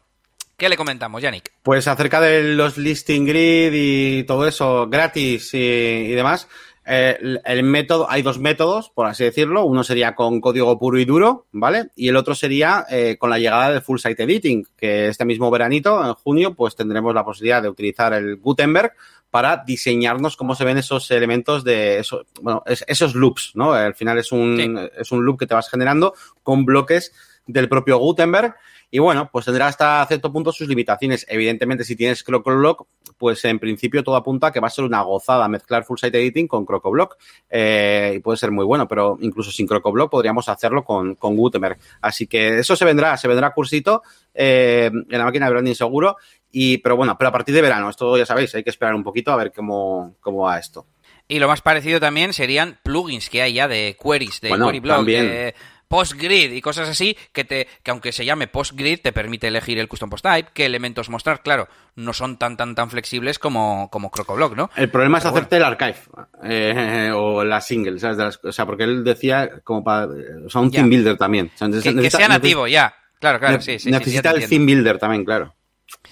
¿Qué 0.56 0.68
le 0.68 0.76
comentamos, 0.76 1.20
Yannick? 1.20 1.50
Pues 1.62 1.88
acerca 1.88 2.20
de 2.20 2.54
los 2.54 2.78
listing 2.78 3.26
grid 3.26 3.72
y 3.74 4.24
todo 4.24 4.46
eso 4.46 4.86
gratis 4.88 5.52
y, 5.52 6.12
demás, 6.12 6.48
eh, 6.86 7.16
el, 7.20 7.40
el, 7.44 7.62
método, 7.62 8.10
hay 8.10 8.22
dos 8.22 8.38
métodos, 8.38 8.90
por 8.90 9.06
así 9.06 9.24
decirlo. 9.24 9.64
Uno 9.64 9.84
sería 9.84 10.14
con 10.14 10.40
código 10.40 10.78
puro 10.78 10.98
y 10.98 11.04
duro, 11.04 11.46
¿vale? 11.52 11.88
Y 11.96 12.08
el 12.08 12.16
otro 12.16 12.34
sería 12.34 12.84
eh, 12.90 13.16
con 13.18 13.30
la 13.30 13.38
llegada 13.38 13.70
del 13.70 13.82
Full 13.82 13.98
Site 13.98 14.22
Editing, 14.22 14.66
que 14.76 15.08
este 15.08 15.24
mismo 15.24 15.50
veranito, 15.50 16.04
en 16.04 16.14
junio, 16.14 16.54
pues 16.54 16.76
tendremos 16.76 17.14
la 17.14 17.24
posibilidad 17.24 17.62
de 17.62 17.68
utilizar 17.68 18.12
el 18.12 18.36
Gutenberg 18.36 18.92
para 19.30 19.64
diseñarnos 19.66 20.36
cómo 20.36 20.54
se 20.54 20.64
ven 20.64 20.78
esos 20.78 21.10
elementos 21.10 21.64
de 21.64 21.98
eso, 21.98 22.24
bueno, 22.40 22.62
es, 22.66 22.84
esos 22.86 23.16
loops, 23.16 23.52
¿no? 23.54 23.72
Al 23.72 23.94
final 23.94 24.18
es 24.18 24.30
un, 24.30 24.56
sí. 24.56 24.72
es 24.96 25.10
un 25.10 25.24
loop 25.24 25.40
que 25.40 25.46
te 25.46 25.54
vas 25.54 25.68
generando 25.68 26.14
con 26.44 26.64
bloques 26.64 27.12
del 27.46 27.68
propio 27.68 27.98
Gutenberg. 27.98 28.54
Y 28.90 29.00
bueno, 29.00 29.28
pues 29.32 29.44
tendrá 29.44 29.66
hasta 29.66 30.06
cierto 30.06 30.32
punto 30.32 30.52
sus 30.52 30.68
limitaciones. 30.68 31.26
Evidentemente, 31.28 31.82
si 31.82 31.96
tienes 31.96 32.22
CrocoBlock, 32.22 32.86
pues 33.18 33.44
en 33.44 33.58
principio 33.58 34.04
todo 34.04 34.14
apunta 34.14 34.46
a 34.46 34.52
que 34.52 34.60
va 34.60 34.68
a 34.68 34.70
ser 34.70 34.84
una 34.84 35.02
gozada 35.02 35.48
mezclar 35.48 35.84
Full 35.84 35.98
Site 35.98 36.16
Editing 36.16 36.46
con 36.46 36.64
CrocoBlock. 36.64 37.16
Eh, 37.50 38.14
y 38.16 38.18
puede 38.20 38.38
ser 38.38 38.52
muy 38.52 38.64
bueno, 38.64 38.86
pero 38.86 39.18
incluso 39.20 39.50
sin 39.50 39.66
CrocoBlock 39.66 40.10
podríamos 40.10 40.48
hacerlo 40.48 40.84
con, 40.84 41.16
con 41.16 41.36
Gutenberg. 41.36 41.78
Así 42.02 42.28
que 42.28 42.60
eso 42.60 42.76
se 42.76 42.84
vendrá, 42.84 43.16
se 43.16 43.26
vendrá 43.26 43.52
cursito 43.52 44.02
eh, 44.32 44.90
en 44.92 45.18
la 45.18 45.24
máquina 45.24 45.46
de 45.46 45.52
branding 45.52 45.74
seguro. 45.74 46.16
Y, 46.52 46.78
pero 46.78 46.96
bueno, 46.96 47.18
pero 47.18 47.30
a 47.30 47.32
partir 47.32 47.52
de 47.52 47.62
verano, 47.62 47.90
esto 47.90 48.16
ya 48.16 48.26
sabéis, 48.26 48.54
hay 48.54 48.62
que 48.62 48.70
esperar 48.70 48.94
un 48.94 49.02
poquito 49.02 49.32
a 49.32 49.36
ver 49.36 49.50
cómo, 49.52 50.14
cómo 50.20 50.42
va 50.42 50.56
esto. 50.56 50.86
Y 51.26 51.38
lo 51.38 51.48
más 51.48 51.62
parecido 51.62 52.00
también 52.00 52.32
serían 52.32 52.78
plugins 52.82 53.30
que 53.30 53.40
hay 53.40 53.54
ya 53.54 53.66
de 53.66 53.96
queries, 54.00 54.40
de 54.40 54.50
bueno, 54.50 54.66
QueryBlock, 54.66 54.96
también. 54.96 55.26
de 55.26 55.54
PostGrid 55.88 56.52
y 56.52 56.60
cosas 56.60 56.88
así 56.88 57.16
que 57.32 57.44
te 57.44 57.68
que 57.82 57.90
aunque 57.90 58.12
se 58.12 58.24
llame 58.24 58.46
PostGrid 58.46 59.00
te 59.00 59.12
permite 59.12 59.48
elegir 59.48 59.78
el 59.78 59.88
custom 59.88 60.10
post 60.10 60.24
type, 60.24 60.50
qué 60.52 60.66
elementos 60.66 61.10
mostrar, 61.10 61.42
claro, 61.42 61.68
no 61.96 62.12
son 62.12 62.36
tan 62.38 62.56
tan 62.56 62.74
tan 62.74 62.90
flexibles 62.90 63.38
como 63.38 63.88
como 63.90 64.10
CrocoBlock, 64.10 64.56
¿no? 64.56 64.70
El 64.76 64.90
problema 64.90 65.18
es 65.18 65.26
hacerte 65.26 65.58
bueno. 65.58 65.66
el 65.66 65.72
archive 65.72 65.98
eh, 66.44 67.12
o 67.14 67.44
la 67.44 67.60
single, 67.60 67.98
¿sabes? 67.98 68.16
Las, 68.16 68.40
o 68.44 68.52
sea, 68.52 68.66
porque 68.66 68.84
él 68.84 69.04
decía 69.04 69.60
como 69.62 69.84
para 69.84 70.06
o 70.06 70.50
sea, 70.50 70.60
un 70.60 70.70
ya. 70.70 70.78
team 70.78 70.90
builder 70.90 71.16
también. 71.16 71.50
O 71.54 71.58
sea, 71.58 71.68
que, 71.68 71.74
necesita, 71.74 72.02
que, 72.02 72.10
sea 72.10 72.28
nativo 72.28 72.66
ya. 72.66 72.94
Claro, 73.18 73.38
claro, 73.38 73.60
sí, 73.60 73.78
sí 73.78 73.90
Necesita 73.90 74.32
sí, 74.32 74.42
el 74.42 74.48
theme 74.48 74.66
builder 74.66 74.98
también, 74.98 75.24
claro. 75.24 75.54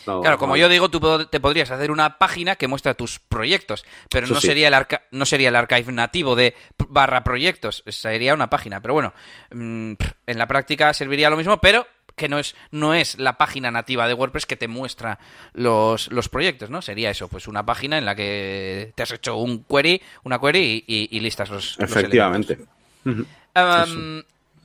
No, 0.07 0.21
claro, 0.21 0.39
como 0.39 0.55
no. 0.55 0.57
yo 0.57 0.69
digo, 0.69 0.91
tú 0.91 1.27
te 1.27 1.41
podrías 1.41 1.71
hacer 1.71 1.91
una 1.91 2.19
página 2.19 2.57
que 2.57 2.69
muestra 2.69 2.95
tus 2.95 3.19
proyectos, 3.19 3.85
pero 4.11 4.27
no, 4.27 4.41
sí. 4.41 4.49
sería 4.49 4.69
el 4.69 4.75
arca 4.75 5.03
no 5.11 5.27
sería 5.27 5.49
el 5.49 5.57
archive 5.57 5.93
nativo 5.93 6.35
de 6.35 6.55
barra 6.89 7.25
proyectos, 7.25 7.85
sería 7.87 8.35
una 8.35 8.51
página. 8.51 8.81
Pero 8.81 8.95
bueno, 8.95 9.13
mmm, 9.53 9.93
en 10.27 10.39
la 10.39 10.47
práctica 10.47 10.93
serviría 10.95 11.31
lo 11.31 11.37
mismo, 11.37 11.59
pero 11.59 11.87
que 12.17 12.29
no 12.29 12.39
es, 12.39 12.55
no 12.71 12.95
es 12.95 13.19
la 13.19 13.39
página 13.39 13.71
nativa 13.71 14.07
de 14.07 14.15
WordPress 14.15 14.47
que 14.47 14.57
te 14.57 14.69
muestra 14.69 15.19
los, 15.55 16.11
los 16.11 16.29
proyectos, 16.29 16.71
¿no? 16.71 16.83
Sería 16.83 17.11
eso, 17.11 17.29
pues 17.29 17.49
una 17.49 17.65
página 17.65 17.99
en 17.99 18.05
la 18.05 18.15
que 18.15 18.93
te 18.95 19.03
has 19.03 19.13
hecho 19.13 19.37
un 19.37 19.65
query, 19.65 20.03
una 20.25 20.39
query 20.39 20.85
y, 20.87 20.95
y, 20.95 21.17
y 21.17 21.21
listas 21.21 21.51
los. 21.51 21.79
Efectivamente. 21.79 22.59
Los 23.05 23.91
um, 23.91 24.23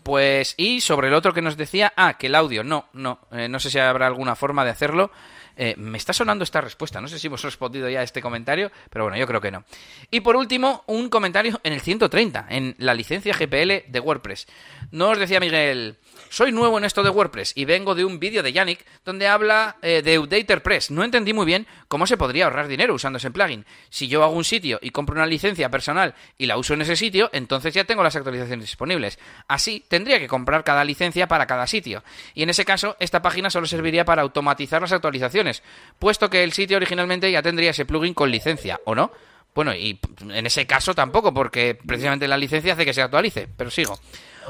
pues, 0.08 0.54
y 0.56 0.80
sobre 0.80 1.10
el 1.10 1.14
otro 1.14 1.34
que 1.34 1.42
nos 1.42 1.58
decía, 1.58 1.92
ah, 1.98 2.14
que 2.18 2.28
el 2.28 2.36
audio, 2.36 2.64
no, 2.64 2.88
no, 2.94 3.20
eh, 3.30 3.50
no 3.50 3.60
sé 3.60 3.70
si 3.70 3.78
habrá 3.78 4.08
alguna 4.08 4.38
forma 4.38 4.64
de 4.64 4.72
hacerlo. 4.72 5.12
Eh, 5.58 5.76
me 5.78 5.98
está 5.98 6.14
sonando 6.14 6.46
esta 6.46 6.62
respuesta, 6.62 7.02
no 7.02 7.10
sé 7.10 7.20
si 7.20 7.28
hemos 7.28 7.42
respondido 7.44 7.90
ya 7.90 8.00
a 8.00 8.04
este 8.04 8.22
comentario, 8.22 8.72
pero 8.90 9.04
bueno, 9.04 9.18
yo 9.18 9.28
creo 9.28 9.42
que 9.42 9.52
no. 9.52 9.66
Y 10.10 10.22
por 10.22 10.38
último, 10.38 10.86
un 10.88 11.10
comentario 11.10 11.60
en 11.62 11.74
el 11.74 11.82
130, 11.82 12.46
en 12.50 12.76
la 12.78 12.94
licencia 12.94 13.34
GPL 13.34 13.92
de 13.92 14.00
WordPress. 14.00 14.48
Nos 14.92 15.20
decía 15.20 15.42
Miguel, 15.42 15.98
soy 16.30 16.52
nuevo 16.52 16.78
en 16.78 16.84
esto 16.84 17.04
de 17.04 17.10
WordPress 17.10 17.54
y 17.56 17.66
vengo 17.66 17.96
de 17.96 18.06
un 18.06 18.20
vídeo 18.20 18.44
de 18.44 18.54
Yannick 18.54 18.86
donde 19.06 19.28
habla 19.28 19.78
eh, 19.82 20.02
de 20.02 20.20
Updater 20.20 20.62
Press. 20.62 20.92
No 20.92 21.04
entendí 21.04 21.34
muy 21.34 21.46
bien 21.46 21.68
cómo 21.88 22.08
se 22.08 22.18
podría 22.18 22.46
ahorrar 22.46 22.68
dinero 22.68 22.94
usando 22.94 23.18
ese 23.18 23.32
plugin. 23.32 23.66
Si 23.90 24.08
yo 24.08 24.24
hago 24.24 24.34
un 24.34 24.44
sitio 24.44 24.80
y 24.82 24.92
compro 24.92 25.16
una 25.16 25.26
licencia 25.26 25.70
personal 25.70 26.16
y 26.38 26.46
la 26.46 26.58
uso 26.58 26.74
en 26.74 26.82
ese 26.82 26.96
sitio, 26.96 27.30
entonces 27.34 27.74
ya 27.74 27.84
tengo 27.84 28.04
las 28.04 28.16
actualizaciones 28.16 28.66
disponibles. 28.66 29.20
Así, 29.48 29.84
tendría 29.88 30.20
que 30.20 30.28
comprar 30.28 30.64
cada 30.64 30.84
licencia 30.84 31.28
para 31.28 31.48
cada 31.48 31.68
sitio. 31.68 32.04
Y 32.34 32.44
en 32.44 32.50
ese 32.50 32.66
caso, 32.66 32.96
esta 33.00 33.22
página 33.22 33.50
solo 33.50 33.68
serviría 33.68 34.06
para 34.06 34.22
automatizar 34.22 34.82
las 34.82 34.92
actualizaciones, 34.92 35.64
puesto 36.00 36.30
que 36.30 36.44
el 36.44 36.54
sitio 36.54 36.78
originalmente 36.78 37.32
ya 37.32 37.42
tendría 37.42 37.72
ese 37.72 37.86
plugin 37.86 38.14
con 38.14 38.32
licencia, 38.32 38.80
¿o 38.86 38.96
no? 38.96 39.12
Bueno, 39.58 39.74
y 39.74 40.00
en 40.30 40.46
ese 40.46 40.68
caso 40.68 40.94
tampoco, 40.94 41.34
porque 41.34 41.76
precisamente 41.84 42.28
la 42.28 42.38
licencia 42.38 42.74
hace 42.74 42.86
que 42.86 42.94
se 42.94 43.02
actualice, 43.02 43.50
pero 43.58 43.72
sigo. 43.72 43.98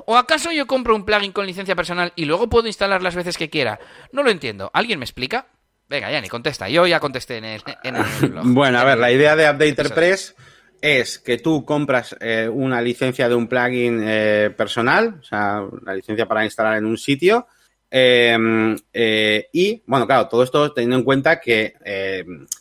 ¿O 0.06 0.18
acaso 0.18 0.52
yo 0.52 0.68
compro 0.68 0.94
un 0.98 1.06
plugin 1.06 1.32
con 1.32 1.46
licencia 1.46 1.78
personal 1.78 2.12
y 2.18 2.26
luego 2.26 2.50
puedo 2.50 2.68
instalar 2.68 3.02
las 3.02 3.16
veces 3.16 3.38
que 3.38 3.50
quiera? 3.50 3.80
No 4.12 4.22
lo 4.22 4.32
entiendo. 4.32 4.70
¿Alguien 4.74 5.00
me 5.00 5.06
explica? 5.06 5.48
Venga, 5.88 6.12
Yanni, 6.12 6.28
contesta. 6.28 6.68
Yo 6.68 6.86
ya 6.86 7.00
contesté 7.00 7.38
en 7.38 7.46
el, 7.46 7.62
blog. 8.30 8.48
bueno, 8.48 8.80
a 8.80 8.84
ver, 8.84 8.98
la 8.98 9.10
idea 9.10 9.38
de 9.38 9.50
UpdaterPress 9.50 10.36
es 10.82 11.20
que 11.20 11.38
tú 11.38 11.64
compras 11.64 12.14
eh, 12.20 12.50
una 12.52 12.82
licencia 12.82 13.30
de 13.30 13.36
un 13.36 13.48
plugin 13.48 14.02
eh, 14.04 14.54
personal, 14.58 15.20
o 15.22 15.24
sea, 15.24 15.62
la 15.86 15.96
licencia 15.96 16.28
para 16.28 16.44
instalar 16.44 16.76
en 16.76 16.86
un 16.86 16.98
sitio, 16.98 17.48
em, 17.90 18.76
eh, 18.94 19.48
y, 19.54 19.84
bueno, 19.86 20.06
claro, 20.06 20.28
todo 20.28 20.44
esto 20.44 20.74
teniendo 20.74 20.98
en 20.98 21.04
cuenta 21.04 21.40
que, 21.40 21.74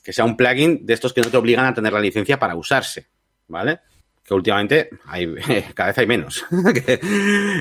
que 0.03 0.13
sea 0.13 0.25
un 0.25 0.37
plugin 0.37 0.85
de 0.85 0.95
estos 0.95 1.13
que 1.13 1.21
no 1.21 1.31
te 1.31 1.37
obligan 1.37 1.67
a 1.67 1.75
tener 1.75 1.93
la 1.93 2.01
licencia 2.01 2.39
para 2.39 2.55
usarse, 2.55 3.09
¿vale? 3.49 3.81
que 4.27 4.35
últimamente 4.35 4.91
hay, 5.07 5.33
cada 5.75 5.91
vez 5.91 5.99
hay 5.99 6.07
menos. 6.07 6.45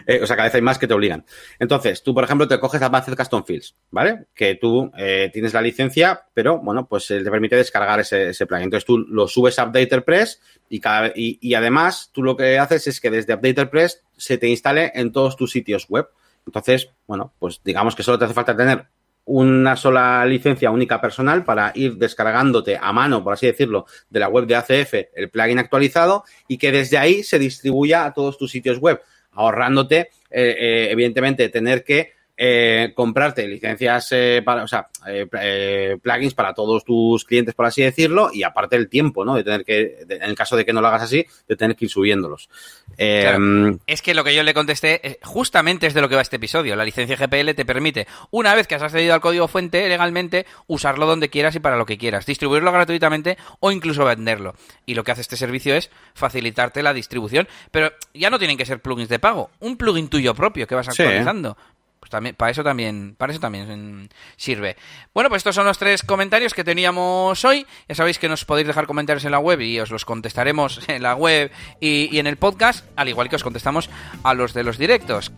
Eh, 0.08 0.20
o 0.22 0.28
sea, 0.28 0.36
cada 0.36 0.48
vez 0.48 0.56
hay 0.56 0.62
más 0.62 0.78
que 0.78 0.88
te 0.88 0.94
obligan. 0.94 1.26
Entonces, 1.58 2.04
tú, 2.04 2.14
por 2.14 2.24
ejemplo, 2.24 2.48
te 2.48 2.60
coges 2.60 2.82
Advanced 2.82 3.16
Custom 3.16 3.44
Fields, 3.44 3.76
¿vale? 3.90 4.26
Que 4.36 4.56
tú 4.56 4.92
eh, 4.98 5.30
tienes 5.34 5.54
la 5.54 5.62
licencia, 5.62 6.26
pero 6.34 6.60
bueno, 6.60 6.88
pues 6.88 7.08
te 7.08 7.24
permite 7.24 7.56
descargar 7.56 8.00
ese, 8.00 8.30
ese 8.30 8.46
plugin. 8.46 8.66
Entonces 8.66 8.86
tú 8.86 9.00
lo 9.00 9.28
subes 9.28 9.58
a 9.58 9.66
UpdaterPress 9.66 10.42
y, 10.70 10.80
cada, 10.80 11.08
y, 11.16 11.40
y 11.42 11.54
además 11.56 12.12
tú 12.14 12.24
lo 12.24 12.36
que 12.36 12.60
haces 12.60 12.88
es 12.88 13.00
que 13.00 13.10
desde 13.10 13.34
UpdaterPress 13.34 14.04
se 14.18 14.38
te 14.38 14.48
instale 14.48 14.92
en 14.94 15.12
todos 15.12 15.38
tus 15.38 15.52
sitios 15.52 15.88
web. 15.90 16.08
Entonces, 16.46 16.90
bueno, 17.08 17.34
pues 17.40 17.62
digamos 17.64 17.96
que 17.96 18.04
solo 18.04 18.20
te 18.20 18.26
hace 18.26 18.34
falta 18.34 18.56
tener 18.56 18.86
una 19.26 19.76
sola 19.76 20.24
licencia 20.26 20.70
única 20.70 21.02
personal 21.02 21.44
para 21.44 21.72
ir 21.74 21.96
descargándote 21.96 22.78
a 22.80 22.94
mano, 22.94 23.24
por 23.24 23.34
así 23.34 23.48
decirlo, 23.48 23.88
de 24.10 24.20
la 24.20 24.30
web 24.30 24.46
de 24.46 24.56
ACF 24.56 24.94
el 25.16 25.30
plugin 25.30 25.58
actualizado 25.58 26.24
y 26.48 26.58
que 26.58 26.72
desde 26.72 26.98
ahí 26.98 27.24
se 27.24 27.40
distribuya 27.40 28.06
a 28.06 28.14
todos 28.14 28.38
tus 28.38 28.52
sitios 28.52 28.78
web, 28.78 29.02
ahorrándote, 29.32 30.10
eh, 30.30 30.56
eh, 30.60 30.88
evidentemente, 30.92 31.50
tener 31.50 31.84
que 31.84 32.14
eh, 32.38 32.92
comprarte 32.94 33.48
licencias 33.48 34.10
eh, 34.12 34.42
para, 34.44 34.64
o 34.64 34.68
sea, 34.68 34.88
eh, 35.08 35.28
eh, 35.42 35.98
plugins 36.02 36.34
para 36.34 36.54
todos 36.54 36.84
tus 36.84 37.24
clientes, 37.24 37.54
por 37.56 37.66
así 37.66 37.82
decirlo, 37.82 38.30
y 38.34 38.44
aparte 38.44 38.76
el 38.76 38.90
tiempo, 38.90 39.24
¿no? 39.24 39.36
De 39.36 39.44
tener 39.44 39.64
que, 39.64 40.06
de, 40.06 40.16
en 40.16 40.24
el 40.24 40.36
caso 40.36 40.56
de 40.58 40.66
que 40.66 40.74
no 40.74 40.82
lo 40.82 40.88
hagas 40.88 41.04
así, 41.04 41.26
de 41.48 41.56
tener 41.56 41.76
que 41.76 41.86
ir 41.86 41.92
subiéndolos. 41.92 42.50
Claro. 42.98 43.80
Es 43.88 44.02
que 44.02 44.14
lo 44.14 44.24
que 44.24 44.36
yo 44.36 44.44
le 44.44 44.54
contesté 44.54 45.20
justamente 45.24 45.88
es 45.88 45.94
de 45.94 46.02
lo 46.02 46.10
que 46.10 46.16
va 46.16 46.22
este 46.22 46.36
episodio. 46.36 46.76
La 46.76 46.84
licencia 46.84 47.16
GPL 47.16 47.54
te 47.56 47.66
permite, 47.66 48.08
una 48.32 48.54
vez 48.54 48.68
que 48.68 48.76
has 48.76 48.82
accedido 48.82 49.14
al 49.14 49.22
código 49.22 49.48
fuente 49.48 49.88
legalmente, 49.88 50.46
usarlo 50.68 51.06
donde 51.06 51.30
quieras 51.30 51.56
y 51.56 51.60
para 51.60 51.78
lo 51.78 51.86
que 51.86 51.98
quieras, 51.98 52.26
distribuirlo 52.26 52.72
gratuitamente 52.72 53.38
o 53.60 53.72
incluso 53.72 54.06
venderlo. 54.06 54.56
Y 54.86 54.96
lo 54.96 55.04
que 55.04 55.12
hace 55.12 55.22
este 55.22 55.38
servicio 55.38 55.76
es 55.76 55.90
facilitarte 56.14 56.84
la 56.84 56.94
distribución, 56.94 57.48
pero 57.72 57.92
ya 58.14 58.30
no 58.30 58.40
tienen 58.40 58.58
que 58.58 58.66
ser 58.66 58.82
plugins 58.82 59.10
de 59.10 59.20
pago, 59.20 59.52
un 59.60 59.78
plugin 59.78 60.10
tuyo 60.10 60.34
propio 60.34 60.68
que 60.68 60.76
vas 60.76 60.90
actualizando. 60.90 61.58
Sí. 61.60 61.75
Pues 62.06 62.12
también, 62.12 62.36
para 62.36 62.52
eso 62.52 62.64
también, 62.64 63.16
para 63.18 63.32
eso 63.34 63.40
también 63.40 64.10
sirve. 64.38 64.76
Bueno, 65.12 65.28
pues 65.28 65.40
estos 65.40 65.56
son 65.56 65.66
los 65.66 65.80
tres 65.80 66.04
comentarios 66.04 66.54
que 66.54 66.64
teníamos 66.64 67.44
hoy. 67.44 67.66
Ya 67.90 67.96
sabéis 67.96 68.20
que 68.20 68.30
nos 68.30 68.46
podéis 68.46 68.68
dejar 68.68 68.86
comentarios 68.86 69.26
en 69.26 69.32
la 69.32 69.40
web 69.40 69.60
y 69.62 69.80
os 69.80 69.90
los 69.90 70.06
contestaremos 70.06 70.82
en 70.88 71.02
la 71.02 71.16
web 71.16 71.52
y, 71.80 72.16
y 72.16 72.20
en 72.20 72.28
el 72.28 72.38
podcast, 72.38 72.86
al 72.96 73.10
igual 73.10 73.28
que 73.28 73.38
os 73.38 73.44
contestamos 73.44 73.90
a 74.22 74.36
los 74.36 74.54
de 74.54 74.64
los 74.64 74.78
directos. 74.78 75.32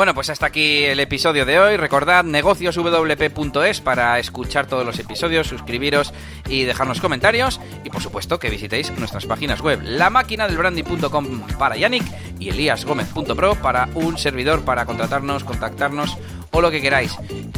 Bueno, 0.00 0.14
pues 0.14 0.30
hasta 0.30 0.46
aquí 0.46 0.84
el 0.84 0.98
episodio 0.98 1.44
de 1.44 1.60
hoy. 1.60 1.76
Recordad 1.76 2.24
negocioswp.es 2.24 3.82
para 3.82 4.18
escuchar 4.18 4.66
todos 4.66 4.86
los 4.86 4.98
episodios, 4.98 5.46
suscribiros 5.46 6.14
y 6.48 6.62
dejarnos 6.62 7.02
comentarios. 7.02 7.60
Y 7.84 7.90
por 7.90 8.00
supuesto 8.00 8.38
que 8.38 8.48
visitéis 8.48 8.90
nuestras 8.92 9.26
páginas 9.26 9.60
web, 9.60 9.82
la 9.82 10.08
máquina 10.08 10.48
del 10.48 10.56
branding.com 10.56 11.42
para 11.58 11.76
Yannick 11.76 12.04
y 12.38 12.48
eliasgomez.pro 12.48 13.56
para 13.56 13.90
un 13.92 14.16
servidor 14.16 14.64
para 14.64 14.86
contratarnos, 14.86 15.44
contactarnos 15.44 16.16
o 16.50 16.62
lo 16.62 16.70
que 16.70 16.80
queráis. 16.80 17.14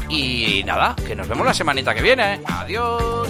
Y 0.08 0.64
nada, 0.66 0.96
que 1.06 1.14
nos 1.14 1.28
vemos 1.28 1.46
la 1.46 1.54
semanita 1.54 1.94
que 1.94 2.02
viene. 2.02 2.40
Adiós. 2.44 3.28